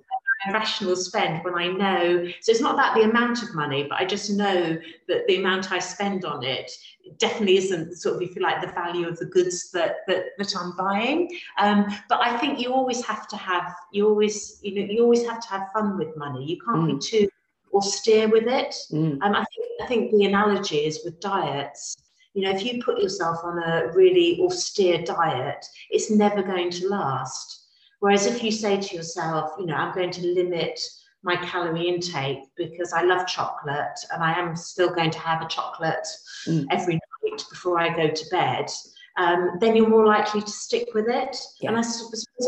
rational 0.52 0.96
spend 0.96 1.44
when 1.44 1.54
I 1.54 1.68
know. 1.68 2.26
So 2.40 2.52
it's 2.52 2.60
not 2.60 2.74
about 2.74 2.94
the 2.94 3.02
amount 3.02 3.42
of 3.42 3.54
money, 3.54 3.86
but 3.88 4.00
I 4.00 4.04
just 4.04 4.30
know 4.30 4.76
that 5.08 5.26
the 5.26 5.36
amount 5.36 5.72
I 5.72 5.78
spend 5.78 6.24
on 6.24 6.44
it 6.44 6.70
definitely 7.18 7.58
isn't 7.58 7.96
sort 7.96 8.16
of, 8.16 8.22
if 8.22 8.34
you 8.34 8.42
like, 8.42 8.60
the 8.60 8.72
value 8.72 9.06
of 9.06 9.18
the 9.18 9.26
goods 9.26 9.70
that 9.72 9.96
that, 10.06 10.24
that 10.38 10.56
I'm 10.56 10.76
buying. 10.76 11.30
Um, 11.58 11.86
but 12.08 12.20
I 12.20 12.36
think 12.38 12.58
you 12.58 12.72
always 12.72 13.04
have 13.04 13.28
to 13.28 13.36
have, 13.36 13.74
you 13.92 14.08
always, 14.08 14.58
you 14.62 14.74
know, 14.74 14.92
you 14.92 15.02
always 15.02 15.26
have 15.26 15.40
to 15.40 15.48
have 15.48 15.68
fun 15.72 15.98
with 15.98 16.16
money. 16.16 16.44
You 16.44 16.58
can't 16.64 16.82
mm. 16.82 17.00
be 17.00 17.06
too 17.06 17.28
austere 17.72 18.28
with 18.28 18.46
it. 18.46 18.74
Mm. 18.92 19.18
Um, 19.22 19.34
I 19.34 19.44
think 19.44 19.66
I 19.82 19.86
think 19.86 20.12
the 20.12 20.24
analogy 20.24 20.78
is 20.78 21.00
with 21.04 21.20
diets. 21.20 21.96
You 22.34 22.42
know, 22.42 22.50
if 22.50 22.64
you 22.64 22.82
put 22.82 23.00
yourself 23.00 23.38
on 23.44 23.62
a 23.62 23.92
really 23.92 24.40
austere 24.40 25.02
diet, 25.02 25.64
it's 25.90 26.10
never 26.10 26.42
going 26.42 26.70
to 26.70 26.88
last. 26.88 27.63
Whereas 28.04 28.26
if 28.26 28.44
you 28.44 28.52
say 28.52 28.78
to 28.78 28.94
yourself, 28.94 29.52
you 29.58 29.64
know, 29.64 29.76
I'm 29.76 29.94
going 29.94 30.10
to 30.10 30.26
limit 30.26 30.78
my 31.22 31.36
calorie 31.36 31.88
intake 31.88 32.40
because 32.54 32.92
I 32.92 33.02
love 33.02 33.26
chocolate 33.26 33.98
and 34.12 34.22
I 34.22 34.38
am 34.38 34.54
still 34.56 34.90
going 34.90 35.10
to 35.10 35.18
have 35.20 35.40
a 35.40 35.48
chocolate 35.48 36.06
mm. 36.46 36.66
every 36.70 36.96
night 36.96 37.42
before 37.48 37.80
I 37.80 37.96
go 37.96 38.10
to 38.10 38.30
bed, 38.30 38.66
um, 39.16 39.52
then 39.58 39.74
you're 39.74 39.88
more 39.88 40.04
likely 40.04 40.42
to 40.42 40.50
stick 40.50 40.88
with 40.92 41.08
it. 41.08 41.34
Yeah. 41.62 41.70
And 41.70 41.78
I, 41.78 41.82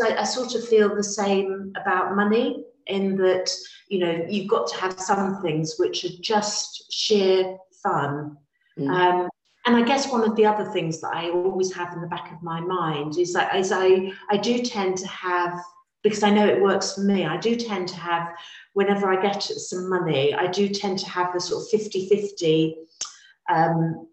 I, 0.05 0.21
I 0.21 0.23
sort 0.25 0.53
of 0.53 0.63
feel 0.67 0.95
the 0.95 1.03
same 1.03 1.73
about 1.75 2.15
money 2.15 2.63
in 2.85 3.17
that 3.17 3.49
you 3.89 3.97
know 3.97 4.27
you've 4.29 4.47
got 4.47 4.67
to 4.67 4.77
have 4.77 4.99
some 4.99 5.41
things 5.41 5.75
which 5.79 6.05
are 6.05 6.21
just 6.21 6.93
sheer 6.93 7.57
fun 7.81 8.37
mm. 8.77 8.89
um, 8.89 9.27
and 9.67 9.75
I 9.75 9.83
guess 9.83 10.09
one 10.09 10.23
of 10.23 10.35
the 10.37 10.45
other 10.45 10.63
things 10.71 11.01
that 11.01 11.13
I 11.13 11.29
always 11.29 11.73
have 11.73 11.91
in 11.93 11.99
the 11.99 12.07
back 12.07 12.31
of 12.31 12.41
my 12.41 12.61
mind 12.61 13.17
is 13.17 13.33
that 13.33 13.53
as 13.53 13.73
I 13.73 14.13
I 14.29 14.37
do 14.37 14.59
tend 14.63 14.97
to 14.99 15.07
have 15.07 15.59
because 16.03 16.23
I 16.23 16.29
know 16.29 16.47
it 16.47 16.61
works 16.61 16.93
for 16.93 17.01
me 17.01 17.25
I 17.25 17.35
do 17.37 17.55
tend 17.57 17.89
to 17.89 17.97
have 17.97 18.29
whenever 18.73 19.11
I 19.11 19.21
get 19.21 19.43
some 19.43 19.89
money 19.89 20.33
I 20.33 20.47
do 20.47 20.69
tend 20.69 20.99
to 20.99 21.09
have 21.09 21.35
a 21.35 21.39
sort 21.41 21.63
of 21.63 21.69
50 21.69 22.07
50 22.07 22.75
um, 23.53 24.07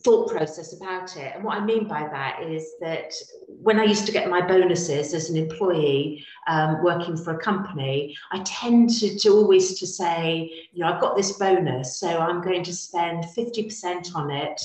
thought 0.00 0.30
process 0.30 0.74
about 0.74 1.16
it. 1.16 1.34
And 1.34 1.44
what 1.44 1.58
I 1.58 1.64
mean 1.64 1.86
by 1.86 2.08
that 2.08 2.42
is 2.42 2.66
that 2.80 3.12
when 3.46 3.78
I 3.78 3.84
used 3.84 4.06
to 4.06 4.12
get 4.12 4.30
my 4.30 4.40
bonuses 4.40 5.12
as 5.12 5.28
an 5.28 5.36
employee 5.36 6.24
um, 6.48 6.82
working 6.82 7.16
for 7.16 7.36
a 7.36 7.38
company, 7.38 8.16
I 8.32 8.42
tend 8.44 8.90
to, 9.00 9.18
to 9.18 9.28
always 9.30 9.78
to 9.78 9.86
say, 9.86 10.50
you 10.72 10.82
know, 10.82 10.92
I've 10.92 11.00
got 11.00 11.16
this 11.16 11.32
bonus, 11.32 11.98
so 11.98 12.18
I'm 12.18 12.42
going 12.42 12.64
to 12.64 12.72
spend 12.72 13.24
50% 13.24 14.14
on 14.14 14.30
it 14.30 14.62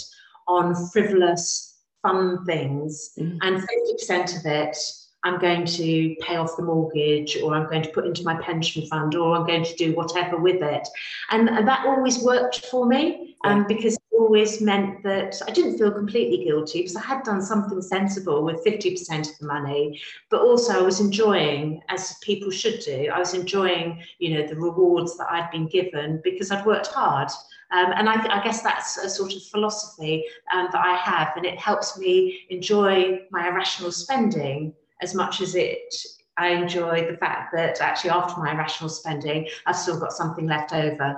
on 0.48 0.74
frivolous, 0.92 1.78
fun 2.02 2.46
things, 2.46 3.12
mm. 3.20 3.38
and 3.42 3.68
50% 4.10 4.40
of 4.40 4.46
it 4.46 4.78
I'm 5.28 5.40
going 5.40 5.66
to 5.66 6.16
pay 6.22 6.38
off 6.38 6.56
the 6.56 6.64
mortgage 6.64 7.38
or 7.42 7.54
I'm 7.54 7.70
going 7.70 7.84
to 7.84 7.90
put 7.90 8.06
into 8.06 8.24
my 8.24 8.36
pension 8.36 8.86
fund 8.88 9.14
or 9.14 9.36
I'm 9.36 9.46
going 9.46 9.66
to 9.66 9.76
do 9.76 9.94
whatever 9.94 10.38
with 10.38 10.62
it. 10.62 10.88
And, 11.32 11.50
that 11.68 11.86
always 11.86 12.20
worked 12.20 12.66
for 12.68 12.86
me 12.86 13.36
um, 13.44 13.66
because 13.68 13.96
it 13.96 14.02
always 14.18 14.62
meant 14.62 15.04
that 15.04 15.36
I 15.46 15.52
didn't 15.52 15.78
feel 15.78 15.92
completely 15.92 16.46
guilty 16.46 16.80
because 16.80 16.96
I 16.96 17.02
had 17.02 17.24
done 17.24 17.42
something 17.42 17.82
sensible 17.82 18.44
with 18.44 18.64
50% 18.64 19.30
of 19.30 19.38
the 19.40 19.48
money, 19.48 20.00
but 20.30 20.42
also 20.42 20.80
I 20.80 20.82
was 20.82 21.02
enjoying, 21.02 21.82
as 21.90 22.16
people 22.22 22.52
should 22.52 22.80
do, 22.80 23.10
I 23.14 23.20
was 23.20 23.34
enjoying, 23.34 24.02
you 24.20 24.36
know, 24.36 24.48
the 24.48 24.56
rewards 24.56 25.18
that 25.18 25.28
I'd 25.30 25.52
been 25.52 25.68
given 25.68 26.22
because 26.24 26.52
I'd 26.52 26.66
worked 26.66 26.88
hard. 26.88 27.30
Um, 27.72 27.92
and 27.98 28.08
I, 28.08 28.40
I, 28.40 28.42
guess 28.46 28.62
that's 28.62 28.96
a 28.96 29.10
sort 29.10 29.36
of 29.36 29.44
philosophy 29.44 30.24
um, 30.54 30.70
that 30.72 30.86
I 30.86 30.96
have, 30.96 31.34
and 31.36 31.46
it 31.46 31.60
helps 31.60 31.98
me 31.98 32.46
enjoy 32.50 33.24
my 33.30 33.50
irrational 33.50 33.92
spending 33.92 34.74
as 35.02 35.14
much 35.14 35.42
as 35.42 35.56
it. 35.56 35.94
I 36.38 36.50
enjoy 36.50 37.10
the 37.10 37.18
fact 37.18 37.54
that 37.56 37.82
actually 37.82 38.12
after 38.12 38.40
my 38.40 38.54
irrational 38.54 38.90
spending, 38.90 39.48
I've 39.66 39.76
still 39.76 40.00
got 40.00 40.14
something 40.14 40.46
left 40.46 40.72
over. 40.72 41.16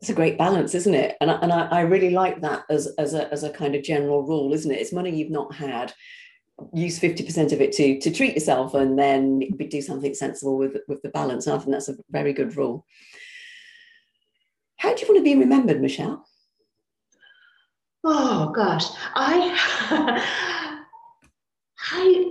It's 0.00 0.10
a 0.10 0.14
great 0.14 0.38
balance, 0.38 0.74
isn't 0.74 0.94
it? 0.94 1.16
And, 1.20 1.30
I, 1.30 1.34
and 1.36 1.52
I, 1.52 1.66
I 1.66 1.80
really 1.80 2.10
like 2.10 2.40
that 2.42 2.64
as, 2.70 2.86
as, 2.98 3.14
a, 3.14 3.32
as 3.32 3.42
a 3.42 3.50
kind 3.50 3.74
of 3.74 3.82
general 3.82 4.22
rule, 4.22 4.52
isn't 4.52 4.70
it? 4.70 4.80
It's 4.80 4.92
money 4.92 5.10
you've 5.10 5.30
not 5.30 5.54
had 5.54 5.92
use 6.72 6.98
50% 7.00 7.52
of 7.52 7.60
it 7.60 7.72
to 7.72 7.98
to 8.00 8.10
treat 8.10 8.34
yourself 8.34 8.74
and 8.74 8.98
then 8.98 9.40
do 9.40 9.82
something 9.82 10.14
sensible 10.14 10.56
with 10.56 10.76
with 10.86 11.02
the 11.02 11.08
balance 11.08 11.46
and 11.46 11.54
i 11.54 11.58
think 11.58 11.70
that's 11.72 11.88
a 11.88 11.96
very 12.10 12.32
good 12.32 12.56
rule 12.56 12.86
how 14.76 14.94
do 14.94 15.00
you 15.00 15.08
want 15.08 15.18
to 15.18 15.24
be 15.24 15.34
remembered 15.34 15.80
michelle 15.80 16.24
oh 18.04 18.52
gosh 18.54 18.84
i 19.14 20.22
i 21.92 22.23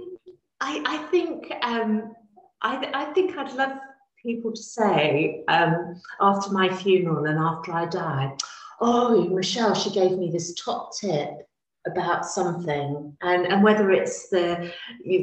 i, 0.64 0.82
I 0.86 0.98
think 1.12 1.52
um 1.62 2.16
I, 2.62 2.90
I 2.94 3.06
think 3.14 3.38
i'd 3.38 3.54
love 3.54 3.78
people 4.22 4.54
to 4.54 4.64
say 4.64 5.44
um, 5.50 6.02
after 6.22 6.52
my 6.52 6.74
funeral 6.74 7.26
and 7.26 7.38
after 7.38 7.74
i 7.74 7.86
die 7.86 8.32
oh 8.80 9.28
michelle 9.30 9.76
she 9.76 9.90
gave 9.92 10.18
me 10.18 10.32
this 10.32 10.54
top 10.54 10.92
tip 11.00 11.48
about 11.86 12.26
something 12.26 13.16
and, 13.22 13.46
and 13.46 13.62
whether 13.62 13.92
it's 13.92 14.30
the 14.30 14.72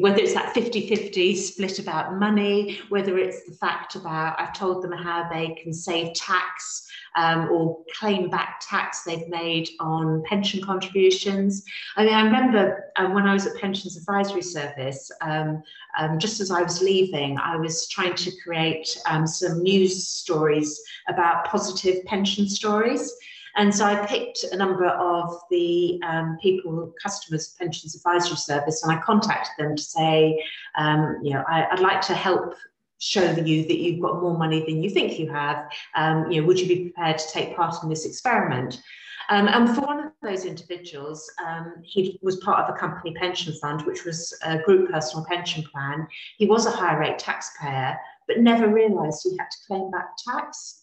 whether 0.01 0.19
it's 0.19 0.35
that 0.35 0.55
50-50 0.55 1.35
split 1.35 1.79
about 1.79 2.19
money 2.19 2.81
whether 2.91 3.17
it's 3.17 3.45
the 3.49 3.55
fact 3.55 3.95
about 3.97 4.39
i've 4.39 4.53
told 4.53 4.83
them 4.83 4.93
how 4.93 5.27
they 5.31 5.55
can 5.63 5.73
save 5.73 6.13
tax 6.15 6.87
um, 7.17 7.49
or 7.51 7.79
claim 7.99 8.29
back 8.29 8.61
tax 8.61 9.03
they've 9.03 9.29
made 9.29 9.69
on 9.81 10.23
pension 10.27 10.63
contributions. 10.63 11.65
I 11.97 12.05
mean 12.05 12.15
i 12.15 12.23
remember 12.23 12.93
um, 12.97 13.15
when 13.15 13.27
i 13.27 13.33
was 13.33 13.47
at 13.47 13.57
pensions 13.57 13.97
advisory 13.97 14.43
service 14.43 15.11
um, 15.23 15.63
um 15.99 16.19
just 16.19 16.41
as 16.41 16.51
i 16.51 16.63
was 16.63 16.83
leaving 16.83 17.39
i 17.39 17.57
was 17.57 17.89
trying 17.89 18.15
to 18.17 18.31
create 18.45 18.99
um, 19.09 19.27
some 19.27 19.63
news 19.63 20.07
stories 20.07 20.79
about 21.09 21.47
positive 21.47 22.05
pension 22.05 22.47
stories 22.49 23.15
and 23.57 23.75
so 23.75 23.85
I 23.85 24.07
picked 24.07 24.45
a 24.45 24.57
number 24.57 24.87
of 24.87 25.35
the 25.51 26.01
um, 26.07 26.39
people, 26.41 26.93
customers, 27.03 27.57
pensions 27.59 27.95
advisory 27.95 28.37
service, 28.37 28.83
and 28.83 28.93
I 28.93 29.01
contacted 29.01 29.53
them 29.59 29.77
to 29.77 29.83
say, 29.83 30.43
um, 30.77 31.19
you 31.23 31.35
know, 31.35 31.45
I, 31.49 31.67
would 31.71 31.81
like 31.81 32.01
to 32.03 32.15
help 32.15 32.55
show 32.99 33.23
you 33.23 33.63
that 33.65 33.79
you've 33.79 34.01
got 34.01 34.21
more 34.21 34.37
money 34.37 34.65
than 34.67 34.83
you 34.83 34.91
think 34.91 35.19
you 35.19 35.31
have. 35.31 35.71
Um, 35.95 36.31
you 36.31 36.41
know, 36.41 36.47
would 36.47 36.61
you 36.61 36.69
be 36.69 36.91
prepared 36.91 37.19
to 37.19 37.29
take 37.29 37.57
part 37.57 37.83
in 37.83 37.89
this 37.89 38.05
experiment? 38.05 38.83
Um, 39.31 39.47
and 39.47 39.75
for 39.75 39.83
one 39.83 40.01
of 40.01 40.13
those 40.23 40.45
individuals, 40.45 41.31
um, 41.47 41.75
he 41.83 42.19
was 42.21 42.37
part 42.39 42.65
of 42.65 42.75
a 42.75 42.79
company 42.79 43.15
pension 43.15 43.55
fund, 43.61 43.83
which 43.83 44.05
was 44.05 44.37
a 44.45 44.59
group 44.59 44.91
personal 44.91 45.25
pension 45.25 45.63
plan. 45.63 46.07
He 46.37 46.47
was 46.47 46.67
a 46.67 46.71
high 46.71 46.97
rate 46.97 47.19
taxpayer, 47.19 47.97
but 48.27 48.41
never 48.41 48.69
realised 48.69 49.23
he 49.23 49.37
had 49.39 49.51
to 49.51 49.59
claim 49.67 49.91
back 49.91 50.17
tax. 50.17 50.80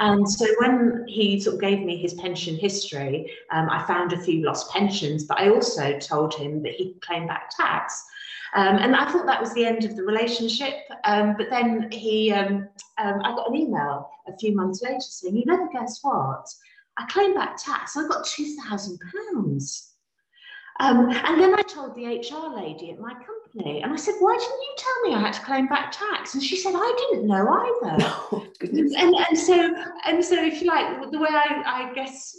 And 0.00 0.28
so 0.28 0.46
when 0.58 1.04
he 1.06 1.40
sort 1.40 1.54
of 1.54 1.60
gave 1.60 1.80
me 1.80 1.96
his 1.96 2.14
pension 2.14 2.56
history, 2.56 3.30
um, 3.52 3.68
I 3.70 3.84
found 3.86 4.12
a 4.12 4.18
few 4.18 4.44
lost 4.44 4.70
pensions, 4.70 5.24
but 5.24 5.38
I 5.38 5.50
also 5.50 5.98
told 5.98 6.34
him 6.34 6.62
that 6.62 6.72
he 6.72 6.92
could 6.92 7.02
claim 7.02 7.26
back 7.26 7.50
tax. 7.56 8.04
Um, 8.54 8.76
and 8.76 8.94
I 8.94 9.10
thought 9.10 9.26
that 9.26 9.40
was 9.40 9.52
the 9.54 9.64
end 9.64 9.84
of 9.84 9.96
the 9.96 10.02
relationship. 10.04 10.74
Um, 11.04 11.34
but 11.36 11.50
then 11.50 11.90
he, 11.90 12.32
um, 12.32 12.68
um, 12.98 13.20
I 13.24 13.34
got 13.34 13.50
an 13.50 13.56
email 13.56 14.10
a 14.28 14.36
few 14.36 14.54
months 14.54 14.82
later 14.82 15.00
saying, 15.00 15.36
"You 15.36 15.44
never 15.44 15.68
guess 15.68 16.00
what? 16.02 16.46
I 16.96 17.06
claimed 17.06 17.34
back 17.34 17.56
tax. 17.56 17.96
I 17.96 18.06
got 18.06 18.24
two 18.24 18.56
thousand 18.56 19.00
pounds." 19.00 19.94
Um, 20.80 21.10
and 21.10 21.40
then 21.40 21.54
I 21.54 21.62
told 21.62 21.94
the 21.94 22.06
HR 22.06 22.54
lady 22.56 22.90
at 22.90 22.98
my 22.98 23.12
company, 23.12 23.43
and 23.54 23.92
I 23.92 23.96
said, 23.96 24.14
"Why 24.18 24.36
didn't 24.36 24.60
you 24.60 24.74
tell 24.76 25.02
me 25.02 25.14
I 25.14 25.20
had 25.20 25.34
to 25.34 25.40
claim 25.40 25.66
back 25.68 25.92
tax?" 25.92 26.34
And 26.34 26.42
she 26.42 26.56
said, 26.56 26.74
"I 26.76 27.08
didn't 27.10 27.26
know 27.26 27.48
either." 27.48 28.04
Oh, 28.32 28.46
and, 28.60 29.14
and 29.14 29.38
so, 29.38 29.74
and 30.06 30.24
so, 30.24 30.42
if 30.42 30.62
you 30.62 30.68
like, 30.68 31.10
the 31.10 31.18
way 31.18 31.28
I, 31.30 31.88
I 31.90 31.94
guess 31.94 32.36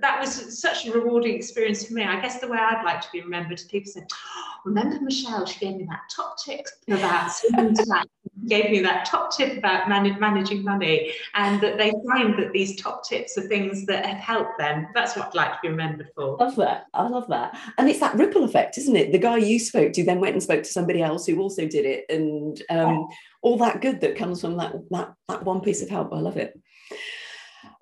that 0.00 0.20
was 0.20 0.60
such 0.60 0.86
a 0.86 0.92
rewarding 0.92 1.34
experience 1.34 1.86
for 1.86 1.94
me. 1.94 2.04
I 2.04 2.20
guess 2.20 2.40
the 2.40 2.48
way 2.48 2.58
I'd 2.58 2.84
like 2.84 3.00
to 3.02 3.08
be 3.12 3.20
remembered 3.20 3.58
is 3.58 3.64
people 3.64 3.92
say, 3.92 4.02
oh, 4.10 4.54
"Remember 4.64 4.98
Michelle? 5.00 5.46
She 5.46 5.60
gave 5.60 5.76
me 5.76 5.86
that 5.90 6.02
top 6.14 6.36
tip 6.42 6.66
about 6.88 7.30
gave 8.48 8.70
me 8.70 8.80
that 8.80 9.04
top 9.04 9.34
tip 9.36 9.56
about 9.56 9.88
man- 9.88 10.18
managing 10.18 10.64
money, 10.64 11.12
and 11.34 11.60
that 11.60 11.78
they 11.78 11.92
find 12.08 12.38
that 12.38 12.52
these 12.52 12.80
top 12.80 13.06
tips 13.06 13.36
are 13.36 13.42
things 13.42 13.86
that 13.86 14.06
have 14.06 14.18
helped 14.18 14.58
them. 14.58 14.86
That's 14.94 15.16
what 15.16 15.28
I'd 15.28 15.34
like 15.34 15.52
to 15.52 15.58
be 15.62 15.68
remembered 15.68 16.08
for. 16.14 16.36
Love 16.38 16.56
that. 16.56 16.86
I 16.94 17.08
love 17.08 17.28
that. 17.28 17.58
And 17.78 17.88
it's 17.88 18.00
that 18.00 18.16
ripple 18.16 18.44
effect, 18.44 18.78
isn't 18.78 18.96
it? 18.96 19.12
The 19.12 19.18
guy 19.18 19.36
you 19.36 19.58
spoke 19.58 19.92
to 19.94 20.04
then 20.04 20.20
went 20.20 20.34
and 20.34 20.42
spoke 20.42 20.62
to 20.62 20.68
somebody 20.68 21.02
else 21.02 21.26
who 21.26 21.38
also 21.40 21.66
did 21.66 21.84
it, 21.84 22.06
and 22.08 22.60
um, 22.70 23.08
yeah. 23.10 23.16
all 23.42 23.58
that 23.58 23.80
good 23.80 24.00
that 24.00 24.16
comes 24.16 24.40
from 24.40 24.56
that 24.56 24.74
that 24.90 25.14
that 25.28 25.44
one 25.44 25.60
piece 25.60 25.82
of 25.82 25.88
help. 25.88 26.12
I 26.12 26.20
love 26.20 26.36
it 26.36 26.58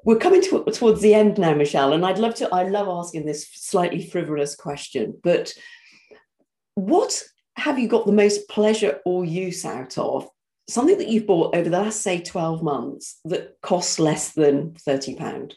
we're 0.04 0.16
coming 0.16 0.42
to, 0.42 0.64
towards 0.72 1.02
the 1.02 1.14
end 1.14 1.38
now, 1.38 1.54
Michelle, 1.54 1.92
and 1.92 2.04
I'd 2.04 2.18
love 2.18 2.34
to. 2.36 2.48
I 2.54 2.66
love 2.66 2.88
asking 2.88 3.26
this 3.26 3.46
slightly 3.52 4.06
frivolous 4.06 4.54
question, 4.54 5.18
but 5.22 5.52
what 6.74 7.22
have 7.56 7.78
you 7.78 7.88
got 7.88 8.06
the 8.06 8.12
most 8.12 8.48
pleasure 8.48 9.00
or 9.04 9.24
use 9.24 9.64
out 9.64 9.98
of? 9.98 10.28
Something 10.70 10.98
that 10.98 11.08
you've 11.08 11.26
bought 11.26 11.56
over 11.56 11.68
the 11.68 11.82
last, 11.82 12.00
say, 12.00 12.20
12 12.20 12.62
months 12.62 13.18
that 13.24 13.60
costs 13.60 13.98
less 13.98 14.32
than 14.32 14.72
£30? 14.74 15.52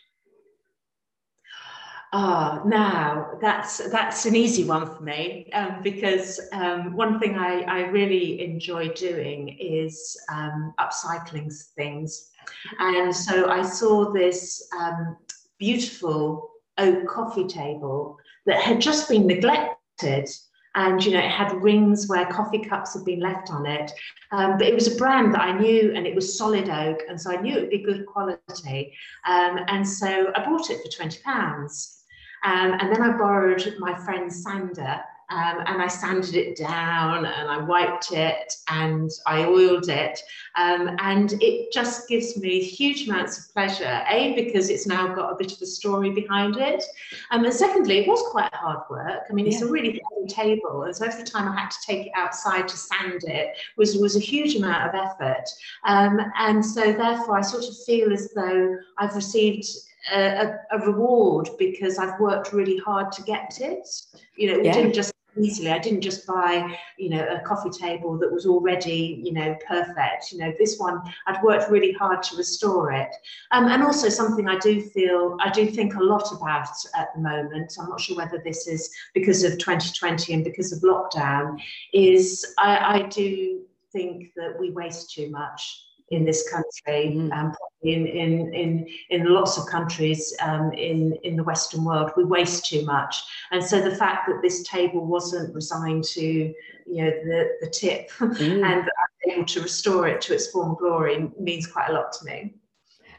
Ah, 2.15 2.61
now 2.65 3.39
that's 3.41 3.89
that's 3.89 4.27
an 4.27 4.35
easy 4.35 4.65
one 4.65 4.85
for 4.85 5.01
me 5.01 5.49
um, 5.53 5.81
because 5.81 6.39
um, 6.51 6.95
one 6.95 7.19
thing 7.19 7.35
I, 7.35 7.61
I 7.61 7.79
really 7.87 8.39
enjoy 8.43 8.89
doing 8.89 9.57
is 9.59 10.15
um, 10.31 10.75
upcycling 10.79 11.51
things, 11.75 12.29
and 12.77 13.15
so 13.15 13.49
I 13.49 13.63
saw 13.63 14.13
this 14.13 14.67
um, 14.79 15.17
beautiful 15.57 16.51
oak 16.77 17.07
coffee 17.07 17.47
table 17.47 18.19
that 18.45 18.61
had 18.61 18.79
just 18.79 19.09
been 19.09 19.25
neglected 19.25 20.29
and 20.75 21.03
you 21.03 21.11
know 21.11 21.19
it 21.19 21.29
had 21.29 21.53
rings 21.61 22.07
where 22.07 22.25
coffee 22.25 22.59
cups 22.59 22.93
had 22.93 23.05
been 23.05 23.19
left 23.19 23.51
on 23.51 23.65
it. 23.65 23.91
Um, 24.31 24.57
but 24.57 24.67
it 24.67 24.73
was 24.73 24.93
a 24.93 24.97
brand 24.97 25.33
that 25.33 25.41
i 25.41 25.57
knew 25.57 25.93
and 25.95 26.07
it 26.07 26.15
was 26.15 26.37
solid 26.37 26.69
oak 26.69 27.01
and 27.07 27.19
so 27.19 27.31
i 27.31 27.39
knew 27.39 27.55
it 27.55 27.61
would 27.61 27.69
be 27.69 27.83
good 27.83 28.05
quality. 28.05 28.93
Um, 29.25 29.59
and 29.67 29.87
so 29.87 30.31
i 30.35 30.43
bought 30.43 30.69
it 30.69 30.81
for 30.83 30.89
20 30.89 31.19
pounds. 31.23 31.99
Um, 32.43 32.73
and 32.73 32.93
then 32.93 33.01
I 33.01 33.17
borrowed 33.17 33.75
my 33.79 33.95
friend 34.03 34.31
sander 34.31 35.01
um, 35.29 35.63
and 35.65 35.81
I 35.81 35.87
sanded 35.87 36.35
it 36.35 36.57
down 36.57 37.25
and 37.25 37.49
I 37.49 37.57
wiped 37.57 38.11
it 38.11 38.53
and 38.69 39.09
I 39.25 39.45
oiled 39.45 39.89
it. 39.89 40.19
Um, 40.55 40.95
and 40.99 41.33
it 41.41 41.71
just 41.71 42.07
gives 42.07 42.37
me 42.37 42.61
huge 42.61 43.07
amounts 43.07 43.39
of 43.39 43.53
pleasure, 43.53 44.03
A, 44.09 44.33
because 44.33 44.69
it's 44.69 44.85
now 44.85 45.13
got 45.13 45.31
a 45.31 45.35
bit 45.35 45.51
of 45.51 45.61
a 45.61 45.65
story 45.65 46.11
behind 46.11 46.57
it. 46.57 46.83
Um, 47.31 47.43
and 47.45 47.53
secondly, 47.53 47.99
it 47.99 48.07
was 48.07 48.23
quite 48.31 48.53
hard 48.53 48.81
work. 48.89 49.23
I 49.29 49.33
mean, 49.33 49.47
it's 49.47 49.61
a 49.61 49.67
really 49.67 49.99
heavy 50.11 50.27
table. 50.27 50.83
And 50.83 50.95
so 50.95 51.05
every 51.05 51.23
time 51.23 51.47
I 51.47 51.59
had 51.59 51.71
to 51.71 51.77
take 51.85 52.07
it 52.07 52.11
outside 52.15 52.67
to 52.67 52.77
sand 52.77 53.21
it 53.23 53.55
was, 53.77 53.97
was 53.97 54.15
a 54.15 54.19
huge 54.19 54.55
amount 54.55 54.87
of 54.87 54.95
effort. 54.95 55.49
Um, 55.85 56.19
and 56.37 56.63
so 56.63 56.93
therefore, 56.93 57.37
I 57.37 57.41
sort 57.41 57.63
of 57.63 57.75
feel 57.85 58.13
as 58.13 58.31
though 58.35 58.77
I've 58.97 59.15
received 59.15 59.65
a, 60.11 60.55
a, 60.71 60.79
reward 60.79 61.49
because 61.57 61.97
I've 61.97 62.19
worked 62.19 62.53
really 62.53 62.77
hard 62.77 63.11
to 63.13 63.23
get 63.23 63.59
it. 63.61 63.87
You 64.35 64.51
know, 64.51 64.59
it 64.59 64.65
yeah. 64.65 64.73
didn't 64.73 64.93
just 64.93 65.12
easily. 65.37 65.71
I 65.71 65.79
didn't 65.79 66.01
just 66.01 66.25
buy, 66.25 66.77
you 66.97 67.09
know, 67.09 67.25
a 67.27 67.39
coffee 67.41 67.69
table 67.69 68.17
that 68.19 68.31
was 68.31 68.45
already, 68.45 69.21
you 69.23 69.33
know, 69.33 69.55
perfect. 69.67 70.31
You 70.31 70.39
know, 70.39 70.53
this 70.57 70.77
one 70.77 71.01
I'd 71.27 71.41
worked 71.43 71.69
really 71.69 71.91
hard 71.93 72.23
to 72.23 72.37
restore 72.37 72.91
it. 72.91 73.09
Um, 73.51 73.67
and 73.67 73.83
also 73.83 74.09
something 74.09 74.47
I 74.47 74.57
do 74.59 74.81
feel, 74.81 75.37
I 75.41 75.49
do 75.49 75.67
think 75.67 75.95
a 75.95 76.03
lot 76.03 76.31
about 76.31 76.69
at 76.95 77.13
the 77.15 77.21
moment. 77.21 77.73
I'm 77.79 77.89
not 77.89 78.01
sure 78.01 78.17
whether 78.17 78.41
this 78.43 78.67
is 78.67 78.89
because 79.13 79.43
of 79.43 79.57
2020 79.57 80.33
and 80.33 80.43
because 80.43 80.71
of 80.71 80.81
lockdown. 80.81 81.59
Is 81.93 82.53
I, 82.57 82.99
I 82.99 83.01
do 83.07 83.61
think 83.91 84.33
that 84.35 84.59
we 84.59 84.71
waste 84.71 85.11
too 85.11 85.29
much 85.29 85.83
in 86.13 86.25
this 86.25 86.49
country, 86.49 87.15
mm. 87.15 87.31
um, 87.33 87.53
in, 87.81 88.07
in, 88.07 88.53
in, 88.53 88.87
in 89.09 89.33
lots 89.33 89.57
of 89.57 89.65
countries 89.67 90.35
um, 90.41 90.71
in, 90.73 91.17
in 91.23 91.35
the 91.35 91.43
Western 91.43 91.83
world, 91.83 92.11
we 92.15 92.23
waste 92.23 92.65
too 92.65 92.85
much. 92.85 93.23
And 93.51 93.63
so 93.63 93.81
the 93.81 93.95
fact 93.95 94.27
that 94.27 94.41
this 94.41 94.63
table 94.63 95.05
wasn't 95.05 95.53
resigned 95.53 96.03
to, 96.05 96.21
you 96.21 96.53
know, 96.85 97.09
the, 97.09 97.49
the 97.61 97.69
tip 97.69 98.09
mm. 98.19 98.63
and 98.63 98.89
able 99.29 99.45
to 99.45 99.61
restore 99.61 100.07
it 100.07 100.21
to 100.21 100.33
its 100.33 100.47
former 100.47 100.75
glory 100.75 101.29
means 101.39 101.67
quite 101.67 101.89
a 101.89 101.93
lot 101.93 102.11
to 102.13 102.25
me. 102.25 102.53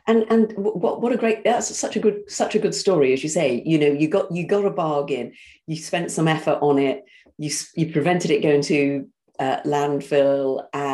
And 0.07 0.27
and 0.29 0.53
what 0.57 1.01
what 1.01 1.13
a 1.13 1.17
great 1.17 1.45
that's 1.45 1.75
such 1.75 1.97
a 1.97 1.99
good 1.99 2.31
such 2.31 2.55
a 2.55 2.59
good 2.59 2.75
story 2.75 3.15
as 3.15 3.23
you 3.23 3.31
say 3.31 3.63
you 3.65 3.79
know 3.79 3.87
you 3.87 4.07
got 4.07 4.31
you 4.31 4.47
got 4.47 4.67
a 4.67 4.71
bargain 4.71 5.33
you 5.67 5.77
spent 5.77 6.11
some 6.11 6.29
effort 6.29 6.59
on 6.61 6.79
it 6.79 7.07
you 7.39 7.51
you 7.75 7.91
prevented 7.91 8.31
it 8.31 8.43
going 8.43 8.61
to 8.61 9.09
uh, 9.39 9.63
landfill 9.65 10.63
and 10.75 10.94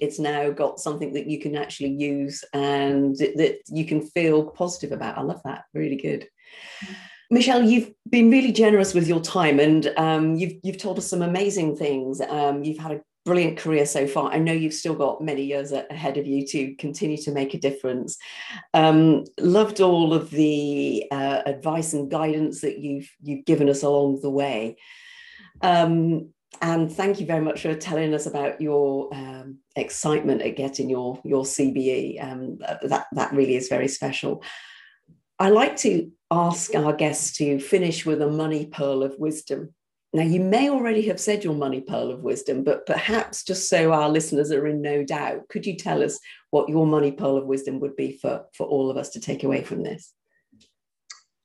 it's 0.00 0.18
now 0.18 0.50
got 0.50 0.80
something 0.80 1.12
that 1.12 1.26
you 1.26 1.38
can 1.38 1.56
actually 1.56 1.90
use 1.90 2.44
and 2.52 3.16
that 3.16 3.60
you 3.68 3.84
can 3.84 4.02
feel 4.02 4.50
positive 4.50 4.92
about. 4.92 5.18
I 5.18 5.22
love 5.22 5.40
that. 5.44 5.64
Really 5.74 5.96
good. 5.96 6.28
Michelle, 7.30 7.62
you've 7.62 7.92
been 8.08 8.30
really 8.30 8.52
generous 8.52 8.92
with 8.92 9.06
your 9.06 9.20
time 9.20 9.60
and 9.60 9.92
um, 9.96 10.34
you've, 10.34 10.54
you've 10.64 10.78
told 10.78 10.98
us 10.98 11.06
some 11.06 11.22
amazing 11.22 11.76
things. 11.76 12.20
Um, 12.20 12.64
you've 12.64 12.78
had 12.78 12.92
a 12.92 13.00
brilliant 13.24 13.58
career 13.58 13.86
so 13.86 14.06
far. 14.06 14.32
I 14.32 14.38
know 14.38 14.52
you've 14.52 14.74
still 14.74 14.94
got 14.94 15.22
many 15.22 15.44
years 15.44 15.72
ahead 15.72 16.16
of 16.16 16.26
you 16.26 16.46
to 16.48 16.74
continue 16.76 17.18
to 17.18 17.30
make 17.30 17.54
a 17.54 17.58
difference. 17.58 18.16
Um, 18.74 19.24
loved 19.38 19.80
all 19.80 20.14
of 20.14 20.30
the 20.30 21.04
uh, 21.10 21.42
advice 21.46 21.92
and 21.92 22.10
guidance 22.10 22.62
that 22.62 22.78
you've 22.78 23.08
you've 23.22 23.44
given 23.44 23.68
us 23.68 23.82
along 23.82 24.20
the 24.22 24.30
way. 24.30 24.76
Um, 25.62 26.30
and 26.60 26.92
thank 26.92 27.20
you 27.20 27.26
very 27.26 27.40
much 27.40 27.62
for 27.62 27.74
telling 27.74 28.14
us 28.14 28.26
about 28.26 28.60
your 28.60 29.12
um, 29.14 29.58
excitement 29.76 30.42
at 30.42 30.56
getting 30.56 30.90
your 30.90 31.20
your 31.24 31.44
CBE. 31.44 32.22
Um, 32.22 32.58
that 32.82 33.06
that 33.12 33.32
really 33.32 33.56
is 33.56 33.68
very 33.68 33.88
special. 33.88 34.42
I 35.38 35.48
like 35.48 35.76
to 35.78 36.10
ask 36.30 36.74
our 36.74 36.92
guests 36.92 37.36
to 37.38 37.58
finish 37.58 38.04
with 38.04 38.20
a 38.20 38.28
money 38.28 38.66
pearl 38.66 39.02
of 39.02 39.18
wisdom. 39.18 39.74
Now, 40.12 40.24
you 40.24 40.40
may 40.40 40.68
already 40.68 41.02
have 41.02 41.20
said 41.20 41.44
your 41.44 41.54
money 41.54 41.80
pearl 41.80 42.10
of 42.10 42.20
wisdom, 42.20 42.64
but 42.64 42.84
perhaps 42.84 43.44
just 43.44 43.68
so 43.68 43.92
our 43.92 44.08
listeners 44.08 44.50
are 44.50 44.66
in 44.66 44.82
no 44.82 45.04
doubt, 45.04 45.48
could 45.48 45.64
you 45.64 45.76
tell 45.76 46.02
us 46.02 46.18
what 46.50 46.68
your 46.68 46.84
money 46.84 47.12
pearl 47.12 47.36
of 47.36 47.46
wisdom 47.46 47.78
would 47.78 47.94
be 47.94 48.18
for, 48.20 48.44
for 48.54 48.66
all 48.66 48.90
of 48.90 48.96
us 48.96 49.10
to 49.10 49.20
take 49.20 49.44
away 49.44 49.62
from 49.62 49.84
this? 49.84 50.12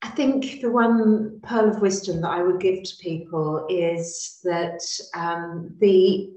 I 0.06 0.10
think 0.10 0.62
the 0.62 0.70
one 0.70 1.40
pearl 1.42 1.68
of 1.68 1.82
wisdom 1.82 2.22
that 2.22 2.30
I 2.30 2.44
would 2.44 2.62
give 2.62 2.84
to 2.84 2.96
people 2.98 3.66
is 3.72 4.40
that 4.44 4.80
um, 5.16 5.76
the 5.80 6.32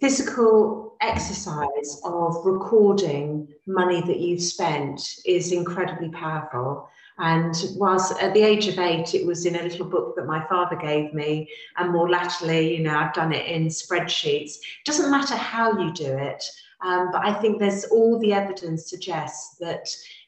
physical 0.00 0.96
exercise 1.00 2.00
of 2.04 2.44
recording 2.44 3.46
money 3.68 4.00
that 4.00 4.18
you've 4.18 4.42
spent 4.42 5.00
is 5.24 5.52
incredibly 5.52 6.08
powerful. 6.08 6.88
And 7.18 7.54
whilst 7.76 8.20
at 8.20 8.34
the 8.34 8.42
age 8.42 8.66
of 8.66 8.80
eight, 8.80 9.14
it 9.14 9.24
was 9.24 9.46
in 9.46 9.54
a 9.54 9.62
little 9.62 9.86
book 9.86 10.16
that 10.16 10.26
my 10.26 10.44
father 10.48 10.74
gave 10.74 11.14
me, 11.14 11.48
and 11.76 11.92
more 11.92 12.10
latterly, 12.10 12.76
you 12.76 12.82
know, 12.82 12.96
I've 12.96 13.14
done 13.14 13.32
it 13.32 13.46
in 13.46 13.68
spreadsheets. 13.68 14.56
It 14.56 14.84
doesn't 14.84 15.12
matter 15.12 15.36
how 15.36 15.78
you 15.78 15.92
do 15.92 16.18
it, 16.18 16.44
um, 16.80 17.12
but 17.12 17.24
I 17.24 17.32
think 17.34 17.60
there's 17.60 17.84
all 17.84 18.18
the 18.18 18.32
evidence 18.32 18.90
suggests 18.90 19.56
that 19.60 19.86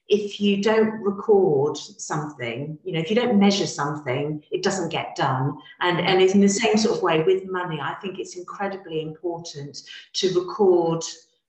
if 0.08 0.40
you 0.40 0.62
don't 0.62 1.02
record 1.02 1.76
something, 1.76 2.78
you 2.84 2.92
know, 2.92 3.00
if 3.00 3.10
you 3.10 3.16
don't 3.16 3.38
measure 3.38 3.66
something, 3.66 4.42
it 4.50 4.62
doesn't 4.62 4.90
get 4.90 5.16
done. 5.16 5.58
And, 5.80 6.00
and 6.00 6.22
in 6.22 6.40
the 6.40 6.48
same 6.48 6.76
sort 6.76 6.96
of 6.96 7.02
way 7.02 7.22
with 7.22 7.50
money, 7.50 7.80
I 7.80 7.94
think 7.94 8.18
it's 8.18 8.36
incredibly 8.36 9.02
important 9.02 9.82
to 10.14 10.40
record 10.40 11.02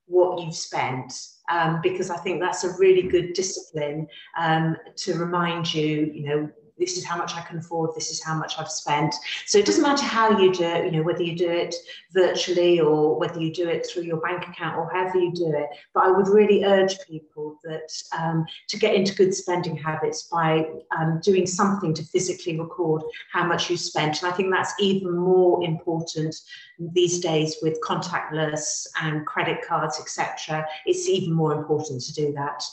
what 0.07 0.41
you've 0.41 0.55
spent 0.55 1.13
um, 1.51 1.79
because 1.83 2.09
I 2.09 2.17
think 2.17 2.41
that's 2.41 2.63
a 2.63 2.75
really 2.77 3.03
good 3.03 3.33
discipline 3.33 4.07
um, 4.37 4.75
to 4.95 5.13
remind 5.17 5.73
you, 5.73 6.11
you 6.13 6.25
know, 6.25 6.49
this 6.79 6.97
is 6.97 7.05
how 7.05 7.17
much 7.17 7.35
I 7.35 7.41
can 7.41 7.57
afford, 7.57 7.95
this 7.95 8.11
is 8.11 8.23
how 8.23 8.35
much 8.35 8.57
I've 8.57 8.71
spent. 8.71 9.15
So 9.45 9.57
it 9.57 9.65
doesn't 9.65 9.83
matter 9.83 10.03
how 10.03 10.39
you 10.39 10.53
do 10.53 10.63
it, 10.63 10.85
you 10.85 10.91
know, 10.91 11.03
whether 11.03 11.23
you 11.23 11.35
do 11.35 11.49
it 11.49 11.75
virtually 12.13 12.79
or 12.79 13.19
whether 13.19 13.39
you 13.39 13.53
do 13.53 13.67
it 13.67 13.87
through 13.87 14.03
your 14.03 14.17
bank 14.17 14.47
account 14.47 14.77
or 14.77 14.89
however 14.91 15.19
you 15.19 15.31
do 15.33 15.53
it. 15.55 15.69
But 15.93 16.05
I 16.05 16.11
would 16.11 16.27
really 16.27 16.63
urge 16.63 16.99
people 17.07 17.59
that 17.63 17.91
um, 18.17 18.45
to 18.69 18.77
get 18.77 18.95
into 18.95 19.15
good 19.15 19.33
spending 19.33 19.77
habits 19.77 20.23
by 20.23 20.67
um, 20.97 21.19
doing 21.23 21.45
something 21.45 21.93
to 21.93 22.03
physically 22.03 22.59
record 22.59 23.03
how 23.31 23.45
much 23.45 23.69
you 23.69 23.77
spent. 23.77 24.21
And 24.21 24.31
I 24.31 24.35
think 24.35 24.51
that's 24.51 24.73
even 24.79 25.15
more 25.15 25.63
important 25.63 26.35
these 26.79 27.19
days 27.19 27.57
with 27.61 27.79
contactless 27.81 28.87
and 29.01 29.25
credit 29.25 29.59
cards, 29.67 29.99
etc. 29.99 30.65
It's 30.85 31.09
even 31.09 31.33
more 31.33 31.53
important 31.53 32.01
to 32.03 32.13
do 32.13 32.33
that. 32.33 32.63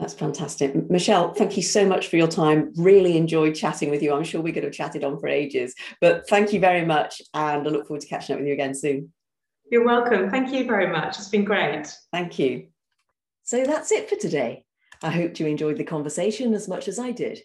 That's 0.00 0.14
fantastic. 0.14 0.90
Michelle, 0.90 1.34
thank 1.34 1.58
you 1.58 1.62
so 1.62 1.86
much 1.86 2.08
for 2.08 2.16
your 2.16 2.26
time. 2.26 2.72
Really 2.74 3.18
enjoyed 3.18 3.54
chatting 3.54 3.90
with 3.90 4.02
you. 4.02 4.14
I'm 4.14 4.24
sure 4.24 4.40
we 4.40 4.50
could 4.50 4.64
have 4.64 4.72
chatted 4.72 5.04
on 5.04 5.20
for 5.20 5.28
ages, 5.28 5.74
but 6.00 6.26
thank 6.26 6.54
you 6.54 6.58
very 6.58 6.86
much. 6.86 7.20
And 7.34 7.68
I 7.68 7.70
look 7.70 7.86
forward 7.86 8.00
to 8.00 8.06
catching 8.06 8.32
up 8.32 8.40
with 8.40 8.48
you 8.48 8.54
again 8.54 8.74
soon. 8.74 9.12
You're 9.70 9.84
welcome. 9.84 10.30
Thank 10.30 10.52
you 10.52 10.64
very 10.64 10.90
much. 10.90 11.18
It's 11.18 11.28
been 11.28 11.44
great. 11.44 11.94
Thank 12.12 12.38
you. 12.38 12.68
So 13.42 13.62
that's 13.64 13.92
it 13.92 14.08
for 14.08 14.16
today. 14.16 14.64
I 15.02 15.10
hope 15.10 15.38
you 15.38 15.46
enjoyed 15.46 15.76
the 15.76 15.84
conversation 15.84 16.54
as 16.54 16.66
much 16.66 16.88
as 16.88 16.98
I 16.98 17.10
did. 17.10 17.40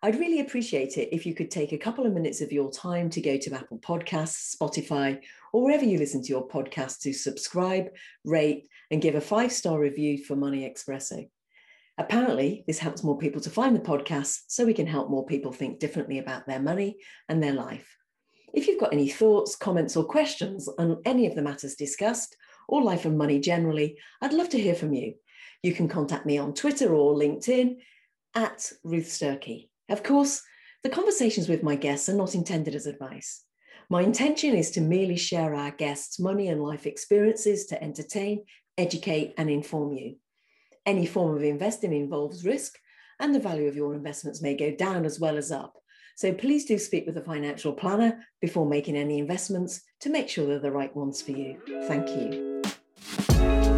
I'd 0.00 0.20
really 0.20 0.40
appreciate 0.40 0.96
it 0.96 1.08
if 1.12 1.26
you 1.26 1.34
could 1.34 1.50
take 1.50 1.72
a 1.72 1.78
couple 1.78 2.06
of 2.06 2.12
minutes 2.12 2.40
of 2.40 2.52
your 2.52 2.70
time 2.70 3.10
to 3.10 3.20
go 3.20 3.36
to 3.36 3.54
Apple 3.54 3.80
Podcasts, 3.80 4.56
Spotify, 4.56 5.20
or 5.52 5.64
wherever 5.64 5.84
you 5.84 5.98
listen 5.98 6.22
to 6.22 6.28
your 6.28 6.46
podcast 6.46 7.00
to 7.00 7.12
subscribe, 7.12 7.88
rate, 8.24 8.68
and 8.92 9.02
give 9.02 9.16
a 9.16 9.20
five 9.20 9.50
star 9.50 9.78
review 9.80 10.24
for 10.24 10.36
Money 10.36 10.72
Espresso. 10.72 11.28
Apparently, 12.00 12.64
this 12.66 12.78
helps 12.78 13.04
more 13.04 13.18
people 13.18 13.42
to 13.42 13.50
find 13.50 13.76
the 13.76 13.80
podcast 13.80 14.38
so 14.46 14.64
we 14.64 14.72
can 14.72 14.86
help 14.86 15.10
more 15.10 15.26
people 15.26 15.52
think 15.52 15.78
differently 15.78 16.18
about 16.18 16.46
their 16.46 16.58
money 16.58 16.96
and 17.28 17.42
their 17.42 17.52
life. 17.52 17.94
If 18.54 18.66
you've 18.66 18.80
got 18.80 18.94
any 18.94 19.10
thoughts, 19.10 19.54
comments, 19.54 19.98
or 19.98 20.04
questions 20.04 20.66
on 20.78 21.02
any 21.04 21.26
of 21.26 21.34
the 21.34 21.42
matters 21.42 21.74
discussed, 21.74 22.34
or 22.70 22.82
life 22.82 23.04
and 23.04 23.18
money 23.18 23.38
generally, 23.38 23.98
I'd 24.22 24.32
love 24.32 24.48
to 24.48 24.58
hear 24.58 24.74
from 24.74 24.94
you. 24.94 25.12
You 25.62 25.74
can 25.74 25.88
contact 25.88 26.24
me 26.24 26.38
on 26.38 26.54
Twitter 26.54 26.94
or 26.94 27.14
LinkedIn 27.14 27.76
at 28.34 28.72
Ruth 28.82 29.08
Sturkey. 29.08 29.68
Of 29.90 30.02
course, 30.02 30.40
the 30.82 30.88
conversations 30.88 31.50
with 31.50 31.62
my 31.62 31.76
guests 31.76 32.08
are 32.08 32.16
not 32.16 32.34
intended 32.34 32.74
as 32.74 32.86
advice. 32.86 33.44
My 33.90 34.00
intention 34.00 34.54
is 34.54 34.70
to 34.70 34.80
merely 34.80 35.18
share 35.18 35.54
our 35.54 35.72
guests' 35.72 36.18
money 36.18 36.48
and 36.48 36.62
life 36.62 36.86
experiences 36.86 37.66
to 37.66 37.84
entertain, 37.84 38.46
educate, 38.78 39.34
and 39.36 39.50
inform 39.50 39.92
you. 39.92 40.16
Any 40.90 41.06
form 41.06 41.36
of 41.36 41.44
investing 41.44 41.92
involves 41.92 42.44
risk, 42.44 42.76
and 43.20 43.32
the 43.32 43.38
value 43.38 43.68
of 43.68 43.76
your 43.76 43.94
investments 43.94 44.42
may 44.42 44.56
go 44.56 44.72
down 44.74 45.04
as 45.04 45.20
well 45.20 45.36
as 45.36 45.52
up. 45.52 45.76
So 46.16 46.34
please 46.34 46.64
do 46.64 46.78
speak 46.78 47.06
with 47.06 47.16
a 47.16 47.20
financial 47.20 47.72
planner 47.72 48.26
before 48.40 48.66
making 48.66 48.96
any 48.96 49.20
investments 49.20 49.82
to 50.00 50.10
make 50.10 50.28
sure 50.28 50.48
they're 50.48 50.58
the 50.58 50.72
right 50.72 50.94
ones 50.96 51.22
for 51.22 51.30
you. 51.30 51.60
Thank 51.86 52.08
you. 52.08 53.69